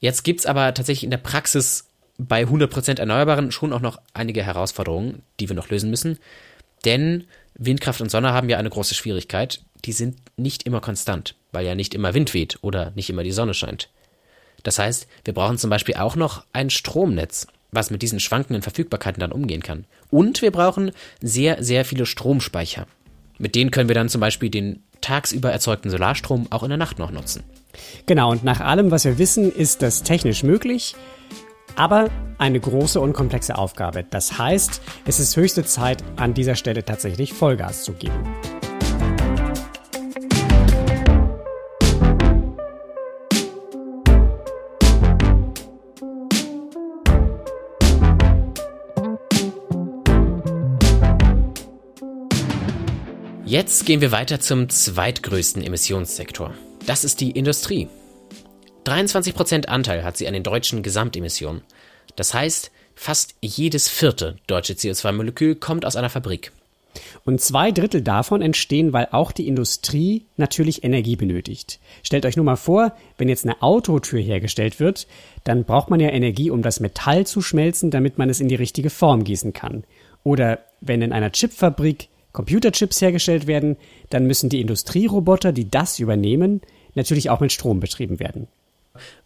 Jetzt 0.00 0.24
gibt 0.24 0.40
es 0.40 0.46
aber 0.46 0.72
tatsächlich 0.74 1.04
in 1.04 1.10
der 1.10 1.18
Praxis 1.18 1.86
bei 2.18 2.44
100% 2.44 2.98
Erneuerbaren 2.98 3.52
schon 3.52 3.72
auch 3.72 3.80
noch 3.80 4.00
einige 4.12 4.42
Herausforderungen, 4.42 5.22
die 5.38 5.48
wir 5.48 5.56
noch 5.56 5.70
lösen 5.70 5.90
müssen. 5.90 6.18
Denn 6.84 7.24
Windkraft 7.54 8.00
und 8.00 8.10
Sonne 8.10 8.32
haben 8.32 8.48
ja 8.48 8.58
eine 8.58 8.70
große 8.70 8.94
Schwierigkeit. 8.94 9.62
Die 9.84 9.92
sind 9.92 10.18
nicht 10.36 10.64
immer 10.64 10.80
konstant, 10.80 11.34
weil 11.52 11.66
ja 11.66 11.74
nicht 11.74 11.94
immer 11.94 12.14
Wind 12.14 12.34
weht 12.34 12.58
oder 12.62 12.92
nicht 12.94 13.10
immer 13.10 13.22
die 13.22 13.32
Sonne 13.32 13.54
scheint. 13.54 13.88
Das 14.62 14.78
heißt, 14.78 15.06
wir 15.24 15.34
brauchen 15.34 15.58
zum 15.58 15.70
Beispiel 15.70 15.96
auch 15.96 16.16
noch 16.16 16.44
ein 16.52 16.70
Stromnetz, 16.70 17.46
was 17.72 17.90
mit 17.90 18.02
diesen 18.02 18.20
schwankenden 18.20 18.62
Verfügbarkeiten 18.62 19.20
dann 19.20 19.32
umgehen 19.32 19.62
kann. 19.62 19.84
Und 20.10 20.42
wir 20.42 20.50
brauchen 20.50 20.92
sehr, 21.20 21.62
sehr 21.62 21.84
viele 21.84 22.06
Stromspeicher. 22.06 22.86
Mit 23.38 23.54
denen 23.54 23.70
können 23.70 23.88
wir 23.88 23.94
dann 23.94 24.08
zum 24.08 24.20
Beispiel 24.20 24.50
den 24.50 24.82
tagsüber 25.00 25.50
erzeugten 25.50 25.88
Solarstrom 25.88 26.48
auch 26.50 26.62
in 26.62 26.68
der 26.68 26.78
Nacht 26.78 26.98
noch 26.98 27.10
nutzen. 27.10 27.42
Genau, 28.06 28.30
und 28.30 28.44
nach 28.44 28.60
allem, 28.60 28.90
was 28.90 29.04
wir 29.04 29.18
wissen, 29.18 29.50
ist 29.50 29.82
das 29.82 30.02
technisch 30.02 30.42
möglich, 30.42 30.94
aber 31.76 32.10
eine 32.38 32.60
große 32.60 33.00
und 33.00 33.12
komplexe 33.12 33.56
Aufgabe. 33.56 34.04
Das 34.08 34.38
heißt, 34.38 34.82
es 35.06 35.20
ist 35.20 35.36
höchste 35.36 35.64
Zeit, 35.64 36.02
an 36.16 36.34
dieser 36.34 36.56
Stelle 36.56 36.84
tatsächlich 36.84 37.32
Vollgas 37.32 37.84
zu 37.84 37.92
geben. 37.92 38.28
Jetzt 53.50 53.84
gehen 53.84 54.00
wir 54.00 54.12
weiter 54.12 54.38
zum 54.38 54.68
zweitgrößten 54.68 55.60
Emissionssektor. 55.64 56.54
Das 56.86 57.02
ist 57.02 57.20
die 57.20 57.32
Industrie. 57.32 57.88
23% 58.84 59.66
Anteil 59.66 60.04
hat 60.04 60.16
sie 60.16 60.28
an 60.28 60.34
den 60.34 60.44
deutschen 60.44 60.84
Gesamtemissionen. 60.84 61.62
Das 62.14 62.32
heißt, 62.32 62.70
fast 62.94 63.34
jedes 63.42 63.88
vierte 63.88 64.36
deutsche 64.46 64.74
CO2-Molekül 64.74 65.56
kommt 65.56 65.84
aus 65.84 65.96
einer 65.96 66.10
Fabrik. 66.10 66.52
Und 67.24 67.40
zwei 67.40 67.72
Drittel 67.72 68.02
davon 68.02 68.40
entstehen, 68.40 68.92
weil 68.92 69.08
auch 69.10 69.32
die 69.32 69.48
Industrie 69.48 70.26
natürlich 70.36 70.84
Energie 70.84 71.16
benötigt. 71.16 71.80
Stellt 72.04 72.26
euch 72.26 72.36
nur 72.36 72.46
mal 72.46 72.54
vor, 72.54 72.92
wenn 73.18 73.28
jetzt 73.28 73.44
eine 73.44 73.60
Autotür 73.62 74.20
hergestellt 74.20 74.78
wird, 74.78 75.08
dann 75.42 75.64
braucht 75.64 75.90
man 75.90 75.98
ja 75.98 76.10
Energie, 76.10 76.50
um 76.50 76.62
das 76.62 76.78
Metall 76.78 77.26
zu 77.26 77.42
schmelzen, 77.42 77.90
damit 77.90 78.16
man 78.16 78.30
es 78.30 78.38
in 78.38 78.46
die 78.46 78.54
richtige 78.54 78.90
Form 78.90 79.24
gießen 79.24 79.52
kann. 79.52 79.82
Oder 80.22 80.60
wenn 80.80 81.02
in 81.02 81.12
einer 81.12 81.32
Chipfabrik 81.32 82.10
Computerchips 82.32 83.00
hergestellt 83.00 83.46
werden, 83.46 83.76
dann 84.10 84.26
müssen 84.26 84.48
die 84.48 84.60
Industrieroboter, 84.60 85.52
die 85.52 85.70
das 85.70 85.98
übernehmen, 85.98 86.60
natürlich 86.94 87.30
auch 87.30 87.40
mit 87.40 87.52
Strom 87.52 87.80
betrieben 87.80 88.20
werden. 88.20 88.48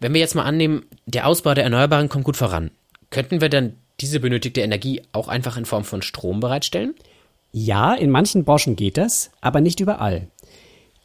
Wenn 0.00 0.14
wir 0.14 0.20
jetzt 0.20 0.34
mal 0.34 0.44
annehmen, 0.44 0.86
der 1.06 1.26
Ausbau 1.26 1.54
der 1.54 1.64
Erneuerbaren 1.64 2.08
kommt 2.08 2.24
gut 2.24 2.36
voran, 2.36 2.70
könnten 3.10 3.40
wir 3.40 3.48
dann 3.48 3.74
diese 4.00 4.20
benötigte 4.20 4.60
Energie 4.60 5.02
auch 5.12 5.28
einfach 5.28 5.56
in 5.56 5.64
Form 5.64 5.84
von 5.84 6.02
Strom 6.02 6.40
bereitstellen? 6.40 6.94
Ja, 7.52 7.94
in 7.94 8.10
manchen 8.10 8.44
Branchen 8.44 8.74
geht 8.74 8.96
das, 8.96 9.30
aber 9.40 9.60
nicht 9.60 9.80
überall. 9.80 10.28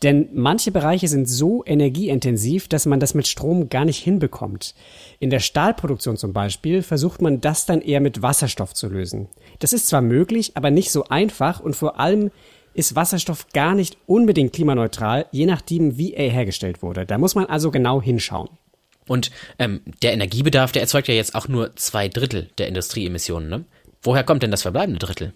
Denn 0.01 0.29
manche 0.33 0.71
Bereiche 0.71 1.09
sind 1.09 1.27
so 1.27 1.63
energieintensiv, 1.65 2.69
dass 2.69 2.85
man 2.85 3.01
das 3.01 3.13
mit 3.13 3.27
Strom 3.27 3.67
gar 3.67 3.83
nicht 3.83 4.01
hinbekommt. 4.01 4.73
In 5.19 5.29
der 5.29 5.39
Stahlproduktion 5.39 6.15
zum 6.15 6.31
Beispiel 6.31 6.81
versucht 6.83 7.21
man 7.21 7.41
das 7.41 7.65
dann 7.65 7.81
eher 7.81 7.99
mit 7.99 8.21
Wasserstoff 8.21 8.73
zu 8.73 8.87
lösen. 8.87 9.27
Das 9.59 9.73
ist 9.73 9.87
zwar 9.87 10.01
möglich, 10.01 10.51
aber 10.55 10.71
nicht 10.71 10.91
so 10.91 11.03
einfach 11.05 11.59
und 11.59 11.75
vor 11.75 11.99
allem 11.99 12.31
ist 12.73 12.95
Wasserstoff 12.95 13.47
gar 13.51 13.75
nicht 13.75 13.97
unbedingt 14.05 14.53
klimaneutral, 14.53 15.25
je 15.31 15.45
nachdem, 15.45 15.97
wie 15.97 16.13
er 16.13 16.29
hergestellt 16.29 16.81
wurde. 16.81 17.05
Da 17.05 17.17
muss 17.17 17.35
man 17.35 17.45
also 17.45 17.71
genau 17.71 18.01
hinschauen. 18.01 18.49
Und 19.07 19.31
ähm, 19.57 19.81
der 20.03 20.13
Energiebedarf, 20.13 20.71
der 20.71 20.83
erzeugt 20.83 21.07
ja 21.07 21.15
jetzt 21.15 21.35
auch 21.35 21.47
nur 21.47 21.75
zwei 21.75 22.07
Drittel 22.07 22.49
der 22.57 22.67
Industrieemissionen. 22.67 23.49
Ne? 23.49 23.65
Woher 24.03 24.23
kommt 24.23 24.43
denn 24.43 24.51
das 24.51 24.61
verbleibende 24.61 24.99
Drittel? 24.99 25.33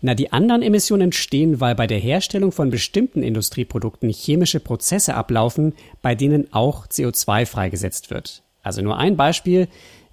Na, 0.00 0.14
die 0.14 0.32
anderen 0.32 0.62
Emissionen 0.62 1.04
entstehen, 1.04 1.60
weil 1.60 1.74
bei 1.74 1.86
der 1.86 1.98
Herstellung 1.98 2.52
von 2.52 2.70
bestimmten 2.70 3.22
Industrieprodukten 3.22 4.10
chemische 4.10 4.60
Prozesse 4.60 5.14
ablaufen, 5.14 5.74
bei 6.00 6.14
denen 6.14 6.52
auch 6.52 6.86
CO2 6.86 7.46
freigesetzt 7.46 8.10
wird. 8.10 8.42
Also 8.62 8.82
nur 8.82 8.98
ein 8.98 9.16
Beispiel. 9.16 9.68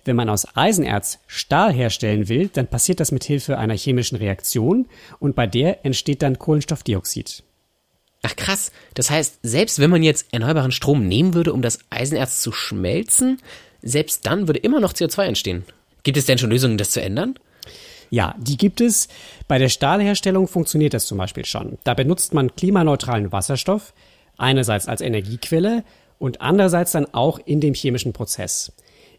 Wenn 0.05 0.15
man 0.15 0.29
aus 0.29 0.47
Eisenerz 0.55 1.19
Stahl 1.27 1.73
herstellen 1.73 2.29
will, 2.29 2.49
dann 2.51 2.67
passiert 2.67 2.99
das 2.99 3.11
mit 3.11 3.23
Hilfe 3.23 3.57
einer 3.57 3.75
chemischen 3.75 4.17
Reaktion 4.17 4.87
und 5.19 5.35
bei 5.35 5.45
der 5.45 5.85
entsteht 5.85 6.21
dann 6.21 6.39
Kohlenstoffdioxid. 6.39 7.43
Ach 8.21 8.35
krass, 8.35 8.71
das 8.95 9.09
heißt, 9.09 9.39
selbst 9.43 9.79
wenn 9.79 9.89
man 9.89 10.03
jetzt 10.03 10.27
erneuerbaren 10.31 10.71
Strom 10.71 11.07
nehmen 11.07 11.33
würde, 11.33 11.53
um 11.53 11.61
das 11.61 11.79
Eisenerz 11.89 12.41
zu 12.41 12.51
schmelzen, 12.51 13.39
selbst 13.81 14.25
dann 14.25 14.47
würde 14.47 14.59
immer 14.59 14.79
noch 14.79 14.93
CO2 14.93 15.23
entstehen. 15.23 15.63
Gibt 16.03 16.17
es 16.17 16.25
denn 16.25 16.37
schon 16.37 16.49
Lösungen, 16.49 16.77
das 16.77 16.91
zu 16.91 17.01
ändern? 17.01 17.35
Ja, 18.09 18.35
die 18.39 18.57
gibt 18.57 18.81
es. 18.81 19.07
Bei 19.47 19.57
der 19.57 19.69
Stahlherstellung 19.69 20.47
funktioniert 20.47 20.93
das 20.93 21.05
zum 21.05 21.17
Beispiel 21.17 21.45
schon. 21.45 21.77
Da 21.83 21.93
benutzt 21.93 22.33
man 22.33 22.55
klimaneutralen 22.55 23.31
Wasserstoff, 23.31 23.93
einerseits 24.37 24.87
als 24.87 25.01
Energiequelle 25.01 25.83
und 26.17 26.41
andererseits 26.41 26.91
dann 26.91 27.13
auch 27.13 27.39
in 27.39 27.61
dem 27.61 27.73
chemischen 27.73 28.13
Prozess. 28.13 28.71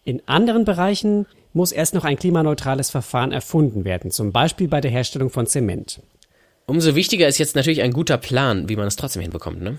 In 0.05 0.23
anderen 0.27 0.65
Bereichen 0.65 1.27
muss 1.53 1.73
erst 1.73 1.95
noch 1.95 2.05
ein 2.05 2.19
klimaneutrales 2.19 2.91
Verfahren 2.91 3.33
erfunden 3.33 3.85
werden, 3.85 4.11
zum 4.11 4.33
Beispiel 4.33 4.69
bei 4.69 4.81
der 4.81 4.91
Herstellung 4.91 5.31
von 5.31 5.47
Zement. 5.47 6.01
Umso 6.67 6.95
wichtiger 6.95 7.27
ist 7.27 7.39
jetzt 7.39 7.57
natürlich 7.57 7.83
ein 7.83 7.93
guter 7.93 8.17
Plan, 8.17 8.69
wie 8.69 8.77
man 8.77 8.87
es 8.87 8.97
trotzdem 8.97 9.23
hinbekommt, 9.23 9.61
ne? 9.61 9.79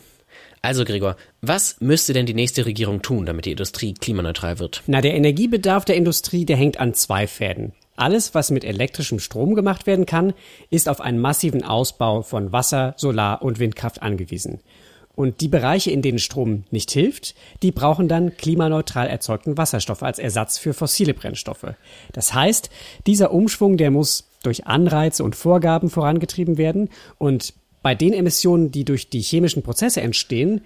Also 0.62 0.86
Gregor, 0.86 1.16
was 1.42 1.78
müsste 1.80 2.14
denn 2.14 2.28
die 2.28 2.36
nächste 2.36 2.66
Regierung 2.66 3.02
tun, 3.02 3.26
damit 3.26 3.46
die 3.46 3.52
Industrie 3.52 3.94
klimaneutral 3.94 4.60
wird? 4.60 4.84
Na, 4.86 5.02
der 5.02 5.16
Energiebedarf 5.16 5.86
der 5.86 5.96
Industrie, 5.96 6.46
der 6.46 6.58
hängt 6.58 6.80
an 6.80 6.94
zwei 6.94 7.26
Fäden. 7.26 7.74
Alles, 7.96 8.34
was 8.34 8.52
mit 8.52 8.64
elektrischem 8.64 9.20
Strom 9.20 9.54
gemacht 9.54 9.86
werden 9.86 10.06
kann, 10.06 10.34
ist 10.70 10.90
auf 10.90 11.02
einen 11.02 11.20
massiven 11.20 11.64
Ausbau 11.64 12.22
von 12.22 12.52
Wasser, 12.52 12.94
Solar 12.98 13.42
und 13.42 13.60
Windkraft 13.60 14.02
angewiesen. 14.02 14.60
Und 15.14 15.42
die 15.42 15.50
Bereiche, 15.50 15.92
in 15.92 16.02
denen 16.02 16.20
Strom 16.20 16.64
nicht 16.72 16.90
hilft, 16.92 17.36
die 17.62 17.72
brauchen 17.72 18.08
dann 18.08 18.38
klimaneutral 18.38 19.08
erzeugten 19.08 19.58
Wasserstoff 19.58 20.04
als 20.04 20.20
Ersatz 20.20 20.58
für 20.58 20.74
fossile 20.74 21.14
Brennstoffe. 21.14 21.76
Das 22.14 22.34
heißt, 22.34 22.70
dieser 23.06 23.32
Umschwung, 23.32 23.78
der 23.78 23.92
muss 23.92 24.30
durch 24.42 24.66
Anreize 24.68 25.24
und 25.24 25.36
Vorgaben 25.36 25.90
vorangetrieben 25.90 26.58
werden 26.58 26.90
und 27.18 27.54
bei 27.84 27.94
den 27.94 28.14
Emissionen, 28.14 28.72
die 28.72 28.86
durch 28.86 29.10
die 29.10 29.22
chemischen 29.22 29.64
Prozesse 29.64 30.02
entstehen, 30.02 30.62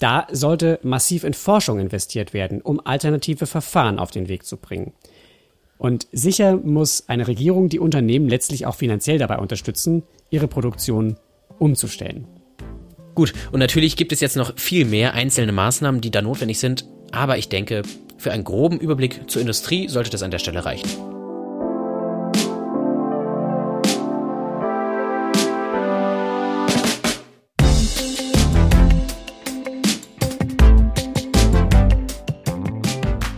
da 0.00 0.26
sollte 0.30 0.80
massiv 0.82 1.24
in 1.24 1.34
Forschung 1.34 1.78
investiert 1.78 2.34
werden, 2.34 2.60
um 2.60 2.84
alternative 2.84 3.46
Verfahren 3.46 3.98
auf 3.98 4.10
den 4.10 4.28
Weg 4.28 4.44
zu 4.44 4.56
bringen. 4.56 4.92
Und 5.78 6.06
sicher 6.12 6.56
muss 6.56 7.08
eine 7.08 7.26
Regierung 7.26 7.68
die 7.68 7.78
Unternehmen 7.78 8.28
letztlich 8.28 8.66
auch 8.66 8.74
finanziell 8.76 9.18
dabei 9.18 9.38
unterstützen, 9.38 10.02
ihre 10.30 10.48
Produktion 10.48 11.16
umzustellen. 11.58 12.26
Gut, 13.14 13.32
und 13.52 13.60
natürlich 13.60 13.96
gibt 13.96 14.12
es 14.12 14.20
jetzt 14.20 14.36
noch 14.36 14.58
viel 14.58 14.84
mehr 14.84 15.14
einzelne 15.14 15.52
Maßnahmen, 15.52 16.00
die 16.00 16.10
da 16.10 16.20
notwendig 16.20 16.58
sind, 16.58 16.86
aber 17.12 17.38
ich 17.38 17.48
denke, 17.48 17.82
für 18.18 18.32
einen 18.32 18.44
groben 18.44 18.78
Überblick 18.80 19.30
zur 19.30 19.40
Industrie 19.40 19.88
sollte 19.88 20.10
das 20.10 20.22
an 20.22 20.30
der 20.30 20.38
Stelle 20.38 20.64
reichen. 20.64 21.13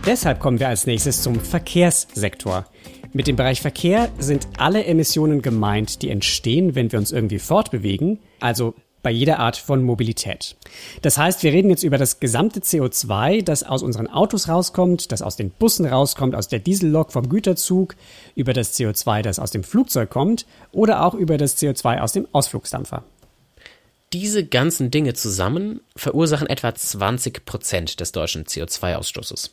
Deshalb 0.07 0.39
kommen 0.39 0.61
wir 0.61 0.69
als 0.69 0.87
nächstes 0.87 1.21
zum 1.21 1.37
Verkehrssektor. 1.37 2.65
Mit 3.11 3.27
dem 3.27 3.35
Bereich 3.35 3.59
Verkehr 3.59 4.07
sind 4.17 4.47
alle 4.57 4.85
Emissionen 4.85 5.41
gemeint, 5.41 6.01
die 6.01 6.09
entstehen, 6.09 6.75
wenn 6.75 6.93
wir 6.93 6.97
uns 6.97 7.11
irgendwie 7.11 7.39
fortbewegen, 7.39 8.19
also 8.39 8.73
bei 9.03 9.11
jeder 9.11 9.39
Art 9.39 9.57
von 9.57 9.83
Mobilität. 9.83 10.55
Das 11.01 11.17
heißt, 11.17 11.43
wir 11.43 11.51
reden 11.51 11.69
jetzt 11.69 11.83
über 11.83 11.97
das 11.97 12.21
gesamte 12.21 12.61
CO2, 12.61 13.43
das 13.43 13.63
aus 13.63 13.83
unseren 13.83 14.07
Autos 14.07 14.47
rauskommt, 14.47 15.11
das 15.11 15.21
aus 15.21 15.35
den 15.35 15.49
Bussen 15.49 15.85
rauskommt, 15.85 16.35
aus 16.35 16.47
der 16.47 16.59
Diesellok 16.59 17.11
vom 17.11 17.27
Güterzug, 17.27 17.97
über 18.33 18.53
das 18.53 18.79
CO2, 18.79 19.23
das 19.23 19.39
aus 19.39 19.51
dem 19.51 19.65
Flugzeug 19.65 20.09
kommt 20.09 20.45
oder 20.71 21.03
auch 21.03 21.15
über 21.15 21.37
das 21.37 21.57
CO2 21.57 21.99
aus 21.99 22.13
dem 22.13 22.29
Ausflugsdampfer. 22.31 23.03
Diese 24.13 24.45
ganzen 24.45 24.89
Dinge 24.89 25.15
zusammen 25.15 25.81
verursachen 25.97 26.47
etwa 26.47 26.73
20 26.73 27.43
Prozent 27.43 27.99
des 27.99 28.13
deutschen 28.13 28.45
CO2-Ausstoßes. 28.45 29.49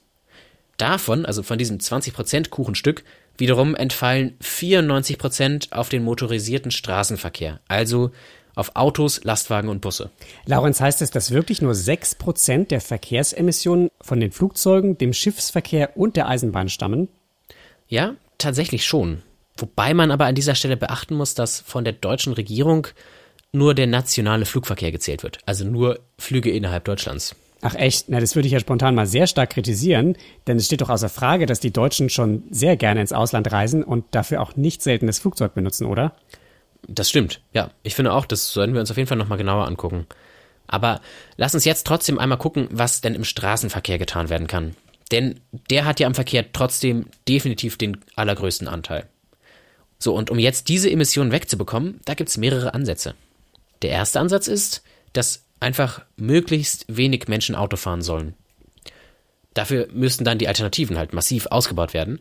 Davon, 0.77 1.25
also 1.27 1.43
von 1.43 1.59
diesem 1.59 1.81
20 1.81 2.15
Prozent 2.15 2.51
Kuchenstück, 2.51 3.05
wiederum 3.37 3.75
entfallen 3.75 4.37
94 4.41 5.19
Prozent 5.19 5.69
auf 5.73 5.89
den 5.89 6.05
motorisierten 6.05 6.71
Straßenverkehr, 6.71 7.61
also 7.69 8.11
auf 8.55 8.77
Autos, 8.77 9.25
Lastwagen 9.25 9.69
und 9.69 9.81
Busse. 9.81 10.11
Laurenz, 10.47 10.81
heißt 10.81 11.03
es, 11.03 11.11
dass 11.11 11.33
wirklich 11.33 11.61
nur 11.61 11.73
6% 11.73 12.69
der 12.69 12.81
Verkehrsemissionen 12.81 13.91
von 14.01 14.21
den 14.21 14.31
Flugzeugen, 14.31 14.97
dem 14.97 15.13
Schiffsverkehr 15.13 15.97
und 15.97 16.17
der 16.17 16.29
Eisenbahn 16.29 16.69
stammen? 16.69 17.09
Ja, 17.89 18.15
tatsächlich 18.39 18.87
schon. 18.87 19.23
Wobei 19.57 19.95
man 19.95 20.11
aber 20.11 20.27
an 20.27 20.35
dieser 20.35 20.55
Stelle 20.55 20.77
beachten 20.77 21.15
muss, 21.15 21.35
dass 21.35 21.61
von 21.61 21.85
der 21.85 21.93
deutschen 21.93 22.33
Regierung 22.33 22.89
nur 23.53 23.75
der 23.75 23.87
nationale 23.87 24.47
Flugverkehr 24.47 24.91
gezählt 24.91 25.23
wird, 25.23 25.39
also 25.47 25.65
nur 25.65 26.01
Flüge 26.19 26.51
innerhalb 26.51 26.85
Deutschlands. 26.85 27.37
Ach 27.67 27.75
echt, 27.77 28.11
na 28.11 28.21
das 28.21 28.35
würde 28.35 28.47
ich 28.47 28.53
ja 28.53 28.61
spontan 28.61 28.95
mal 28.95 29.07
sehr 29.07 29.27
stark 29.27 29.49
kritisieren, 29.49 30.19
denn 30.47 30.59
es 30.59 30.67
steht 30.67 30.83
doch 30.83 30.91
außer 30.91 31.09
Frage, 31.09 31.47
dass 31.47 31.61
die 31.61 31.73
Deutschen 31.73 32.11
schon 32.11 32.43
sehr 32.51 32.77
gerne 32.77 33.01
ins 33.01 33.15
Ausland 33.15 33.51
reisen 33.51 33.83
und 33.83 34.05
dafür 34.11 34.43
auch 34.43 34.55
nicht 34.55 34.83
selten 34.83 35.07
das 35.07 35.19
Flugzeug 35.19 35.55
benutzen, 35.55 35.87
oder? 35.87 36.15
Das 36.87 37.09
stimmt, 37.09 37.41
ja. 37.55 37.71
Ich 37.83 37.95
finde 37.95 38.13
auch, 38.13 38.27
das 38.27 38.53
sollten 38.53 38.75
wir 38.75 38.81
uns 38.81 38.91
auf 38.91 38.99
jeden 38.99 39.07
Fall 39.07 39.17
nochmal 39.17 39.39
genauer 39.39 39.67
angucken. 39.67 40.07
Aber 40.67 41.01
lass 41.39 41.55
uns 41.55 41.65
jetzt 41.65 41.87
trotzdem 41.87 42.19
einmal 42.19 42.37
gucken, 42.37 42.69
was 42.71 43.01
denn 43.01 43.15
im 43.15 43.25
Straßenverkehr 43.25 43.97
getan 43.97 44.29
werden 44.29 44.47
kann. 44.47 44.77
Denn 45.11 45.41
der 45.71 45.87
hat 45.87 46.01
ja 46.01 46.07
am 46.07 46.15
Verkehr 46.15 46.53
trotzdem 46.53 47.07
definitiv 47.27 47.79
den 47.79 47.97
allergrößten 48.15 48.69
Anteil. 48.69 49.09
So, 49.99 50.15
und 50.15 50.31
um 50.31 50.39
jetzt 50.39 50.69
diese 50.69 50.91
Emissionen 50.91 51.33
wegzubekommen, 51.33 52.03
da 52.05 52.13
gibt's 52.13 52.37
mehrere 52.37 52.75
Ansätze. 52.75 53.15
Der 53.81 53.89
erste 53.89 54.21
Ansatz 54.21 54.49
ist, 54.49 54.83
dass 55.15 55.44
einfach 55.61 56.05
möglichst 56.17 56.85
wenig 56.89 57.29
Menschen 57.29 57.55
Auto 57.55 57.77
fahren 57.77 58.03
sollen. 58.03 58.35
Dafür 59.55 59.89
müssten 59.93 60.25
dann 60.25 60.39
die 60.39 60.49
Alternativen 60.49 60.99
halt 60.99 61.13
massiv 61.13 61.47
ausgebaut 61.47 61.95
werden. 61.95 62.21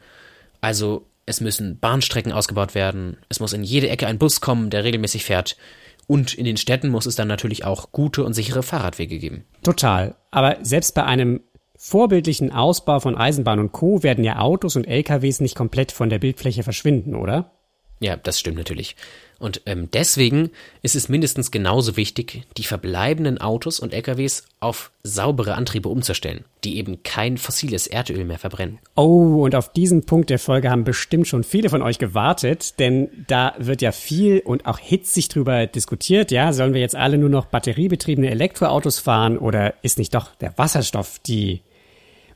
Also 0.61 1.07
es 1.25 1.41
müssen 1.41 1.79
Bahnstrecken 1.79 2.31
ausgebaut 2.31 2.75
werden, 2.75 3.17
es 3.29 3.39
muss 3.39 3.53
in 3.53 3.63
jede 3.63 3.89
Ecke 3.89 4.07
ein 4.07 4.19
Bus 4.19 4.41
kommen, 4.41 4.69
der 4.69 4.83
regelmäßig 4.83 5.25
fährt. 5.25 5.57
Und 6.05 6.33
in 6.33 6.45
den 6.45 6.57
Städten 6.57 6.89
muss 6.89 7.05
es 7.05 7.15
dann 7.15 7.27
natürlich 7.27 7.63
auch 7.63 7.91
gute 7.91 8.23
und 8.23 8.33
sichere 8.33 8.61
Fahrradwege 8.61 9.19
geben. 9.19 9.45
Total. 9.63 10.15
Aber 10.31 10.57
selbst 10.61 10.95
bei 10.95 11.05
einem 11.05 11.41
vorbildlichen 11.75 12.51
Ausbau 12.51 12.99
von 12.99 13.15
Eisenbahn 13.15 13.59
und 13.59 13.71
Co. 13.71 14.03
werden 14.03 14.23
ja 14.23 14.39
Autos 14.39 14.75
und 14.75 14.85
LKWs 14.85 15.39
nicht 15.39 15.55
komplett 15.55 15.91
von 15.91 16.09
der 16.09 16.19
Bildfläche 16.19 16.63
verschwinden, 16.63 17.15
oder? 17.15 17.51
Ja, 17.99 18.17
das 18.17 18.39
stimmt 18.39 18.57
natürlich. 18.57 18.95
Und 19.43 19.61
ähm, 19.65 19.89
deswegen 19.91 20.51
ist 20.83 20.95
es 20.95 21.09
mindestens 21.09 21.51
genauso 21.51 21.97
wichtig, 21.97 22.43
die 22.55 22.63
verbleibenden 22.63 23.41
Autos 23.41 23.81
und 23.81 23.93
LKWs 23.93 24.45
auf 24.61 24.91
saubere 25.03 25.55
Antriebe 25.55 25.89
umzustellen, 25.89 26.45
die 26.63 26.77
eben 26.77 27.03
kein 27.03 27.37
fossiles 27.37 27.85
Erdöl 27.87 28.23
mehr 28.23 28.39
verbrennen. 28.39 28.79
Oh, 28.95 29.43
und 29.43 29.53
auf 29.55 29.73
diesen 29.73 30.05
Punkt 30.05 30.29
der 30.29 30.39
Folge 30.39 30.69
haben 30.69 30.85
bestimmt 30.85 31.27
schon 31.27 31.43
viele 31.43 31.69
von 31.69 31.81
euch 31.81 31.99
gewartet, 31.99 32.79
denn 32.79 33.09
da 33.27 33.53
wird 33.57 33.81
ja 33.81 33.91
viel 33.91 34.39
und 34.39 34.65
auch 34.65 34.79
hitzig 34.79 35.27
drüber 35.27 35.67
diskutiert, 35.67 36.31
ja, 36.31 36.53
sollen 36.53 36.73
wir 36.73 36.79
jetzt 36.79 36.95
alle 36.95 37.17
nur 37.17 37.29
noch 37.29 37.47
batteriebetriebene 37.47 38.31
Elektroautos 38.31 38.99
fahren 38.99 39.37
oder 39.37 39.73
ist 39.81 39.97
nicht 39.97 40.15
doch 40.15 40.35
der 40.35 40.57
Wasserstoff 40.57 41.19
die 41.19 41.63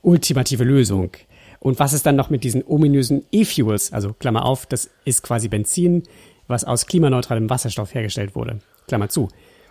ultimative 0.02 0.66
Lösung? 0.66 1.12
Und 1.60 1.80
was 1.80 1.94
ist 1.94 2.06
dann 2.06 2.16
noch 2.16 2.30
mit 2.30 2.44
diesen 2.44 2.64
ominösen 2.66 3.26
E-Fuels? 3.32 3.94
Also 3.94 4.14
Klammer 4.14 4.46
auf, 4.46 4.66
das 4.66 4.90
ist 5.06 5.24
quasi 5.24 5.48
Benzin, 5.48 6.04
was 6.48 6.64
aus 6.64 6.86
klimaneutralem 6.86 7.50
Wasserstoff 7.50 7.94
hergestellt 7.94 8.36
wurde. 8.36 8.60
Klammer 8.88 9.10
zu. 9.10 9.30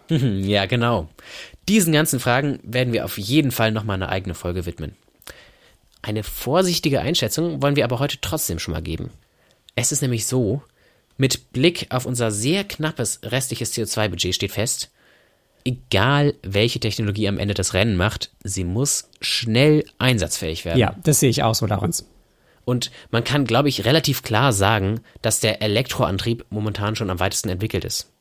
Ja, 0.08 0.66
genau. 0.66 1.08
Diesen 1.68 1.92
ganzen 1.92 2.20
Fragen 2.20 2.60
werden 2.62 2.92
wir 2.92 3.04
auf 3.04 3.18
jeden 3.18 3.50
Fall 3.50 3.72
nochmal 3.72 3.94
eine 3.94 4.08
eigene 4.08 4.34
Folge 4.34 4.64
widmen. 4.64 4.94
Eine 6.00 6.22
vorsichtige 6.22 7.00
Einschätzung 7.00 7.60
wollen 7.60 7.74
wir 7.74 7.84
aber 7.84 7.98
heute 7.98 8.18
trotzdem 8.20 8.60
schon 8.60 8.72
mal 8.72 8.82
geben. 8.82 9.10
Es 9.74 9.90
ist 9.90 10.02
nämlich 10.02 10.26
so, 10.26 10.62
mit 11.16 11.52
Blick 11.52 11.86
auf 11.90 12.06
unser 12.06 12.30
sehr 12.30 12.62
knappes 12.62 13.20
restliches 13.24 13.74
CO2-Budget 13.74 14.34
steht 14.34 14.52
fest, 14.52 14.90
egal 15.66 16.34
welche 16.42 16.80
Technologie 16.80 17.28
am 17.28 17.38
Ende 17.38 17.54
das 17.54 17.74
Rennen 17.74 17.96
macht, 17.96 18.30
sie 18.42 18.64
muss 18.64 19.10
schnell 19.20 19.84
einsatzfähig 19.98 20.64
werden. 20.64 20.78
Ja, 20.78 20.94
das 21.02 21.20
sehe 21.20 21.30
ich 21.30 21.42
auch 21.42 21.54
so, 21.54 21.66
Laurens. 21.66 22.06
Und 22.64 22.90
man 23.10 23.24
kann, 23.24 23.44
glaube 23.44 23.68
ich, 23.68 23.84
relativ 23.84 24.22
klar 24.22 24.52
sagen, 24.52 25.00
dass 25.22 25.40
der 25.40 25.62
Elektroantrieb 25.62 26.46
momentan 26.50 26.96
schon 26.96 27.10
am 27.10 27.20
weitesten 27.20 27.48
entwickelt 27.48 27.84
ist. 27.84 28.12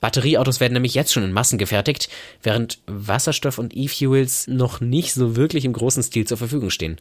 Batterieautos 0.00 0.58
werden 0.58 0.72
nämlich 0.72 0.94
jetzt 0.94 1.12
schon 1.12 1.22
in 1.22 1.32
Massen 1.32 1.58
gefertigt, 1.58 2.08
während 2.42 2.80
Wasserstoff 2.86 3.58
und 3.58 3.76
E-Fuels 3.76 4.48
noch 4.48 4.80
nicht 4.80 5.14
so 5.14 5.36
wirklich 5.36 5.64
im 5.64 5.72
großen 5.72 6.02
Stil 6.02 6.26
zur 6.26 6.36
Verfügung 6.36 6.70
stehen. 6.70 7.00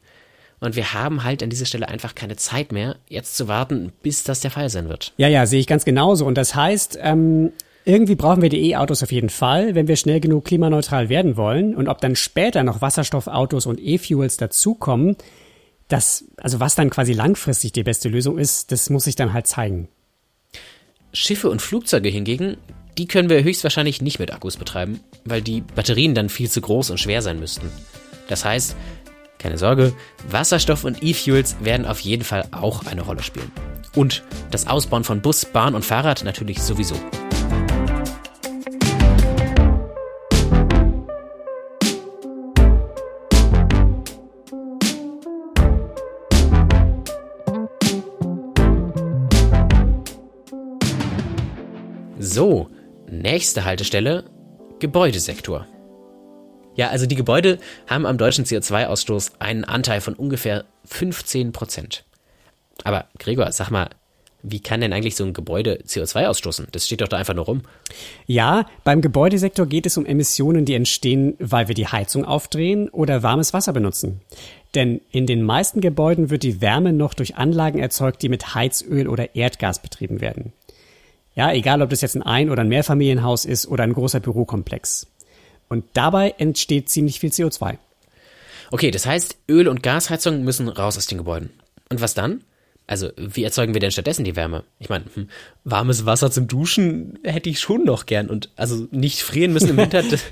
Und 0.59 0.75
wir 0.75 0.93
haben 0.93 1.23
halt 1.23 1.41
an 1.41 1.49
dieser 1.49 1.65
Stelle 1.65 1.89
einfach 1.89 2.13
keine 2.13 2.35
Zeit 2.35 2.71
mehr, 2.71 2.97
jetzt 3.09 3.35
zu 3.35 3.47
warten, 3.47 3.91
bis 4.03 4.23
das 4.23 4.41
der 4.41 4.51
Fall 4.51 4.69
sein 4.69 4.87
wird. 4.87 5.13
Ja, 5.17 5.27
ja, 5.27 5.47
sehe 5.47 5.59
ich 5.59 5.65
ganz 5.65 5.85
genauso. 5.85 6.27
Und 6.27 6.35
das 6.35 6.53
heißt, 6.53 6.99
ähm, 7.01 7.51
irgendwie 7.85 8.15
brauchen 8.15 8.41
wir 8.41 8.49
die 8.49 8.69
E-Autos 8.71 9.03
auf 9.03 9.11
jeden 9.11 9.29
Fall, 9.29 9.75
wenn 9.75 9.87
wir 9.87 9.95
schnell 9.95 10.19
genug 10.19 10.45
klimaneutral 10.45 11.09
werden 11.09 11.37
wollen. 11.37 11.75
Und 11.75 11.87
ob 11.87 11.99
dann 12.01 12.15
später 12.15 12.63
noch 12.63 12.81
Wasserstoffautos 12.81 13.65
und 13.65 13.79
E-Fuels 13.79 14.37
dazukommen, 14.37 15.15
das, 15.87 16.25
also 16.37 16.59
was 16.59 16.75
dann 16.75 16.89
quasi 16.89 17.13
langfristig 17.13 17.73
die 17.73 17.83
beste 17.83 18.09
Lösung 18.09 18.37
ist, 18.37 18.71
das 18.71 18.89
muss 18.89 19.05
sich 19.05 19.15
dann 19.15 19.33
halt 19.33 19.47
zeigen. 19.47 19.87
Schiffe 21.13 21.49
und 21.49 21.61
Flugzeuge 21.61 22.09
hingegen, 22.09 22.57
die 22.97 23.07
können 23.07 23.29
wir 23.29 23.43
höchstwahrscheinlich 23.43 24.01
nicht 24.01 24.19
mit 24.19 24.31
Akkus 24.31 24.57
betreiben, 24.57 25.01
weil 25.25 25.41
die 25.41 25.61
Batterien 25.61 26.15
dann 26.15 26.29
viel 26.29 26.49
zu 26.49 26.61
groß 26.61 26.91
und 26.91 26.99
schwer 26.99 27.21
sein 27.21 27.39
müssten. 27.39 27.69
Das 28.27 28.45
heißt, 28.45 28.75
keine 29.39 29.57
Sorge, 29.57 29.93
Wasserstoff 30.29 30.83
und 30.83 31.03
E-Fuels 31.03 31.57
werden 31.61 31.85
auf 31.85 31.99
jeden 32.01 32.23
Fall 32.23 32.47
auch 32.51 32.85
eine 32.85 33.01
Rolle 33.01 33.23
spielen. 33.23 33.51
Und 33.95 34.23
das 34.51 34.67
Ausbauen 34.67 35.03
von 35.03 35.21
Bus, 35.21 35.45
Bahn 35.45 35.75
und 35.75 35.83
Fahrrad 35.83 36.23
natürlich 36.23 36.61
sowieso. 36.61 36.95
So, 52.33 52.69
nächste 53.09 53.65
Haltestelle, 53.65 54.23
Gebäudesektor. 54.79 55.67
Ja, 56.75 56.87
also 56.87 57.05
die 57.05 57.17
Gebäude 57.17 57.57
haben 57.87 58.05
am 58.05 58.17
deutschen 58.17 58.45
CO2-Ausstoß 58.45 59.33
einen 59.39 59.65
Anteil 59.65 59.99
von 59.99 60.13
ungefähr 60.13 60.63
15 60.85 61.51
Prozent. 61.51 62.05
Aber 62.85 63.07
Gregor, 63.19 63.51
sag 63.51 63.69
mal, 63.69 63.89
wie 64.43 64.61
kann 64.61 64.79
denn 64.79 64.93
eigentlich 64.93 65.17
so 65.17 65.25
ein 65.25 65.33
Gebäude 65.33 65.81
CO2 65.85 66.27
ausstoßen? 66.27 66.67
Das 66.71 66.85
steht 66.85 67.01
doch 67.01 67.09
da 67.09 67.17
einfach 67.17 67.33
nur 67.33 67.43
rum. 67.43 67.63
Ja, 68.27 68.65
beim 68.85 69.01
Gebäudesektor 69.01 69.65
geht 69.65 69.85
es 69.85 69.97
um 69.97 70.05
Emissionen, 70.05 70.63
die 70.63 70.75
entstehen, 70.75 71.35
weil 71.37 71.67
wir 71.67 71.75
die 71.75 71.87
Heizung 71.87 72.23
aufdrehen 72.23 72.87
oder 72.87 73.23
warmes 73.23 73.53
Wasser 73.53 73.73
benutzen. 73.73 74.21
Denn 74.73 75.01
in 75.11 75.25
den 75.25 75.43
meisten 75.43 75.81
Gebäuden 75.81 76.29
wird 76.29 76.43
die 76.43 76.61
Wärme 76.61 76.93
noch 76.93 77.13
durch 77.13 77.35
Anlagen 77.35 77.79
erzeugt, 77.79 78.21
die 78.21 78.29
mit 78.29 78.55
Heizöl 78.55 79.09
oder 79.09 79.35
Erdgas 79.35 79.81
betrieben 79.81 80.21
werden. 80.21 80.53
Ja, 81.35 81.51
egal 81.53 81.81
ob 81.81 81.89
das 81.89 82.01
jetzt 82.01 82.15
ein 82.15 82.23
Ein- 82.23 82.49
oder 82.49 82.61
ein 82.61 82.67
Mehrfamilienhaus 82.69 83.45
ist 83.45 83.67
oder 83.67 83.83
ein 83.83 83.93
großer 83.93 84.19
Bürokomplex. 84.19 85.07
Und 85.69 85.85
dabei 85.93 86.35
entsteht 86.37 86.89
ziemlich 86.89 87.19
viel 87.19 87.29
CO2. 87.29 87.77
Okay, 88.71 88.91
das 88.91 89.05
heißt, 89.05 89.37
Öl- 89.49 89.67
und 89.67 89.83
Gasheizungen 89.83 90.43
müssen 90.43 90.67
raus 90.67 90.97
aus 90.97 91.07
den 91.07 91.17
Gebäuden. 91.17 91.51
Und 91.89 92.01
was 92.01 92.13
dann? 92.13 92.43
Also, 92.87 93.09
wie 93.15 93.43
erzeugen 93.43 93.73
wir 93.73 93.79
denn 93.79 93.91
stattdessen 93.91 94.25
die 94.25 94.35
Wärme? 94.35 94.65
Ich 94.79 94.89
meine, 94.89 95.05
hm, 95.13 95.29
warmes 95.63 96.05
Wasser 96.05 96.29
zum 96.29 96.47
Duschen 96.47 97.19
hätte 97.23 97.49
ich 97.49 97.61
schon 97.61 97.85
noch 97.85 98.05
gern. 98.05 98.29
Und 98.29 98.49
also 98.57 98.87
nicht 98.91 99.21
frieren 99.21 99.53
müssen 99.53 99.69
im 99.69 99.77
Winter, 99.77 100.03
das, 100.09 100.23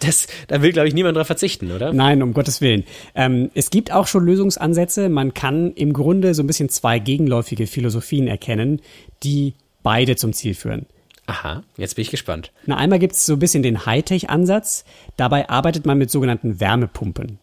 das, 0.00 0.26
da 0.48 0.60
will, 0.60 0.72
glaube 0.72 0.88
ich, 0.88 0.92
niemand 0.92 1.16
drauf 1.16 1.26
verzichten, 1.26 1.72
oder? 1.72 1.94
Nein, 1.94 2.22
um 2.22 2.34
Gottes 2.34 2.60
Willen. 2.60 2.84
Ähm, 3.14 3.50
es 3.54 3.70
gibt 3.70 3.90
auch 3.90 4.06
schon 4.06 4.26
Lösungsansätze. 4.26 5.08
Man 5.08 5.32
kann 5.32 5.72
im 5.72 5.94
Grunde 5.94 6.34
so 6.34 6.42
ein 6.42 6.46
bisschen 6.46 6.68
zwei 6.68 6.98
gegenläufige 6.98 7.66
Philosophien 7.66 8.28
erkennen, 8.28 8.82
die 9.22 9.54
beide 9.84 10.16
zum 10.16 10.32
Ziel 10.32 10.54
führen. 10.54 10.86
Aha, 11.26 11.62
jetzt 11.76 11.94
bin 11.94 12.02
ich 12.02 12.10
gespannt. 12.10 12.52
Na, 12.66 12.76
einmal 12.76 12.98
gibt 12.98 13.14
es 13.14 13.24
so 13.24 13.34
ein 13.34 13.38
bisschen 13.38 13.62
den 13.62 13.86
Hightech-Ansatz. 13.86 14.84
Dabei 15.16 15.48
arbeitet 15.48 15.86
man 15.86 15.96
mit 15.96 16.10
sogenannten 16.10 16.58
Wärmepumpen. 16.58 17.38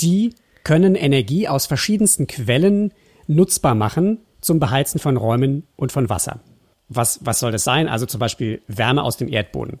Die 0.00 0.34
können 0.62 0.94
Energie 0.94 1.48
aus 1.48 1.66
verschiedensten 1.66 2.26
Quellen 2.26 2.92
nutzbar 3.26 3.74
machen 3.74 4.18
zum 4.40 4.60
Beheizen 4.60 5.00
von 5.00 5.16
Räumen 5.16 5.66
und 5.76 5.90
von 5.90 6.08
Wasser. 6.08 6.40
Was, 6.88 7.20
was 7.22 7.40
soll 7.40 7.52
das 7.52 7.64
sein? 7.64 7.88
Also 7.88 8.06
zum 8.06 8.20
Beispiel 8.20 8.62
Wärme 8.68 9.02
aus 9.02 9.16
dem 9.16 9.28
Erdboden 9.28 9.78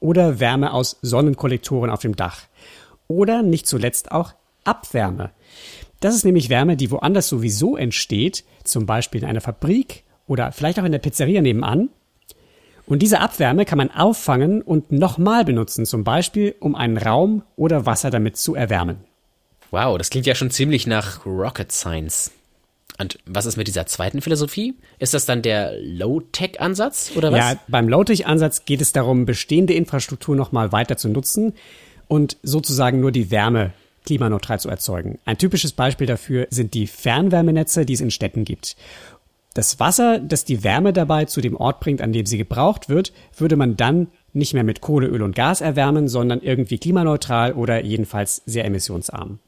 oder 0.00 0.40
Wärme 0.40 0.72
aus 0.72 0.98
Sonnenkollektoren 1.02 1.90
auf 1.90 2.00
dem 2.00 2.16
Dach 2.16 2.42
oder 3.08 3.42
nicht 3.42 3.66
zuletzt 3.66 4.12
auch 4.12 4.34
Abwärme. 4.64 5.30
Das 6.00 6.14
ist 6.14 6.24
nämlich 6.24 6.50
Wärme, 6.50 6.76
die 6.76 6.90
woanders 6.90 7.28
sowieso 7.28 7.76
entsteht, 7.76 8.44
zum 8.64 8.84
Beispiel 8.84 9.22
in 9.22 9.28
einer 9.28 9.40
Fabrik 9.40 10.04
oder 10.26 10.52
vielleicht 10.52 10.78
auch 10.78 10.84
in 10.84 10.92
der 10.92 10.98
Pizzeria 10.98 11.40
nebenan. 11.40 11.88
Und 12.86 13.00
diese 13.00 13.20
Abwärme 13.20 13.64
kann 13.64 13.78
man 13.78 13.90
auffangen 13.90 14.62
und 14.62 14.92
nochmal 14.92 15.44
benutzen, 15.44 15.86
zum 15.86 16.04
Beispiel 16.04 16.54
um 16.60 16.74
einen 16.76 16.98
Raum 16.98 17.42
oder 17.56 17.84
Wasser 17.84 18.10
damit 18.10 18.36
zu 18.36 18.54
erwärmen. 18.54 18.98
Wow, 19.72 19.98
das 19.98 20.10
klingt 20.10 20.26
ja 20.26 20.36
schon 20.36 20.50
ziemlich 20.50 20.86
nach 20.86 21.26
Rocket 21.26 21.72
Science. 21.72 22.30
Und 22.98 23.18
was 23.26 23.44
ist 23.44 23.56
mit 23.56 23.66
dieser 23.66 23.86
zweiten 23.86 24.22
Philosophie? 24.22 24.74
Ist 24.98 25.12
das 25.12 25.26
dann 25.26 25.42
der 25.42 25.72
Low-Tech-Ansatz 25.80 27.12
oder 27.14 27.30
was? 27.30 27.38
Ja, 27.38 27.60
beim 27.68 27.88
Low-Tech-Ansatz 27.88 28.64
geht 28.64 28.80
es 28.80 28.92
darum, 28.92 29.26
bestehende 29.26 29.74
Infrastruktur 29.74 30.34
nochmal 30.34 30.72
weiter 30.72 30.96
zu 30.96 31.08
nutzen 31.08 31.52
und 32.08 32.38
sozusagen 32.42 33.00
nur 33.00 33.12
die 33.12 33.30
Wärme 33.30 33.72
klimaneutral 34.06 34.60
zu 34.60 34.70
erzeugen. 34.70 35.18
Ein 35.24 35.36
typisches 35.36 35.72
Beispiel 35.72 36.06
dafür 36.06 36.46
sind 36.48 36.72
die 36.72 36.86
Fernwärmenetze, 36.86 37.84
die 37.84 37.94
es 37.94 38.00
in 38.00 38.12
Städten 38.12 38.44
gibt. 38.44 38.76
Das 39.56 39.80
Wasser, 39.80 40.18
das 40.18 40.44
die 40.44 40.64
Wärme 40.64 40.92
dabei 40.92 41.24
zu 41.24 41.40
dem 41.40 41.56
Ort 41.56 41.80
bringt, 41.80 42.02
an 42.02 42.12
dem 42.12 42.26
sie 42.26 42.36
gebraucht 42.36 42.90
wird, 42.90 43.14
würde 43.38 43.56
man 43.56 43.74
dann 43.74 44.08
nicht 44.34 44.52
mehr 44.52 44.64
mit 44.64 44.82
Kohle, 44.82 45.06
Öl 45.06 45.22
und 45.22 45.34
Gas 45.34 45.62
erwärmen, 45.62 46.08
sondern 46.08 46.42
irgendwie 46.42 46.76
klimaneutral 46.76 47.54
oder 47.54 47.82
jedenfalls 47.82 48.42
sehr 48.44 48.66
emissionsarm. 48.66 49.38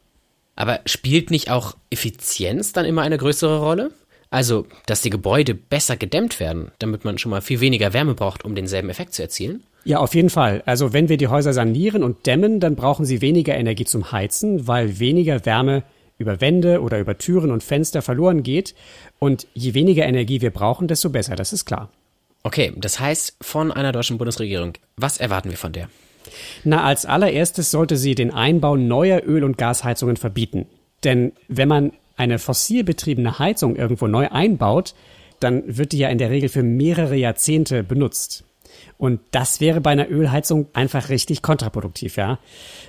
Aber 0.57 0.81
spielt 0.87 1.31
nicht 1.31 1.51
auch 1.51 1.77
Effizienz 1.91 2.73
dann 2.73 2.87
immer 2.87 3.03
eine 3.03 3.19
größere 3.19 3.61
Rolle? 3.61 3.91
Also, 4.31 4.67
dass 4.87 5.03
die 5.03 5.11
Gebäude 5.11 5.53
besser 5.55 5.99
gedämmt 5.99 6.41
werden, 6.41 6.73
damit 6.79 7.05
man 7.05 7.19
schon 7.19 7.29
mal 7.29 7.43
viel 7.43 7.61
weniger 7.61 7.93
Wärme 7.93 8.15
braucht, 8.15 8.47
um 8.47 8.55
denselben 8.55 8.89
Effekt 8.89 9.13
zu 9.13 9.21
erzielen? 9.21 9.63
Ja, 9.85 9.99
auf 9.99 10.15
jeden 10.15 10.31
Fall. 10.31 10.63
Also 10.65 10.95
wenn 10.95 11.11
wir 11.11 11.19
die 11.19 11.29
Häuser 11.29 11.53
sanieren 11.53 12.03
und 12.03 12.25
dämmen, 12.27 12.61
dann 12.61 12.77
brauchen 12.77 13.05
sie 13.05 13.21
weniger 13.21 13.55
Energie 13.55 13.85
zum 13.85 14.11
Heizen, 14.11 14.67
weil 14.67 15.01
weniger 15.01 15.45
Wärme 15.45 15.83
über 16.19 16.41
Wände 16.41 16.83
oder 16.83 16.99
über 16.99 17.17
Türen 17.17 17.51
und 17.51 17.63
Fenster 17.63 18.03
verloren 18.03 18.43
geht. 18.43 18.75
Und 19.19 19.47
je 19.55 19.75
weniger 19.75 20.05
Energie 20.07 20.41
wir 20.41 20.51
brauchen, 20.51 20.89
desto 20.89 21.11
besser, 21.11 21.37
das 21.37 21.53
ist 21.53 21.65
klar. 21.65 21.91
Okay, 22.43 22.73
das 22.77 23.01
heißt 23.01 23.37
von 23.41 23.73
einer 23.73 23.93
deutschen 23.93 24.19
Bundesregierung, 24.19 24.75
was 24.97 25.19
erwarten 25.19 25.51
wir 25.51 25.59
von 25.59 25.73
der? 25.73 25.89
Na, 26.65 26.85
als 26.85 27.07
allererstes 27.07 27.71
sollte 27.71 27.97
sie 27.97 28.15
den 28.15 28.33
Einbau 28.33 28.77
neuer 28.77 29.23
Öl- 29.25 29.45
und 29.45 29.59
Gasheizungen 29.59 30.17
verbieten. 30.17 30.67
Denn 31.05 31.33
wenn 31.49 31.69
man 31.69 31.93
eine 32.17 32.39
fossil 32.39 32.85
betriebene 32.85 33.39
Heizung 33.39 33.77
irgendwo 33.77 34.07
neu 34.07 34.29
einbaut, 34.29 34.95
dann 35.41 35.63
wird 35.67 35.93
die 35.93 35.99
ja 35.99 36.09
in 36.09 36.19
der 36.19 36.31
Regel 36.31 36.49
für 36.49 36.63
mehrere 36.63 37.17
Jahrzehnte 37.17 37.85
benutzt. 37.85 38.45
Und 38.99 39.21
das 39.31 39.61
wäre 39.61 39.81
bei 39.81 39.91
einer 39.91 40.11
Ölheizung 40.11 40.67
einfach 40.73 41.09
richtig 41.09 41.43
kontraproduktiv, 41.43 42.17
ja. 42.17 42.39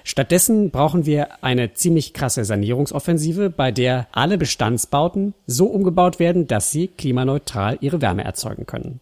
Stattdessen 0.03 0.71
brauchen 0.71 1.05
wir 1.05 1.43
eine 1.43 1.73
ziemlich 1.73 2.13
krasse 2.13 2.45
Sanierungsoffensive, 2.45 3.49
bei 3.49 3.71
der 3.71 4.07
alle 4.11 4.37
Bestandsbauten 4.37 5.33
so 5.45 5.67
umgebaut 5.67 6.19
werden, 6.19 6.47
dass 6.47 6.71
sie 6.71 6.87
klimaneutral 6.87 7.77
ihre 7.81 8.01
Wärme 8.01 8.23
erzeugen 8.23 8.65
können. 8.65 8.99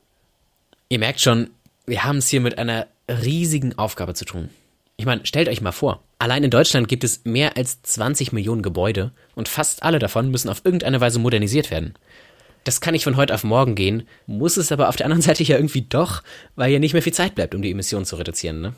Ihr 0.89 1.00
merkt 1.00 1.21
schon, 1.21 1.50
wir 1.86 2.04
haben 2.04 2.17
es 2.17 2.28
hier 2.28 2.41
mit 2.41 2.58
einer 2.58 2.88
riesigen 3.10 3.78
Aufgabe 3.78 4.13
zu 4.13 4.26
tun. 4.26 4.50
Ich 4.97 5.06
meine, 5.06 5.26
stellt 5.26 5.47
euch 5.47 5.62
mal 5.62 5.71
vor, 5.71 6.02
allein 6.17 6.43
in 6.43 6.50
Deutschland 6.50 6.88
gibt 6.88 7.04
es 7.04 7.23
mehr 7.23 7.56
als 7.56 7.82
20 7.84 8.34
Millionen 8.34 8.63
Gebäude 8.63 9.12
und 9.36 9.47
fast 9.47 9.84
alle 9.84 10.00
davon 10.00 10.32
müssen 10.32 10.50
auf 10.50 10.62
irgendeine 10.65 11.00
Weise 11.00 11.19
modernisiert 11.19 11.69
werden. 11.69 11.93
Das 12.68 12.82
kann 12.82 12.92
nicht 12.92 13.06
von 13.06 13.16
heute 13.16 13.34
auf 13.34 13.46
morgen 13.46 13.76
gehen, 13.76 14.04
muss 14.26 14.58
es 14.58 14.74
aber 14.74 14.90
auf 14.90 14.98
der 14.98 15.06
anderen 15.06 15.22
Seite 15.24 15.42
ja 15.42 15.56
irgendwie 15.56 15.84
doch, 15.84 16.22
weil 16.58 16.70
ja 16.70 16.80
nicht 16.80 16.92
mehr 16.92 17.02
viel 17.02 17.14
Zeit 17.14 17.34
bleibt, 17.34 17.56
um 17.56 17.62
die 17.62 17.72
Emissionen 17.72 18.04
zu 18.04 18.18
reduzieren, 18.18 18.60
ne? 18.60 18.74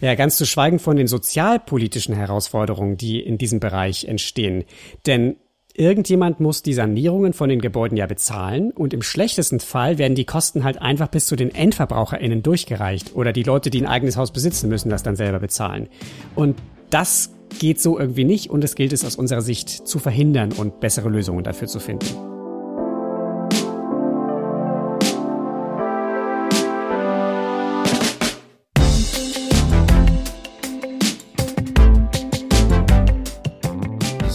Ja, 0.00 0.14
ganz 0.14 0.38
zu 0.38 0.46
schweigen 0.46 0.78
von 0.78 0.96
den 0.96 1.08
sozialpolitischen 1.08 2.14
Herausforderungen, 2.14 2.96
die 2.96 3.20
in 3.20 3.36
diesem 3.36 3.60
Bereich 3.60 4.04
entstehen. 4.04 4.64
Denn 5.06 5.36
irgendjemand 5.74 6.40
muss 6.40 6.62
die 6.62 6.72
Sanierungen 6.72 7.34
von 7.34 7.50
den 7.50 7.60
Gebäuden 7.60 7.98
ja 7.98 8.06
bezahlen 8.06 8.70
und 8.70 8.94
im 8.94 9.02
schlechtesten 9.02 9.60
Fall 9.60 9.98
werden 9.98 10.14
die 10.14 10.24
Kosten 10.24 10.64
halt 10.64 10.80
einfach 10.80 11.08
bis 11.08 11.26
zu 11.26 11.36
den 11.36 11.54
EndverbraucherInnen 11.54 12.42
durchgereicht 12.42 13.14
oder 13.14 13.32
die 13.34 13.42
Leute, 13.42 13.68
die 13.68 13.82
ein 13.82 13.88
eigenes 13.88 14.16
Haus 14.16 14.32
besitzen, 14.32 14.70
müssen 14.70 14.88
das 14.88 15.02
dann 15.02 15.16
selber 15.16 15.40
bezahlen. 15.40 15.88
Und 16.34 16.56
das 16.88 17.34
geht 17.58 17.80
so 17.80 17.98
irgendwie 17.98 18.24
nicht 18.24 18.48
und 18.48 18.64
es 18.64 18.74
gilt 18.74 18.94
es 18.94 19.04
aus 19.04 19.16
unserer 19.16 19.42
Sicht 19.42 19.68
zu 19.68 19.98
verhindern 19.98 20.52
und 20.52 20.80
bessere 20.80 21.10
Lösungen 21.10 21.44
dafür 21.44 21.66
zu 21.68 21.80
finden. 21.80 22.37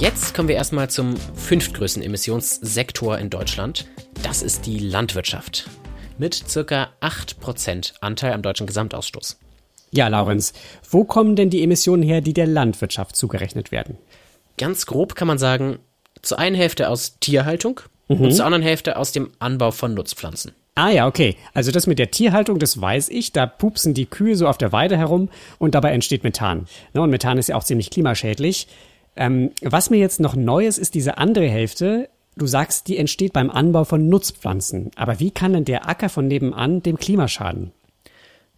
Jetzt 0.04 0.36
kommen 0.36 0.49
wir 0.49 0.56
erstmal 0.56 0.89
zum 0.89 1.16
fünftgrößten 1.16 2.04
Emissionssektor 2.04 3.18
in 3.20 3.30
Deutschland. 3.30 3.86
Das 4.22 4.41
ist 4.41 4.66
die 4.66 4.78
Landwirtschaft. 4.78 5.70
Mit 6.18 6.34
circa 6.34 6.89
8% 6.99 7.93
Anteil 8.01 8.34
am 8.34 8.41
deutschen 8.41 8.68
Gesamtausstoß. 8.68 9.39
Ja, 9.91 10.10
Laurenz, 10.10 10.51
wo 10.89 11.06
kommen 11.06 11.38
denn 11.38 11.49
die 11.49 11.64
Emissionen 11.64 12.04
her, 12.04 12.20
die 12.20 12.34
der 12.34 12.47
Landwirtschaft 12.47 13.16
zugerechnet 13.16 13.72
werden? 13.72 13.97
Ganz 14.58 14.88
grob 14.88 15.16
kann 15.16 15.30
man 15.30 15.38
sagen, 15.38 15.80
zur 16.22 16.38
einen 16.38 16.58
Hälfte 16.58 16.89
aus 16.89 17.18
Tierhaltung 17.22 17.80
mhm. 18.10 18.26
und 18.26 18.34
zur 18.34 18.45
anderen 18.45 18.62
Hälfte 18.62 18.97
aus 18.97 19.14
dem 19.14 19.32
Anbau 19.39 19.72
von 19.72 19.93
Nutzpflanzen. 19.93 20.51
Ah 20.76 20.89
ja, 20.89 21.08
okay. 21.08 21.38
Also 21.54 21.72
das 21.72 21.88
mit 21.88 21.97
der 21.97 22.12
Tierhaltung, 22.12 22.60
das 22.60 22.82
weiß 22.82 23.08
ich. 23.08 23.32
Da 23.32 23.45
pupsen 23.45 23.93
die 23.93 24.08
Kühe 24.08 24.36
so 24.36 24.49
auf 24.49 24.58
der 24.58 24.74
Weide 24.74 24.97
herum 24.97 25.30
und 25.60 25.76
dabei 25.76 25.93
entsteht 25.93 26.26
Methan. 26.26 26.68
Ne, 26.93 27.01
und 27.01 27.10
Methan 27.10 27.38
ist 27.38 27.47
ja 27.47 27.56
auch 27.56 27.64
ziemlich 27.64 27.89
klimaschädlich. 27.89 28.68
Ähm, 29.16 29.51
was 29.61 29.89
mir 29.89 29.97
jetzt 29.97 30.20
noch 30.20 30.36
neu 30.36 30.66
ist, 30.66 30.78
ist 30.78 30.95
diese 30.95 31.18
andere 31.18 31.47
Hälfte. 31.47 32.09
Du 32.36 32.47
sagst, 32.47 32.88
die 32.88 32.97
entsteht 32.97 33.34
beim 33.34 33.49
Anbau 33.51 33.84
von 33.84 34.09
Nutzpflanzen. 34.09 34.91
Aber 34.95 35.20
wie 35.20 35.32
kann 35.32 35.53
denn 35.53 35.66
der 35.66 35.88
Acker 35.88 36.09
von 36.09 36.28
nebenan 36.28 36.82
dem 36.82 36.97
Klima 36.97 37.28
schaden? 37.28 37.72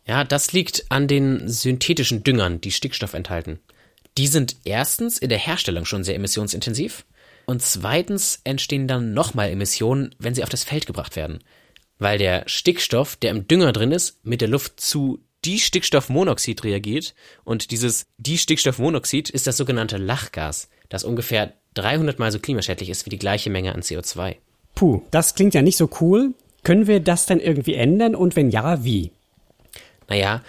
Ja, 0.07 0.23
das 0.23 0.53
liegt 0.53 0.85
an 0.89 1.07
den 1.07 1.47
synthetischen 1.49 2.23
Düngern, 2.23 2.61
die 2.61 2.71
Stickstoff 2.71 3.13
enthalten. 3.13 3.59
Die 4.17 4.27
sind 4.27 4.57
erstens 4.63 5.17
in 5.17 5.29
der 5.29 5.39
Herstellung 5.39 5.83
schon 5.85 6.03
sehr 6.03 6.15
emissionsintensiv 6.15 7.05
und 7.45 7.61
zweitens 7.61 8.39
entstehen 8.43 8.87
dann 8.87 9.13
nochmal 9.13 9.49
Emissionen, 9.49 10.15
wenn 10.19 10.35
sie 10.35 10.43
auf 10.43 10.49
das 10.49 10.63
Feld 10.63 10.85
gebracht 10.85 11.15
werden. 11.15 11.39
Weil 11.99 12.17
der 12.17 12.43
Stickstoff, 12.47 13.15
der 13.15 13.31
im 13.31 13.47
Dünger 13.47 13.73
drin 13.73 13.91
ist, 13.91 14.23
mit 14.25 14.41
der 14.41 14.47
Luft 14.47 14.79
zu 14.79 15.19
Distickstoffmonoxid 15.45 16.63
reagiert 16.63 17.13
und 17.43 17.71
dieses 17.71 18.07
Distickstoffmonoxid 18.17 19.29
ist 19.29 19.47
das 19.47 19.57
sogenannte 19.57 19.97
Lachgas, 19.97 20.69
das 20.89 21.03
ungefähr 21.03 21.53
300 21.75 22.19
mal 22.19 22.31
so 22.31 22.39
klimaschädlich 22.39 22.89
ist 22.89 23.05
wie 23.05 23.09
die 23.09 23.19
gleiche 23.19 23.49
Menge 23.49 23.73
an 23.75 23.81
CO2. 23.81 24.35
Puh, 24.73 25.01
das 25.11 25.35
klingt 25.35 25.53
ja 25.53 25.61
nicht 25.61 25.77
so 25.77 25.89
cool. 26.01 26.33
Können 26.63 26.87
wir 26.87 26.99
das 26.99 27.25
denn 27.25 27.39
irgendwie 27.39 27.75
ändern 27.75 28.15
und 28.15 28.35
wenn 28.35 28.49
ja, 28.49 28.83
wie? 28.83 29.11
Naja, 30.09 30.41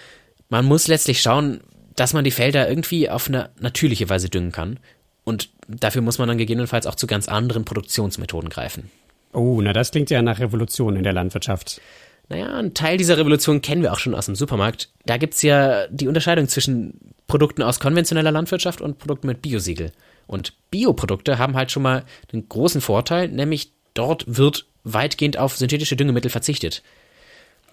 man 0.48 0.64
muss 0.64 0.88
letztlich 0.88 1.20
schauen, 1.20 1.60
dass 1.94 2.12
man 2.12 2.24
die 2.24 2.30
Felder 2.30 2.68
irgendwie 2.68 3.10
auf 3.10 3.28
eine 3.28 3.50
natürliche 3.58 4.08
Weise 4.08 4.28
düngen 4.28 4.52
kann. 4.52 4.78
Und 5.24 5.50
dafür 5.66 6.02
muss 6.02 6.18
man 6.18 6.28
dann 6.28 6.38
gegebenenfalls 6.38 6.86
auch 6.86 6.94
zu 6.94 7.06
ganz 7.06 7.26
anderen 7.26 7.64
Produktionsmethoden 7.64 8.48
greifen. 8.48 8.90
Oh, 9.32 9.60
na 9.60 9.72
das 9.72 9.90
klingt 9.90 10.10
ja 10.10 10.22
nach 10.22 10.38
Revolution 10.38 10.96
in 10.96 11.02
der 11.02 11.12
Landwirtschaft. 11.12 11.80
Naja, 12.28 12.56
ein 12.56 12.74
Teil 12.74 12.96
dieser 12.96 13.18
Revolution 13.18 13.62
kennen 13.62 13.82
wir 13.82 13.92
auch 13.92 13.98
schon 13.98 14.14
aus 14.14 14.26
dem 14.26 14.34
Supermarkt. 14.34 14.90
Da 15.04 15.16
gibt's 15.16 15.42
ja 15.42 15.86
die 15.88 16.08
Unterscheidung 16.08 16.48
zwischen 16.48 17.14
Produkten 17.26 17.62
aus 17.62 17.80
konventioneller 17.80 18.32
Landwirtschaft 18.32 18.80
und 18.80 18.98
Produkten 18.98 19.28
mit 19.28 19.42
Biosiegel. 19.42 19.92
Und 20.26 20.54
Bioprodukte 20.70 21.38
haben 21.38 21.54
halt 21.54 21.70
schon 21.70 21.84
mal 21.84 22.04
einen 22.32 22.48
großen 22.48 22.80
Vorteil, 22.80 23.28
nämlich 23.28 23.70
dort 23.94 24.24
wird 24.26 24.66
weitgehend 24.82 25.36
auf 25.36 25.56
synthetische 25.56 25.96
Düngemittel 25.96 26.30
verzichtet. 26.30 26.82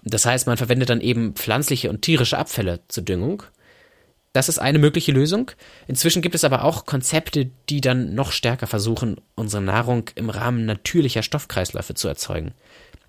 Das 0.04 0.26
heißt, 0.26 0.46
man 0.46 0.56
verwendet 0.56 0.90
dann 0.90 1.00
eben 1.00 1.34
pflanzliche 1.34 1.90
und 1.90 2.02
tierische 2.02 2.38
Abfälle 2.38 2.80
zur 2.88 3.04
Düngung. 3.04 3.42
Das 4.32 4.48
ist 4.48 4.58
eine 4.58 4.78
mögliche 4.78 5.12
Lösung. 5.12 5.52
Inzwischen 5.86 6.20
gibt 6.20 6.34
es 6.34 6.44
aber 6.44 6.64
auch 6.64 6.86
Konzepte, 6.86 7.50
die 7.68 7.80
dann 7.80 8.14
noch 8.14 8.32
stärker 8.32 8.66
versuchen, 8.66 9.20
unsere 9.36 9.62
Nahrung 9.62 10.10
im 10.16 10.28
Rahmen 10.28 10.66
natürlicher 10.66 11.22
Stoffkreisläufe 11.22 11.94
zu 11.94 12.08
erzeugen. 12.08 12.52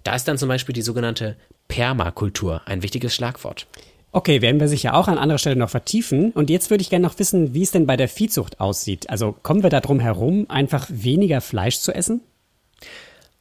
Da 0.06 0.16
ist 0.16 0.28
dann 0.30 0.38
zum 0.38 0.48
Beispiel 0.48 0.74
die 0.74 0.84
sogenannte 0.84 1.36
Permakultur 1.68 2.62
ein 2.66 2.84
wichtiges 2.84 3.14
Schlagwort. 3.14 3.68
Okay, 4.12 4.42
werden 4.42 4.62
wir 4.62 4.70
sicher 4.70 4.94
auch 4.94 5.10
an 5.10 5.18
anderer 5.18 5.40
Stelle 5.40 5.58
noch 5.58 5.72
vertiefen. 5.72 6.32
Und 6.32 6.50
jetzt 6.50 6.70
würde 6.70 6.84
ich 6.84 6.90
gerne 6.90 7.06
noch 7.06 7.20
wissen, 7.20 7.54
wie 7.54 7.64
es 7.64 7.72
denn 7.72 7.88
bei 7.88 7.98
der 7.98 8.08
Viehzucht 8.08 8.62
aussieht. 8.62 9.10
Also 9.10 9.34
kommen 9.34 9.64
wir 9.64 9.70
da 9.70 9.82
drum 9.82 10.00
herum, 10.00 10.46
einfach 10.48 10.88
weniger 10.90 11.42
Fleisch 11.42 11.80
zu 11.80 11.92
essen? 11.92 12.22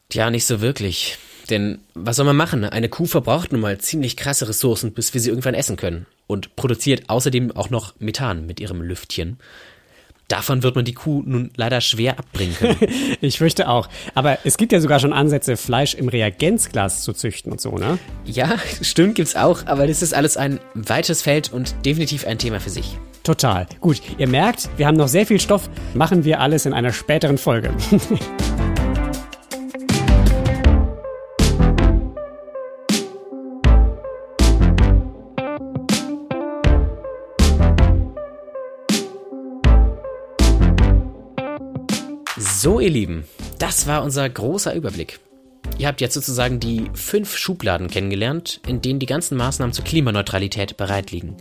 Tja, 0.08 0.30
nicht 0.30 0.46
so 0.46 0.62
wirklich. 0.62 1.18
Denn 1.50 1.80
was 1.92 2.16
soll 2.16 2.26
man 2.26 2.36
machen? 2.36 2.64
Eine 2.64 2.88
Kuh 2.88 3.04
verbraucht 3.04 3.52
nun 3.52 3.60
mal 3.60 3.78
ziemlich 3.78 4.16
krasse 4.16 4.48
Ressourcen, 4.48 4.94
bis 4.94 5.12
wir 5.12 5.20
sie 5.20 5.28
irgendwann 5.28 5.54
essen 5.54 5.76
können. 5.76 6.06
Und 6.26 6.56
produziert 6.56 7.10
außerdem 7.10 7.54
auch 7.54 7.68
noch 7.68 7.94
Methan 8.00 8.46
mit 8.46 8.58
ihrem 8.58 8.80
Lüftchen. 8.80 9.36
Davon 10.28 10.62
wird 10.62 10.74
man 10.74 10.84
die 10.84 10.94
Kuh 10.94 11.22
nun 11.24 11.50
leider 11.56 11.80
schwer 11.80 12.18
abbringen 12.18 12.54
können. 12.54 12.78
ich 13.20 13.38
fürchte 13.38 13.68
auch. 13.68 13.88
Aber 14.14 14.38
es 14.44 14.56
gibt 14.56 14.72
ja 14.72 14.80
sogar 14.80 14.98
schon 14.98 15.12
Ansätze, 15.12 15.56
Fleisch 15.56 15.94
im 15.94 16.08
Reagenzglas 16.08 17.02
zu 17.02 17.12
züchten 17.12 17.52
und 17.52 17.60
so, 17.60 17.76
ne? 17.76 17.98
Ja, 18.24 18.56
stimmt, 18.80 19.16
gibt's 19.16 19.36
auch. 19.36 19.66
Aber 19.66 19.86
das 19.86 20.02
ist 20.02 20.14
alles 20.14 20.36
ein 20.36 20.60
weites 20.74 21.22
Feld 21.22 21.52
und 21.52 21.74
definitiv 21.84 22.26
ein 22.26 22.38
Thema 22.38 22.60
für 22.60 22.70
sich. 22.70 22.96
Total. 23.22 23.66
Gut, 23.80 24.00
ihr 24.18 24.28
merkt, 24.28 24.68
wir 24.76 24.86
haben 24.86 24.96
noch 24.96 25.08
sehr 25.08 25.26
viel 25.26 25.40
Stoff. 25.40 25.68
Machen 25.94 26.24
wir 26.24 26.40
alles 26.40 26.66
in 26.66 26.72
einer 26.72 26.92
späteren 26.92 27.38
Folge. 27.38 27.72
So, 42.64 42.80
ihr 42.80 42.88
Lieben, 42.88 43.24
das 43.58 43.86
war 43.86 44.02
unser 44.02 44.26
großer 44.26 44.74
Überblick. 44.74 45.20
Ihr 45.76 45.86
habt 45.86 46.00
jetzt 46.00 46.14
sozusagen 46.14 46.60
die 46.60 46.86
fünf 46.94 47.36
Schubladen 47.36 47.88
kennengelernt, 47.88 48.62
in 48.66 48.80
denen 48.80 49.00
die 49.00 49.04
ganzen 49.04 49.36
Maßnahmen 49.36 49.74
zur 49.74 49.84
Klimaneutralität 49.84 50.78
bereit 50.78 51.10
liegen. 51.10 51.36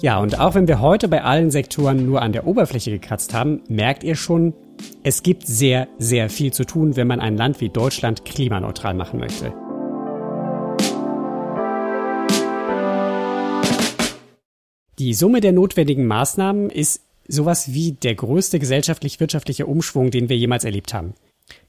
Ja, 0.00 0.20
und 0.20 0.38
auch 0.38 0.54
wenn 0.54 0.68
wir 0.68 0.80
heute 0.80 1.08
bei 1.08 1.24
allen 1.24 1.50
Sektoren 1.50 2.06
nur 2.06 2.22
an 2.22 2.30
der 2.30 2.46
Oberfläche 2.46 2.92
gekratzt 2.92 3.34
haben, 3.34 3.62
merkt 3.68 4.04
ihr 4.04 4.14
schon, 4.14 4.54
es 5.02 5.24
gibt 5.24 5.44
sehr, 5.44 5.88
sehr 5.98 6.30
viel 6.30 6.52
zu 6.52 6.62
tun, 6.62 6.94
wenn 6.94 7.08
man 7.08 7.18
ein 7.18 7.36
Land 7.36 7.60
wie 7.60 7.68
Deutschland 7.68 8.24
klimaneutral 8.24 8.94
machen 8.94 9.18
möchte. 9.18 9.52
Die 15.00 15.14
Summe 15.14 15.40
der 15.40 15.52
notwendigen 15.52 16.06
Maßnahmen 16.06 16.70
ist 16.70 17.03
sowas 17.26 17.72
wie 17.72 17.92
der 17.92 18.14
größte 18.14 18.58
gesellschaftlich-wirtschaftliche 18.58 19.66
Umschwung, 19.66 20.10
den 20.10 20.28
wir 20.28 20.36
jemals 20.36 20.64
erlebt 20.64 20.94
haben. 20.94 21.14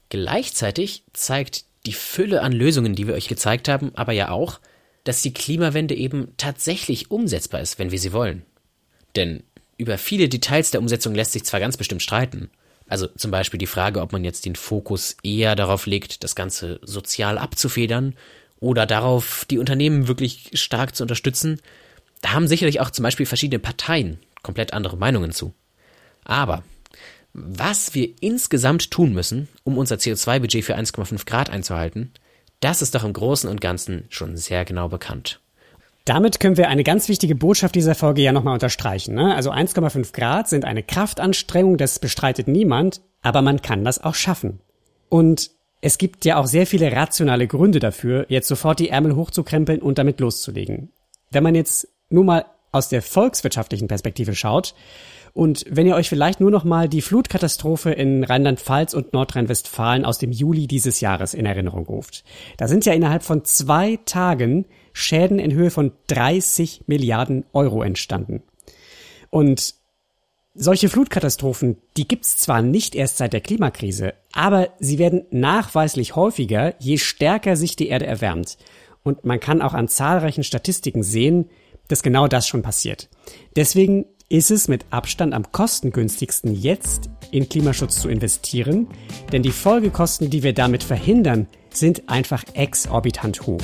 Gleichzeitig 0.08 1.04
zeigt 1.12 1.64
die 1.86 1.92
Fülle 1.92 2.42
an 2.42 2.52
Lösungen, 2.52 2.94
die 2.94 3.06
wir 3.06 3.14
euch 3.14 3.28
gezeigt 3.28 3.68
haben, 3.68 3.92
aber 3.94 4.12
ja 4.12 4.30
auch, 4.30 4.60
dass 5.04 5.22
die 5.22 5.32
Klimawende 5.32 5.94
eben 5.94 6.32
tatsächlich 6.36 7.10
umsetzbar 7.10 7.60
ist, 7.60 7.78
wenn 7.78 7.92
wir 7.92 7.98
sie 7.98 8.12
wollen. 8.12 8.42
Denn 9.14 9.42
über 9.78 9.98
viele 9.98 10.28
Details 10.28 10.70
der 10.70 10.80
Umsetzung 10.80 11.14
lässt 11.14 11.32
sich 11.32 11.44
zwar 11.44 11.60
ganz 11.60 11.76
bestimmt 11.76 12.02
streiten. 12.02 12.50
Also 12.88 13.06
zum 13.06 13.30
Beispiel 13.30 13.58
die 13.58 13.66
Frage, 13.66 14.00
ob 14.00 14.12
man 14.12 14.24
jetzt 14.24 14.44
den 14.46 14.56
Fokus 14.56 15.16
eher 15.22 15.54
darauf 15.56 15.86
legt, 15.86 16.24
das 16.24 16.34
Ganze 16.34 16.80
sozial 16.82 17.38
abzufedern 17.38 18.14
oder 18.60 18.86
darauf, 18.86 19.44
die 19.50 19.58
Unternehmen 19.58 20.08
wirklich 20.08 20.50
stark 20.54 20.94
zu 20.94 21.04
unterstützen. 21.04 21.60
Da 22.20 22.32
haben 22.32 22.48
sicherlich 22.48 22.80
auch 22.80 22.90
zum 22.90 23.02
Beispiel 23.02 23.26
verschiedene 23.26 23.58
Parteien 23.58 24.18
komplett 24.46 24.72
andere 24.72 24.96
Meinungen 24.96 25.32
zu. 25.32 25.52
Aber 26.24 26.62
was 27.34 27.94
wir 27.94 28.14
insgesamt 28.20 28.90
tun 28.90 29.12
müssen, 29.12 29.48
um 29.62 29.76
unser 29.76 29.96
CO2-Budget 29.96 30.64
für 30.64 30.76
1,5 30.76 31.26
Grad 31.26 31.50
einzuhalten, 31.50 32.12
das 32.60 32.80
ist 32.80 32.94
doch 32.94 33.04
im 33.04 33.12
Großen 33.12 33.50
und 33.50 33.60
Ganzen 33.60 34.06
schon 34.08 34.38
sehr 34.38 34.64
genau 34.64 34.88
bekannt. 34.88 35.40
Damit 36.06 36.40
können 36.40 36.56
wir 36.56 36.68
eine 36.68 36.84
ganz 36.84 37.08
wichtige 37.08 37.34
Botschaft 37.34 37.74
dieser 37.74 37.96
Folge 37.96 38.22
ja 38.22 38.32
nochmal 38.32 38.54
unterstreichen. 38.54 39.14
Ne? 39.16 39.34
Also 39.34 39.50
1,5 39.50 40.12
Grad 40.14 40.48
sind 40.48 40.64
eine 40.64 40.82
Kraftanstrengung, 40.82 41.76
das 41.76 41.98
bestreitet 41.98 42.48
niemand, 42.48 43.02
aber 43.22 43.42
man 43.42 43.60
kann 43.60 43.84
das 43.84 44.02
auch 44.02 44.14
schaffen. 44.14 44.60
Und 45.08 45.50
es 45.80 45.98
gibt 45.98 46.24
ja 46.24 46.38
auch 46.38 46.46
sehr 46.46 46.66
viele 46.66 46.92
rationale 46.92 47.46
Gründe 47.46 47.80
dafür, 47.80 48.24
jetzt 48.28 48.48
sofort 48.48 48.78
die 48.78 48.88
Ärmel 48.88 49.16
hochzukrempeln 49.16 49.82
und 49.82 49.98
damit 49.98 50.20
loszulegen. 50.20 50.92
Wenn 51.30 51.42
man 51.42 51.54
jetzt 51.54 51.88
nur 52.08 52.24
mal 52.24 52.46
aus 52.76 52.88
der 52.88 53.02
volkswirtschaftlichen 53.02 53.88
Perspektive 53.88 54.34
schaut. 54.34 54.74
Und 55.32 55.66
wenn 55.68 55.86
ihr 55.86 55.96
euch 55.96 56.08
vielleicht 56.08 56.40
nur 56.40 56.50
noch 56.50 56.64
mal 56.64 56.88
die 56.88 57.02
Flutkatastrophe 57.02 57.90
in 57.90 58.24
Rheinland-Pfalz 58.24 58.94
und 58.94 59.12
Nordrhein-Westfalen 59.12 60.06
aus 60.06 60.16
dem 60.16 60.32
Juli 60.32 60.66
dieses 60.66 61.00
Jahres 61.00 61.34
in 61.34 61.44
Erinnerung 61.44 61.84
ruft. 61.84 62.24
Da 62.56 62.68
sind 62.68 62.86
ja 62.86 62.94
innerhalb 62.94 63.22
von 63.22 63.44
zwei 63.44 63.98
Tagen 64.06 64.64
Schäden 64.94 65.38
in 65.38 65.52
Höhe 65.52 65.70
von 65.70 65.92
30 66.06 66.84
Milliarden 66.86 67.44
Euro 67.52 67.82
entstanden. 67.82 68.42
Und 69.28 69.74
solche 70.54 70.88
Flutkatastrophen, 70.88 71.76
die 71.98 72.08
gibt's 72.08 72.38
zwar 72.38 72.62
nicht 72.62 72.94
erst 72.94 73.18
seit 73.18 73.34
der 73.34 73.42
Klimakrise, 73.42 74.14
aber 74.32 74.70
sie 74.78 74.98
werden 74.98 75.26
nachweislich 75.30 76.16
häufiger, 76.16 76.74
je 76.78 76.96
stärker 76.96 77.56
sich 77.56 77.76
die 77.76 77.88
Erde 77.88 78.06
erwärmt. 78.06 78.56
Und 79.02 79.26
man 79.26 79.38
kann 79.38 79.60
auch 79.60 79.74
an 79.74 79.88
zahlreichen 79.88 80.44
Statistiken 80.44 81.02
sehen, 81.02 81.50
dass 81.88 82.02
genau 82.02 82.28
das 82.28 82.46
schon 82.48 82.62
passiert. 82.62 83.08
Deswegen 83.54 84.06
ist 84.28 84.50
es 84.50 84.68
mit 84.68 84.84
Abstand 84.90 85.34
am 85.34 85.52
kostengünstigsten 85.52 86.52
jetzt 86.52 87.10
in 87.30 87.48
Klimaschutz 87.48 88.00
zu 88.00 88.08
investieren, 88.08 88.88
denn 89.32 89.42
die 89.42 89.52
Folgekosten, 89.52 90.30
die 90.30 90.42
wir 90.42 90.52
damit 90.52 90.82
verhindern, 90.82 91.46
sind 91.72 92.08
einfach 92.08 92.44
exorbitant 92.54 93.46
hoch. 93.46 93.62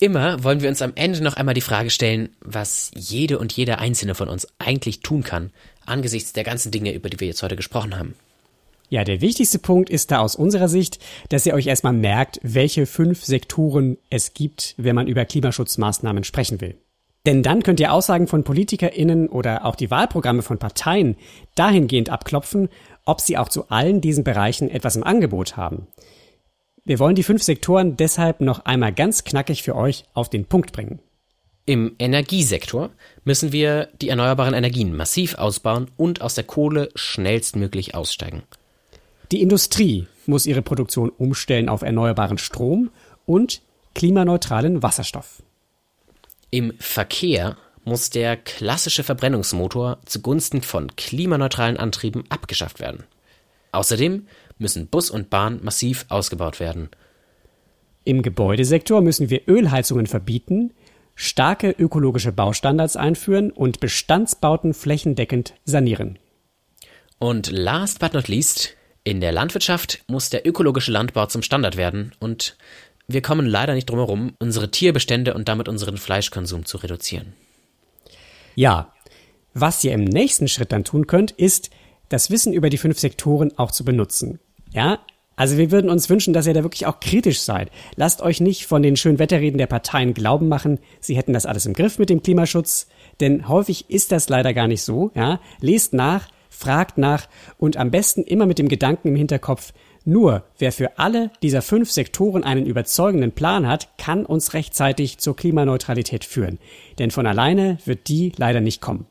Immer 0.00 0.42
wollen 0.44 0.60
wir 0.60 0.68
uns 0.68 0.82
am 0.82 0.92
Ende 0.94 1.22
noch 1.22 1.34
einmal 1.34 1.54
die 1.54 1.60
Frage 1.60 1.90
stellen, 1.90 2.30
was 2.40 2.90
jede 2.94 3.38
und 3.38 3.52
jeder 3.52 3.78
einzelne 3.78 4.14
von 4.14 4.28
uns 4.28 4.46
eigentlich 4.58 5.00
tun 5.00 5.22
kann, 5.22 5.50
angesichts 5.86 6.32
der 6.32 6.44
ganzen 6.44 6.70
Dinge, 6.70 6.92
über 6.92 7.10
die 7.10 7.20
wir 7.20 7.28
jetzt 7.28 7.42
heute 7.42 7.56
gesprochen 7.56 7.98
haben. 7.98 8.14
Ja, 8.90 9.04
der 9.04 9.20
wichtigste 9.20 9.58
Punkt 9.58 9.90
ist 9.90 10.10
da 10.10 10.20
aus 10.20 10.34
unserer 10.34 10.68
Sicht, 10.68 10.98
dass 11.28 11.44
ihr 11.44 11.52
euch 11.54 11.66
erstmal 11.66 11.92
merkt, 11.92 12.40
welche 12.42 12.86
fünf 12.86 13.22
Sektoren 13.24 13.98
es 14.08 14.32
gibt, 14.32 14.74
wenn 14.78 14.94
man 14.94 15.08
über 15.08 15.26
Klimaschutzmaßnahmen 15.26 16.24
sprechen 16.24 16.60
will. 16.62 16.76
Denn 17.26 17.42
dann 17.42 17.62
könnt 17.62 17.80
ihr 17.80 17.92
Aussagen 17.92 18.26
von 18.26 18.44
PolitikerInnen 18.44 19.28
oder 19.28 19.66
auch 19.66 19.76
die 19.76 19.90
Wahlprogramme 19.90 20.40
von 20.40 20.58
Parteien 20.58 21.16
dahingehend 21.54 22.08
abklopfen, 22.08 22.70
ob 23.04 23.20
sie 23.20 23.36
auch 23.36 23.50
zu 23.50 23.68
allen 23.68 24.00
diesen 24.00 24.24
Bereichen 24.24 24.70
etwas 24.70 24.96
im 24.96 25.04
Angebot 25.04 25.58
haben. 25.58 25.88
Wir 26.88 26.98
wollen 26.98 27.16
die 27.16 27.22
fünf 27.22 27.42
Sektoren 27.42 27.98
deshalb 27.98 28.40
noch 28.40 28.64
einmal 28.64 28.94
ganz 28.94 29.22
knackig 29.22 29.62
für 29.62 29.76
euch 29.76 30.06
auf 30.14 30.30
den 30.30 30.46
Punkt 30.46 30.72
bringen. 30.72 31.00
Im 31.66 31.94
Energiesektor 31.98 32.88
müssen 33.24 33.52
wir 33.52 33.90
die 34.00 34.08
erneuerbaren 34.08 34.54
Energien 34.54 34.96
massiv 34.96 35.34
ausbauen 35.34 35.90
und 35.98 36.22
aus 36.22 36.34
der 36.34 36.44
Kohle 36.44 36.88
schnellstmöglich 36.94 37.94
aussteigen. 37.94 38.42
Die 39.32 39.42
Industrie 39.42 40.06
muss 40.24 40.46
ihre 40.46 40.62
Produktion 40.62 41.10
umstellen 41.10 41.68
auf 41.68 41.82
erneuerbaren 41.82 42.38
Strom 42.38 42.88
und 43.26 43.60
klimaneutralen 43.94 44.82
Wasserstoff. 44.82 45.42
Im 46.48 46.72
Verkehr 46.78 47.58
muss 47.84 48.08
der 48.08 48.38
klassische 48.38 49.04
Verbrennungsmotor 49.04 49.98
zugunsten 50.06 50.62
von 50.62 50.96
klimaneutralen 50.96 51.76
Antrieben 51.76 52.24
abgeschafft 52.30 52.80
werden. 52.80 53.04
Außerdem 53.72 54.26
müssen 54.58 54.86
Bus 54.88 55.10
und 55.10 55.30
Bahn 55.30 55.60
massiv 55.62 56.06
ausgebaut 56.08 56.60
werden. 56.60 56.90
Im 58.04 58.22
Gebäudesektor 58.22 59.00
müssen 59.00 59.30
wir 59.30 59.42
Ölheizungen 59.48 60.06
verbieten, 60.06 60.72
starke 61.14 61.70
ökologische 61.70 62.32
Baustandards 62.32 62.96
einführen 62.96 63.50
und 63.50 63.80
Bestandsbauten 63.80 64.72
flächendeckend 64.72 65.54
sanieren. 65.64 66.18
Und 67.18 67.50
last 67.50 67.98
but 67.98 68.14
not 68.14 68.28
least, 68.28 68.76
in 69.04 69.20
der 69.20 69.32
Landwirtschaft 69.32 70.04
muss 70.06 70.30
der 70.30 70.46
ökologische 70.46 70.92
Landbau 70.92 71.26
zum 71.26 71.42
Standard 71.42 71.76
werden 71.76 72.12
und 72.20 72.56
wir 73.08 73.22
kommen 73.22 73.46
leider 73.46 73.74
nicht 73.74 73.88
drum 73.88 73.98
herum, 73.98 74.34
unsere 74.38 74.70
Tierbestände 74.70 75.34
und 75.34 75.48
damit 75.48 75.68
unseren 75.68 75.96
Fleischkonsum 75.96 76.66
zu 76.66 76.76
reduzieren. 76.76 77.32
Ja, 78.54 78.92
was 79.54 79.82
ihr 79.82 79.92
im 79.92 80.04
nächsten 80.04 80.46
Schritt 80.46 80.72
dann 80.72 80.84
tun 80.84 81.06
könnt, 81.06 81.32
ist, 81.32 81.70
das 82.08 82.30
Wissen 82.30 82.52
über 82.52 82.70
die 82.70 82.78
fünf 82.78 82.98
Sektoren 82.98 83.56
auch 83.58 83.70
zu 83.70 83.84
benutzen. 83.84 84.40
Ja, 84.78 85.00
also 85.34 85.58
wir 85.58 85.72
würden 85.72 85.90
uns 85.90 86.08
wünschen, 86.08 86.32
dass 86.32 86.46
ihr 86.46 86.54
da 86.54 86.62
wirklich 86.62 86.86
auch 86.86 87.00
kritisch 87.00 87.40
seid. 87.40 87.72
Lasst 87.96 88.22
euch 88.22 88.40
nicht 88.40 88.66
von 88.66 88.80
den 88.80 88.94
schönen 88.94 89.18
Wetterreden 89.18 89.58
der 89.58 89.66
Parteien 89.66 90.14
glauben 90.14 90.46
machen, 90.46 90.78
sie 91.00 91.16
hätten 91.16 91.32
das 91.32 91.46
alles 91.46 91.66
im 91.66 91.72
Griff 91.72 91.98
mit 91.98 92.10
dem 92.10 92.22
Klimaschutz, 92.22 92.86
denn 93.18 93.48
häufig 93.48 93.90
ist 93.90 94.12
das 94.12 94.28
leider 94.28 94.54
gar 94.54 94.68
nicht 94.68 94.82
so. 94.82 95.10
Ja, 95.16 95.40
lest 95.60 95.94
nach, 95.94 96.28
fragt 96.48 96.96
nach 96.96 97.26
und 97.58 97.76
am 97.76 97.90
besten 97.90 98.22
immer 98.22 98.46
mit 98.46 98.60
dem 98.60 98.68
Gedanken 98.68 99.08
im 99.08 99.16
Hinterkopf, 99.16 99.72
nur 100.04 100.44
wer 100.58 100.70
für 100.70 100.96
alle 100.96 101.32
dieser 101.42 101.60
fünf 101.60 101.90
Sektoren 101.90 102.44
einen 102.44 102.64
überzeugenden 102.64 103.32
Plan 103.32 103.66
hat, 103.66 103.98
kann 103.98 104.24
uns 104.24 104.54
rechtzeitig 104.54 105.18
zur 105.18 105.34
Klimaneutralität 105.34 106.24
führen. 106.24 106.60
Denn 107.00 107.10
von 107.10 107.26
alleine 107.26 107.78
wird 107.84 108.06
die 108.06 108.30
leider 108.36 108.60
nicht 108.60 108.80
kommen. 108.80 109.06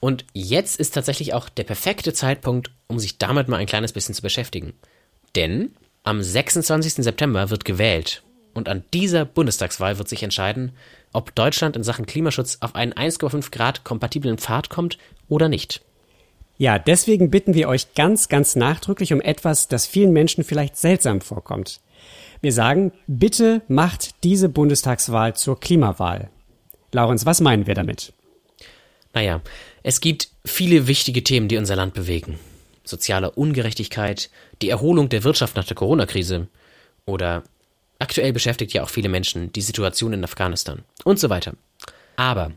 Und 0.00 0.24
jetzt 0.32 0.80
ist 0.80 0.94
tatsächlich 0.94 1.34
auch 1.34 1.48
der 1.48 1.64
perfekte 1.64 2.12
Zeitpunkt, 2.12 2.70
um 2.86 2.98
sich 2.98 3.18
damit 3.18 3.48
mal 3.48 3.58
ein 3.58 3.66
kleines 3.66 3.92
bisschen 3.92 4.14
zu 4.14 4.22
beschäftigen. 4.22 4.72
Denn 5.36 5.72
am 6.02 6.22
26. 6.22 7.04
September 7.04 7.50
wird 7.50 7.64
gewählt. 7.64 8.22
Und 8.54 8.68
an 8.68 8.82
dieser 8.92 9.24
Bundestagswahl 9.24 9.98
wird 9.98 10.08
sich 10.08 10.22
entscheiden, 10.22 10.72
ob 11.12 11.34
Deutschland 11.34 11.76
in 11.76 11.84
Sachen 11.84 12.06
Klimaschutz 12.06 12.58
auf 12.60 12.74
einen 12.74 12.92
1,5 12.92 13.52
Grad 13.52 13.84
kompatiblen 13.84 14.38
Pfad 14.38 14.70
kommt 14.70 14.98
oder 15.28 15.48
nicht. 15.48 15.82
Ja, 16.56 16.78
deswegen 16.78 17.30
bitten 17.30 17.54
wir 17.54 17.68
euch 17.68 17.94
ganz, 17.94 18.28
ganz 18.28 18.56
nachdrücklich 18.56 19.12
um 19.12 19.20
etwas, 19.20 19.68
das 19.68 19.86
vielen 19.86 20.12
Menschen 20.12 20.44
vielleicht 20.44 20.76
seltsam 20.76 21.20
vorkommt. 21.20 21.80
Wir 22.40 22.52
sagen, 22.52 22.92
bitte 23.06 23.62
macht 23.68 24.24
diese 24.24 24.48
Bundestagswahl 24.48 25.34
zur 25.36 25.60
Klimawahl. 25.60 26.30
Laurens, 26.92 27.24
was 27.24 27.40
meinen 27.40 27.66
wir 27.66 27.74
damit? 27.74 28.12
Naja, 29.12 29.40
es 29.82 30.00
gibt 30.00 30.28
viele 30.44 30.86
wichtige 30.86 31.24
Themen, 31.24 31.48
die 31.48 31.56
unser 31.56 31.76
Land 31.76 31.94
bewegen. 31.94 32.38
Soziale 32.84 33.30
Ungerechtigkeit, 33.30 34.30
die 34.62 34.70
Erholung 34.70 35.08
der 35.08 35.24
Wirtschaft 35.24 35.56
nach 35.56 35.64
der 35.64 35.76
Corona-Krise 35.76 36.48
oder 37.06 37.44
aktuell 37.98 38.32
beschäftigt 38.32 38.72
ja 38.72 38.82
auch 38.82 38.88
viele 38.88 39.08
Menschen 39.08 39.52
die 39.52 39.60
Situation 39.60 40.12
in 40.12 40.24
Afghanistan 40.24 40.82
und 41.04 41.18
so 41.18 41.30
weiter. 41.30 41.54
Aber 42.16 42.52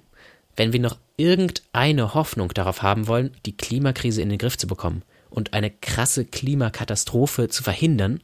wenn 0.55 0.73
wir 0.73 0.79
noch 0.79 0.97
irgendeine 1.17 2.13
Hoffnung 2.13 2.49
darauf 2.53 2.81
haben 2.81 3.07
wollen, 3.07 3.35
die 3.45 3.57
Klimakrise 3.57 4.21
in 4.21 4.29
den 4.29 4.37
Griff 4.37 4.57
zu 4.57 4.67
bekommen 4.67 5.03
und 5.29 5.53
eine 5.53 5.71
krasse 5.71 6.25
Klimakatastrophe 6.25 7.49
zu 7.49 7.63
verhindern, 7.63 8.21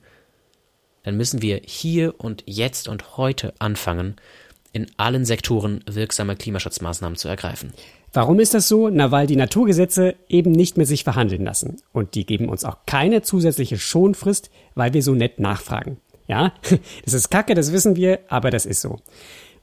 dann 1.03 1.17
müssen 1.17 1.41
wir 1.41 1.61
hier 1.65 2.19
und 2.19 2.43
jetzt 2.45 2.87
und 2.87 3.17
heute 3.17 3.53
anfangen, 3.59 4.15
in 4.71 4.87
allen 4.97 5.25
Sektoren 5.25 5.83
wirksame 5.87 6.35
Klimaschutzmaßnahmen 6.35 7.17
zu 7.17 7.27
ergreifen. 7.27 7.73
Warum 8.13 8.39
ist 8.39 8.53
das 8.53 8.67
so? 8.67 8.89
Na, 8.89 9.11
weil 9.11 9.27
die 9.27 9.35
Naturgesetze 9.35 10.15
eben 10.27 10.51
nicht 10.51 10.77
mehr 10.77 10.85
sich 10.85 11.03
verhandeln 11.03 11.45
lassen. 11.45 11.77
Und 11.93 12.15
die 12.15 12.25
geben 12.25 12.49
uns 12.49 12.65
auch 12.65 12.77
keine 12.85 13.21
zusätzliche 13.21 13.77
Schonfrist, 13.77 14.49
weil 14.75 14.93
wir 14.93 15.03
so 15.03 15.13
nett 15.13 15.39
nachfragen. 15.39 15.97
Ja, 16.27 16.53
das 17.05 17.13
ist 17.13 17.29
kacke, 17.29 17.53
das 17.55 17.71
wissen 17.71 17.95
wir, 17.95 18.19
aber 18.29 18.49
das 18.51 18.65
ist 18.65 18.81
so. 18.81 18.99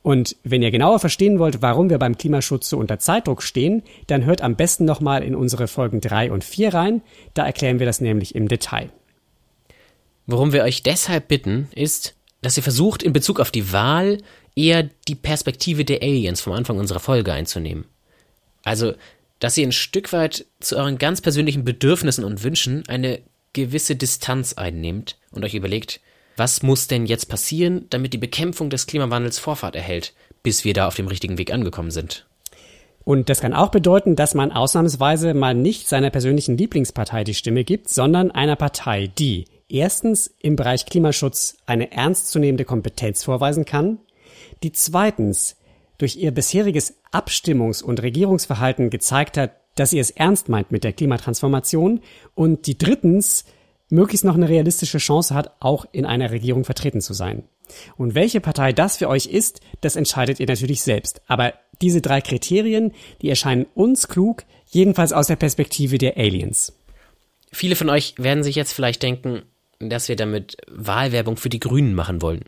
Und 0.02 0.36
wenn 0.44 0.62
ihr 0.62 0.70
genauer 0.70 1.00
verstehen 1.00 1.40
wollt, 1.40 1.62
warum 1.62 1.90
wir 1.90 1.98
beim 1.98 2.16
Klimaschutz 2.16 2.68
so 2.68 2.78
unter 2.78 3.00
Zeitdruck 3.00 3.42
stehen, 3.42 3.82
dann 4.06 4.24
hört 4.24 4.40
am 4.40 4.54
besten 4.54 4.84
nochmal 4.84 5.24
in 5.24 5.34
unsere 5.34 5.66
Folgen 5.66 6.00
drei 6.00 6.30
und 6.30 6.44
vier 6.44 6.72
rein. 6.72 7.02
Da 7.34 7.44
erklären 7.44 7.80
wir 7.80 7.86
das 7.86 8.00
nämlich 8.00 8.36
im 8.36 8.46
Detail. 8.46 8.90
Worum 10.26 10.52
wir 10.52 10.62
euch 10.62 10.84
deshalb 10.84 11.26
bitten, 11.26 11.68
ist, 11.74 12.14
dass 12.40 12.56
ihr 12.56 12.62
versucht, 12.62 13.02
in 13.02 13.12
Bezug 13.12 13.40
auf 13.40 13.50
die 13.50 13.72
Wahl 13.72 14.18
eher 14.54 14.88
die 15.08 15.16
Perspektive 15.16 15.84
der 15.84 16.02
Aliens 16.02 16.40
vom 16.40 16.52
Anfang 16.52 16.78
unserer 16.78 17.00
Folge 17.00 17.32
einzunehmen. 17.32 17.86
Also, 18.66 18.94
dass 19.38 19.56
ihr 19.56 19.64
ein 19.64 19.72
Stück 19.72 20.12
weit 20.12 20.44
zu 20.58 20.76
euren 20.76 20.98
ganz 20.98 21.20
persönlichen 21.20 21.64
Bedürfnissen 21.64 22.24
und 22.24 22.42
Wünschen 22.42 22.82
eine 22.88 23.20
gewisse 23.52 23.94
Distanz 23.94 24.54
einnehmt 24.54 25.18
und 25.30 25.44
euch 25.44 25.54
überlegt, 25.54 26.00
was 26.36 26.64
muss 26.64 26.88
denn 26.88 27.06
jetzt 27.06 27.26
passieren, 27.26 27.86
damit 27.90 28.12
die 28.12 28.18
Bekämpfung 28.18 28.68
des 28.68 28.88
Klimawandels 28.88 29.38
Vorfahrt 29.38 29.76
erhält, 29.76 30.14
bis 30.42 30.64
wir 30.64 30.74
da 30.74 30.88
auf 30.88 30.96
dem 30.96 31.06
richtigen 31.06 31.38
Weg 31.38 31.52
angekommen 31.52 31.92
sind. 31.92 32.26
Und 33.04 33.28
das 33.28 33.40
kann 33.40 33.54
auch 33.54 33.70
bedeuten, 33.70 34.16
dass 34.16 34.34
man 34.34 34.50
ausnahmsweise 34.50 35.32
mal 35.32 35.54
nicht 35.54 35.88
seiner 35.88 36.10
persönlichen 36.10 36.58
Lieblingspartei 36.58 37.22
die 37.22 37.34
Stimme 37.34 37.62
gibt, 37.62 37.88
sondern 37.88 38.32
einer 38.32 38.56
Partei, 38.56 39.12
die 39.16 39.44
erstens 39.68 40.34
im 40.40 40.56
Bereich 40.56 40.86
Klimaschutz 40.86 41.56
eine 41.66 41.92
ernstzunehmende 41.92 42.64
Kompetenz 42.64 43.22
vorweisen 43.22 43.64
kann, 43.64 43.98
die 44.64 44.72
zweitens 44.72 45.54
durch 45.98 46.16
ihr 46.16 46.30
bisheriges 46.30 46.98
Abstimmungs- 47.12 47.82
und 47.82 48.02
Regierungsverhalten 48.02 48.90
gezeigt 48.90 49.36
hat, 49.36 49.52
dass 49.74 49.90
sie 49.90 49.98
es 49.98 50.10
ernst 50.10 50.48
meint 50.48 50.72
mit 50.72 50.84
der 50.84 50.92
Klimatransformation 50.92 52.00
und 52.34 52.66
die 52.66 52.78
drittens 52.78 53.44
möglichst 53.88 54.24
noch 54.24 54.34
eine 54.34 54.48
realistische 54.48 54.98
Chance 54.98 55.34
hat, 55.34 55.52
auch 55.60 55.86
in 55.92 56.06
einer 56.06 56.30
Regierung 56.30 56.64
vertreten 56.64 57.00
zu 57.00 57.14
sein. 57.14 57.44
Und 57.96 58.14
welche 58.14 58.40
Partei 58.40 58.72
das 58.72 58.96
für 58.96 59.08
euch 59.08 59.26
ist, 59.26 59.60
das 59.80 59.96
entscheidet 59.96 60.40
ihr 60.40 60.46
natürlich 60.46 60.82
selbst. 60.82 61.20
Aber 61.26 61.54
diese 61.80 62.00
drei 62.00 62.20
Kriterien, 62.20 62.92
die 63.22 63.28
erscheinen 63.28 63.66
uns 63.74 64.08
klug, 64.08 64.44
jedenfalls 64.68 65.12
aus 65.12 65.26
der 65.26 65.36
Perspektive 65.36 65.98
der 65.98 66.16
Aliens. 66.16 66.72
Viele 67.52 67.76
von 67.76 67.90
euch 67.90 68.14
werden 68.18 68.42
sich 68.42 68.56
jetzt 68.56 68.72
vielleicht 68.72 69.02
denken, 69.02 69.42
dass 69.78 70.08
wir 70.08 70.16
damit 70.16 70.56
Wahlwerbung 70.68 71.36
für 71.36 71.48
die 71.48 71.60
Grünen 71.60 71.94
machen 71.94 72.22
wollen. 72.22 72.44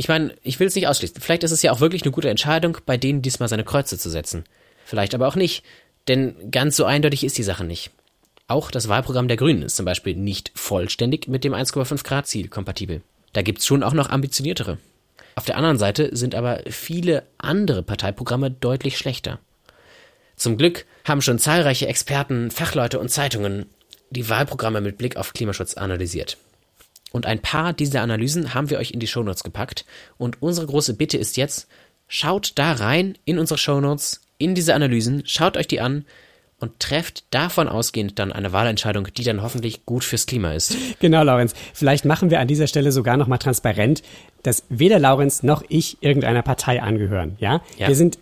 Ich 0.00 0.08
meine, 0.08 0.34
ich 0.42 0.58
will 0.58 0.66
es 0.66 0.74
nicht 0.74 0.88
ausschließen. 0.88 1.20
Vielleicht 1.20 1.42
ist 1.42 1.50
es 1.50 1.60
ja 1.60 1.72
auch 1.72 1.80
wirklich 1.80 2.04
eine 2.04 2.10
gute 2.10 2.30
Entscheidung, 2.30 2.78
bei 2.86 2.96
denen 2.96 3.20
diesmal 3.20 3.50
seine 3.50 3.64
Kreuze 3.64 3.98
zu 3.98 4.08
setzen. 4.08 4.44
Vielleicht 4.86 5.14
aber 5.14 5.28
auch 5.28 5.36
nicht, 5.36 5.62
denn 6.08 6.50
ganz 6.50 6.76
so 6.76 6.86
eindeutig 6.86 7.22
ist 7.22 7.36
die 7.36 7.42
Sache 7.42 7.64
nicht. 7.64 7.90
Auch 8.48 8.70
das 8.70 8.88
Wahlprogramm 8.88 9.28
der 9.28 9.36
Grünen 9.36 9.60
ist 9.60 9.76
zum 9.76 9.84
Beispiel 9.84 10.16
nicht 10.16 10.52
vollständig 10.54 11.28
mit 11.28 11.44
dem 11.44 11.52
1,5 11.52 12.02
Grad 12.02 12.26
Ziel 12.26 12.48
kompatibel. 12.48 13.02
Da 13.34 13.42
gibt's 13.42 13.66
schon 13.66 13.82
auch 13.82 13.92
noch 13.92 14.08
ambitioniertere. 14.08 14.78
Auf 15.34 15.44
der 15.44 15.58
anderen 15.58 15.76
Seite 15.76 16.16
sind 16.16 16.34
aber 16.34 16.62
viele 16.70 17.24
andere 17.36 17.82
Parteiprogramme 17.82 18.50
deutlich 18.50 18.96
schlechter. 18.96 19.38
Zum 20.34 20.56
Glück 20.56 20.86
haben 21.04 21.20
schon 21.20 21.38
zahlreiche 21.38 21.88
Experten, 21.88 22.50
Fachleute 22.50 22.98
und 23.00 23.10
Zeitungen 23.10 23.66
die 24.08 24.30
Wahlprogramme 24.30 24.80
mit 24.80 24.96
Blick 24.96 25.16
auf 25.16 25.34
Klimaschutz 25.34 25.74
analysiert. 25.74 26.38
Und 27.12 27.26
ein 27.26 27.40
paar 27.40 27.72
dieser 27.72 28.02
Analysen 28.02 28.54
haben 28.54 28.70
wir 28.70 28.78
euch 28.78 28.92
in 28.92 29.00
die 29.00 29.06
Shownotes 29.06 29.42
gepackt. 29.42 29.84
Und 30.18 30.40
unsere 30.42 30.66
große 30.66 30.94
Bitte 30.94 31.18
ist 31.18 31.36
jetzt, 31.36 31.68
schaut 32.08 32.52
da 32.56 32.72
rein 32.72 33.16
in 33.24 33.38
unsere 33.38 33.58
Shownotes, 33.58 34.20
in 34.38 34.54
diese 34.54 34.74
Analysen, 34.74 35.22
schaut 35.26 35.56
euch 35.56 35.68
die 35.68 35.80
an 35.80 36.04
und 36.60 36.78
trefft 36.78 37.24
davon 37.30 37.68
ausgehend 37.68 38.18
dann 38.18 38.32
eine 38.32 38.52
Wahlentscheidung, 38.52 39.08
die 39.16 39.24
dann 39.24 39.42
hoffentlich 39.42 39.86
gut 39.86 40.04
fürs 40.04 40.26
Klima 40.26 40.52
ist. 40.52 40.76
Genau, 41.00 41.22
Laurenz. 41.22 41.54
Vielleicht 41.72 42.04
machen 42.04 42.30
wir 42.30 42.40
an 42.40 42.48
dieser 42.48 42.66
Stelle 42.66 42.92
sogar 42.92 43.16
nochmal 43.16 43.38
transparent, 43.38 44.02
dass 44.42 44.64
weder 44.68 44.98
Laurenz 44.98 45.42
noch 45.42 45.64
ich 45.68 45.96
irgendeiner 46.02 46.42
Partei 46.42 46.82
angehören. 46.82 47.36
Ja? 47.40 47.62
ja? 47.78 47.88
Wir 47.88 47.96
sind 47.96 48.18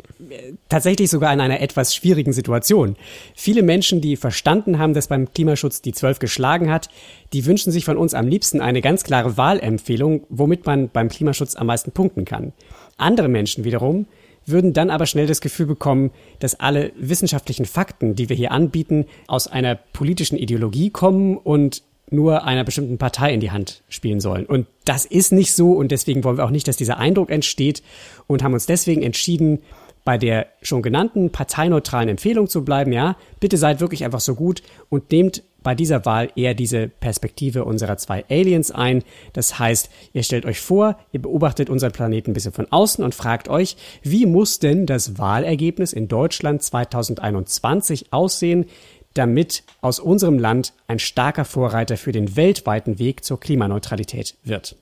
tatsächlich 0.68 1.10
sogar 1.10 1.32
in 1.32 1.40
einer 1.40 1.60
etwas 1.60 1.94
schwierigen 1.94 2.32
Situation. 2.32 2.96
Viele 3.34 3.62
Menschen, 3.62 4.00
die 4.00 4.16
verstanden 4.16 4.78
haben, 4.78 4.94
dass 4.94 5.08
beim 5.08 5.32
Klimaschutz 5.32 5.82
die 5.82 5.92
Zwölf 5.92 6.18
geschlagen 6.18 6.70
hat, 6.70 6.88
die 7.32 7.46
wünschen 7.46 7.72
sich 7.72 7.84
von 7.84 7.96
uns 7.96 8.14
am 8.14 8.26
liebsten 8.26 8.60
eine 8.60 8.80
ganz 8.80 9.04
klare 9.04 9.36
Wahlempfehlung, 9.36 10.24
womit 10.28 10.66
man 10.66 10.88
beim 10.88 11.08
Klimaschutz 11.08 11.56
am 11.56 11.68
meisten 11.68 11.92
punkten 11.92 12.24
kann. 12.24 12.52
Andere 12.96 13.28
Menschen 13.28 13.64
wiederum 13.64 14.06
würden 14.44 14.72
dann 14.72 14.90
aber 14.90 15.06
schnell 15.06 15.26
das 15.26 15.40
Gefühl 15.40 15.66
bekommen, 15.66 16.10
dass 16.38 16.58
alle 16.58 16.92
wissenschaftlichen 16.96 17.66
Fakten, 17.66 18.14
die 18.14 18.28
wir 18.28 18.36
hier 18.36 18.50
anbieten, 18.50 19.06
aus 19.26 19.46
einer 19.46 19.74
politischen 19.74 20.38
Ideologie 20.38 20.90
kommen 20.90 21.36
und 21.36 21.82
nur 22.10 22.44
einer 22.44 22.64
bestimmten 22.64 22.96
Partei 22.96 23.34
in 23.34 23.40
die 23.40 23.50
Hand 23.50 23.82
spielen 23.88 24.20
sollen. 24.20 24.46
Und 24.46 24.66
das 24.84 25.04
ist 25.04 25.32
nicht 25.32 25.52
so 25.52 25.72
und 25.72 25.92
deswegen 25.92 26.24
wollen 26.24 26.38
wir 26.38 26.44
auch 26.44 26.50
nicht, 26.50 26.66
dass 26.66 26.76
dieser 26.76 26.98
Eindruck 26.98 27.30
entsteht 27.30 27.82
und 28.26 28.42
haben 28.42 28.54
uns 28.54 28.66
deswegen 28.66 29.02
entschieden, 29.02 29.60
bei 30.08 30.16
der 30.16 30.46
schon 30.62 30.80
genannten 30.80 31.32
parteineutralen 31.32 32.08
Empfehlung 32.08 32.48
zu 32.48 32.64
bleiben. 32.64 32.94
Ja, 32.94 33.18
bitte 33.40 33.58
seid 33.58 33.80
wirklich 33.80 34.06
einfach 34.06 34.20
so 34.20 34.34
gut 34.34 34.62
und 34.88 35.12
nehmt 35.12 35.42
bei 35.62 35.74
dieser 35.74 36.06
Wahl 36.06 36.30
eher 36.34 36.54
diese 36.54 36.88
Perspektive 36.88 37.66
unserer 37.66 37.98
zwei 37.98 38.24
Aliens 38.30 38.70
ein. 38.70 39.04
Das 39.34 39.58
heißt, 39.58 39.90
ihr 40.14 40.22
stellt 40.22 40.46
euch 40.46 40.60
vor, 40.60 40.98
ihr 41.12 41.20
beobachtet 41.20 41.68
unseren 41.68 41.92
Planeten 41.92 42.30
ein 42.30 42.32
bisschen 42.32 42.54
von 42.54 42.72
außen 42.72 43.04
und 43.04 43.14
fragt 43.14 43.50
euch, 43.50 43.76
wie 44.02 44.24
muss 44.24 44.60
denn 44.60 44.86
das 44.86 45.18
Wahlergebnis 45.18 45.92
in 45.92 46.08
Deutschland 46.08 46.62
2021 46.62 48.10
aussehen, 48.10 48.64
damit 49.12 49.62
aus 49.82 50.00
unserem 50.00 50.38
Land 50.38 50.72
ein 50.86 51.00
starker 51.00 51.44
Vorreiter 51.44 51.98
für 51.98 52.12
den 52.12 52.34
weltweiten 52.34 52.98
Weg 52.98 53.26
zur 53.26 53.38
Klimaneutralität 53.38 54.36
wird. 54.42 54.74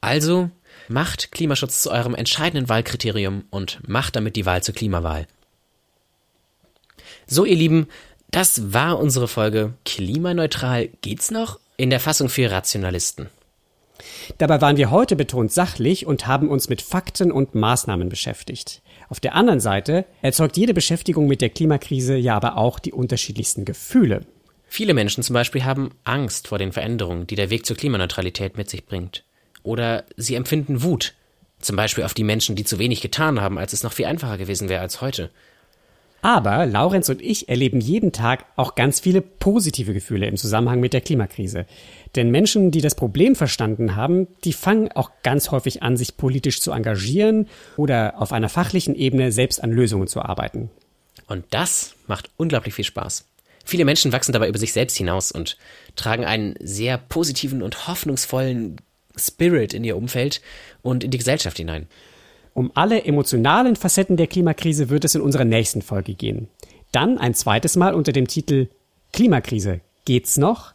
Also 0.00 0.50
macht 0.88 1.32
Klimaschutz 1.32 1.82
zu 1.82 1.90
eurem 1.90 2.14
entscheidenden 2.14 2.68
Wahlkriterium 2.68 3.44
und 3.50 3.80
macht 3.86 4.16
damit 4.16 4.36
die 4.36 4.46
Wahl 4.46 4.62
zur 4.62 4.74
Klimawahl. 4.74 5.26
So, 7.26 7.44
ihr 7.44 7.56
Lieben, 7.56 7.88
das 8.30 8.72
war 8.72 8.98
unsere 8.98 9.28
Folge. 9.28 9.74
Klimaneutral 9.84 10.88
geht's 11.00 11.30
noch? 11.30 11.58
In 11.76 11.90
der 11.90 12.00
Fassung 12.00 12.28
für 12.28 12.50
Rationalisten. 12.50 13.28
Dabei 14.38 14.60
waren 14.60 14.76
wir 14.76 14.90
heute 14.90 15.16
betont 15.16 15.52
sachlich 15.52 16.06
und 16.06 16.26
haben 16.26 16.48
uns 16.48 16.68
mit 16.68 16.82
Fakten 16.82 17.30
und 17.30 17.54
Maßnahmen 17.54 18.08
beschäftigt. 18.08 18.82
Auf 19.08 19.20
der 19.20 19.34
anderen 19.34 19.60
Seite 19.60 20.06
erzeugt 20.22 20.56
jede 20.56 20.74
Beschäftigung 20.74 21.26
mit 21.26 21.40
der 21.40 21.50
Klimakrise 21.50 22.16
ja 22.16 22.36
aber 22.36 22.56
auch 22.56 22.78
die 22.78 22.92
unterschiedlichsten 22.92 23.64
Gefühle. 23.64 24.22
Viele 24.66 24.94
Menschen 24.94 25.22
zum 25.22 25.34
Beispiel 25.34 25.64
haben 25.64 25.90
Angst 26.04 26.48
vor 26.48 26.58
den 26.58 26.72
Veränderungen, 26.72 27.26
die 27.26 27.34
der 27.34 27.50
Weg 27.50 27.66
zur 27.66 27.76
Klimaneutralität 27.76 28.56
mit 28.56 28.70
sich 28.70 28.86
bringt. 28.86 29.24
Oder 29.62 30.04
sie 30.16 30.34
empfinden 30.34 30.82
Wut. 30.82 31.14
Zum 31.60 31.76
Beispiel 31.76 32.04
auf 32.04 32.14
die 32.14 32.24
Menschen, 32.24 32.56
die 32.56 32.64
zu 32.64 32.78
wenig 32.78 33.00
getan 33.00 33.40
haben, 33.40 33.58
als 33.58 33.72
es 33.72 33.82
noch 33.82 33.92
viel 33.92 34.06
einfacher 34.06 34.38
gewesen 34.38 34.68
wäre 34.68 34.80
als 34.80 35.00
heute. 35.00 35.30
Aber 36.24 36.66
Laurenz 36.66 37.08
und 37.08 37.20
ich 37.20 37.48
erleben 37.48 37.80
jeden 37.80 38.12
Tag 38.12 38.44
auch 38.54 38.76
ganz 38.76 39.00
viele 39.00 39.20
positive 39.20 39.92
Gefühle 39.92 40.26
im 40.26 40.36
Zusammenhang 40.36 40.78
mit 40.78 40.92
der 40.92 41.00
Klimakrise. 41.00 41.66
Denn 42.14 42.30
Menschen, 42.30 42.70
die 42.70 42.80
das 42.80 42.94
Problem 42.94 43.34
verstanden 43.34 43.96
haben, 43.96 44.28
die 44.44 44.52
fangen 44.52 44.92
auch 44.92 45.10
ganz 45.24 45.50
häufig 45.50 45.82
an, 45.82 45.96
sich 45.96 46.16
politisch 46.16 46.60
zu 46.60 46.70
engagieren 46.70 47.48
oder 47.76 48.14
auf 48.22 48.32
einer 48.32 48.48
fachlichen 48.48 48.94
Ebene 48.94 49.32
selbst 49.32 49.62
an 49.62 49.72
Lösungen 49.72 50.06
zu 50.06 50.22
arbeiten. 50.22 50.70
Und 51.26 51.44
das 51.50 51.94
macht 52.06 52.30
unglaublich 52.36 52.74
viel 52.74 52.84
Spaß. 52.84 53.26
Viele 53.64 53.84
Menschen 53.84 54.12
wachsen 54.12 54.32
dabei 54.32 54.48
über 54.48 54.58
sich 54.58 54.72
selbst 54.72 54.96
hinaus 54.96 55.32
und 55.32 55.56
tragen 55.96 56.24
einen 56.24 56.54
sehr 56.60 56.98
positiven 56.98 57.62
und 57.62 57.88
hoffnungsvollen 57.88 58.76
Spirit 59.16 59.74
in 59.74 59.84
ihr 59.84 59.96
Umfeld 59.96 60.40
und 60.82 61.04
in 61.04 61.10
die 61.10 61.18
Gesellschaft 61.18 61.56
hinein. 61.56 61.86
Um 62.54 62.70
alle 62.74 63.04
emotionalen 63.04 63.76
Facetten 63.76 64.16
der 64.16 64.26
Klimakrise 64.26 64.90
wird 64.90 65.04
es 65.04 65.14
in 65.14 65.22
unserer 65.22 65.44
nächsten 65.44 65.82
Folge 65.82 66.14
gehen. 66.14 66.48
Dann 66.92 67.18
ein 67.18 67.34
zweites 67.34 67.76
Mal 67.76 67.94
unter 67.94 68.12
dem 68.12 68.28
Titel 68.28 68.68
Klimakrise 69.12 69.80
geht's 70.04 70.36
noch, 70.36 70.74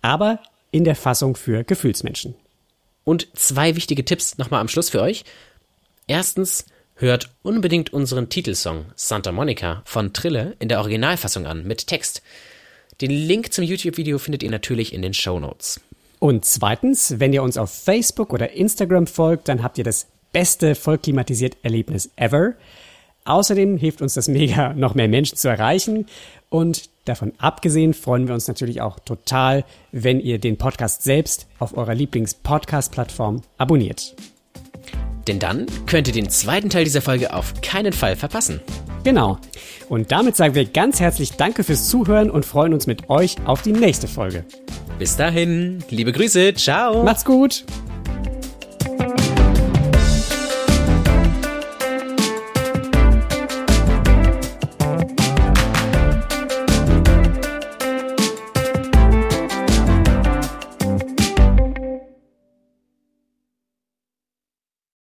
aber 0.00 0.40
in 0.70 0.84
der 0.84 0.96
Fassung 0.96 1.36
für 1.36 1.64
Gefühlsmenschen. 1.64 2.34
Und 3.04 3.28
zwei 3.34 3.76
wichtige 3.76 4.04
Tipps 4.04 4.38
nochmal 4.38 4.60
am 4.60 4.68
Schluss 4.68 4.90
für 4.90 5.02
euch. 5.02 5.24
Erstens, 6.06 6.66
hört 7.02 7.30
unbedingt 7.42 7.92
unseren 7.92 8.28
Titelsong 8.28 8.86
Santa 8.94 9.32
Monica 9.32 9.82
von 9.84 10.12
Trille 10.12 10.56
in 10.60 10.68
der 10.68 10.78
Originalfassung 10.78 11.46
an 11.46 11.64
mit 11.64 11.86
Text. 11.86 12.22
Den 13.00 13.10
Link 13.10 13.52
zum 13.52 13.64
YouTube-Video 13.64 14.18
findet 14.18 14.42
ihr 14.42 14.50
natürlich 14.50 14.92
in 14.92 15.02
den 15.02 15.12
Show 15.12 15.40
Notes. 15.40 15.80
Und 16.22 16.44
zweitens, 16.44 17.18
wenn 17.18 17.32
ihr 17.32 17.42
uns 17.42 17.58
auf 17.58 17.72
Facebook 17.72 18.32
oder 18.32 18.52
Instagram 18.52 19.08
folgt, 19.08 19.48
dann 19.48 19.64
habt 19.64 19.76
ihr 19.78 19.82
das 19.82 20.06
beste 20.32 20.76
vollklimatisiert 20.76 21.56
Erlebnis 21.64 22.12
ever. 22.14 22.52
Außerdem 23.24 23.76
hilft 23.76 24.02
uns 24.02 24.14
das 24.14 24.28
mega, 24.28 24.72
noch 24.76 24.94
mehr 24.94 25.08
Menschen 25.08 25.36
zu 25.36 25.48
erreichen. 25.48 26.06
Und 26.48 26.90
davon 27.06 27.32
abgesehen 27.38 27.92
freuen 27.92 28.28
wir 28.28 28.34
uns 28.34 28.46
natürlich 28.46 28.80
auch 28.80 29.00
total, 29.00 29.64
wenn 29.90 30.20
ihr 30.20 30.38
den 30.38 30.58
Podcast 30.58 31.02
selbst 31.02 31.48
auf 31.58 31.76
eurer 31.76 31.96
Lieblings-Podcast-Plattform 31.96 33.42
abonniert. 33.58 34.14
Denn 35.26 35.38
dann 35.38 35.66
könnt 35.86 36.08
ihr 36.08 36.14
den 36.14 36.28
zweiten 36.28 36.70
Teil 36.70 36.84
dieser 36.84 37.02
Folge 37.02 37.32
auf 37.32 37.54
keinen 37.62 37.92
Fall 37.92 38.16
verpassen. 38.16 38.60
Genau. 39.04 39.38
Und 39.88 40.12
damit 40.12 40.36
sagen 40.36 40.54
wir 40.54 40.64
ganz 40.64 41.00
herzlich 41.00 41.32
Danke 41.32 41.64
fürs 41.64 41.88
Zuhören 41.88 42.30
und 42.30 42.44
freuen 42.46 42.72
uns 42.72 42.86
mit 42.86 43.10
euch 43.10 43.36
auf 43.44 43.62
die 43.62 43.72
nächste 43.72 44.08
Folge. 44.08 44.44
Bis 44.98 45.16
dahin, 45.16 45.82
liebe 45.90 46.12
Grüße, 46.12 46.54
ciao. 46.54 47.02
Macht's 47.02 47.24
gut. 47.24 47.64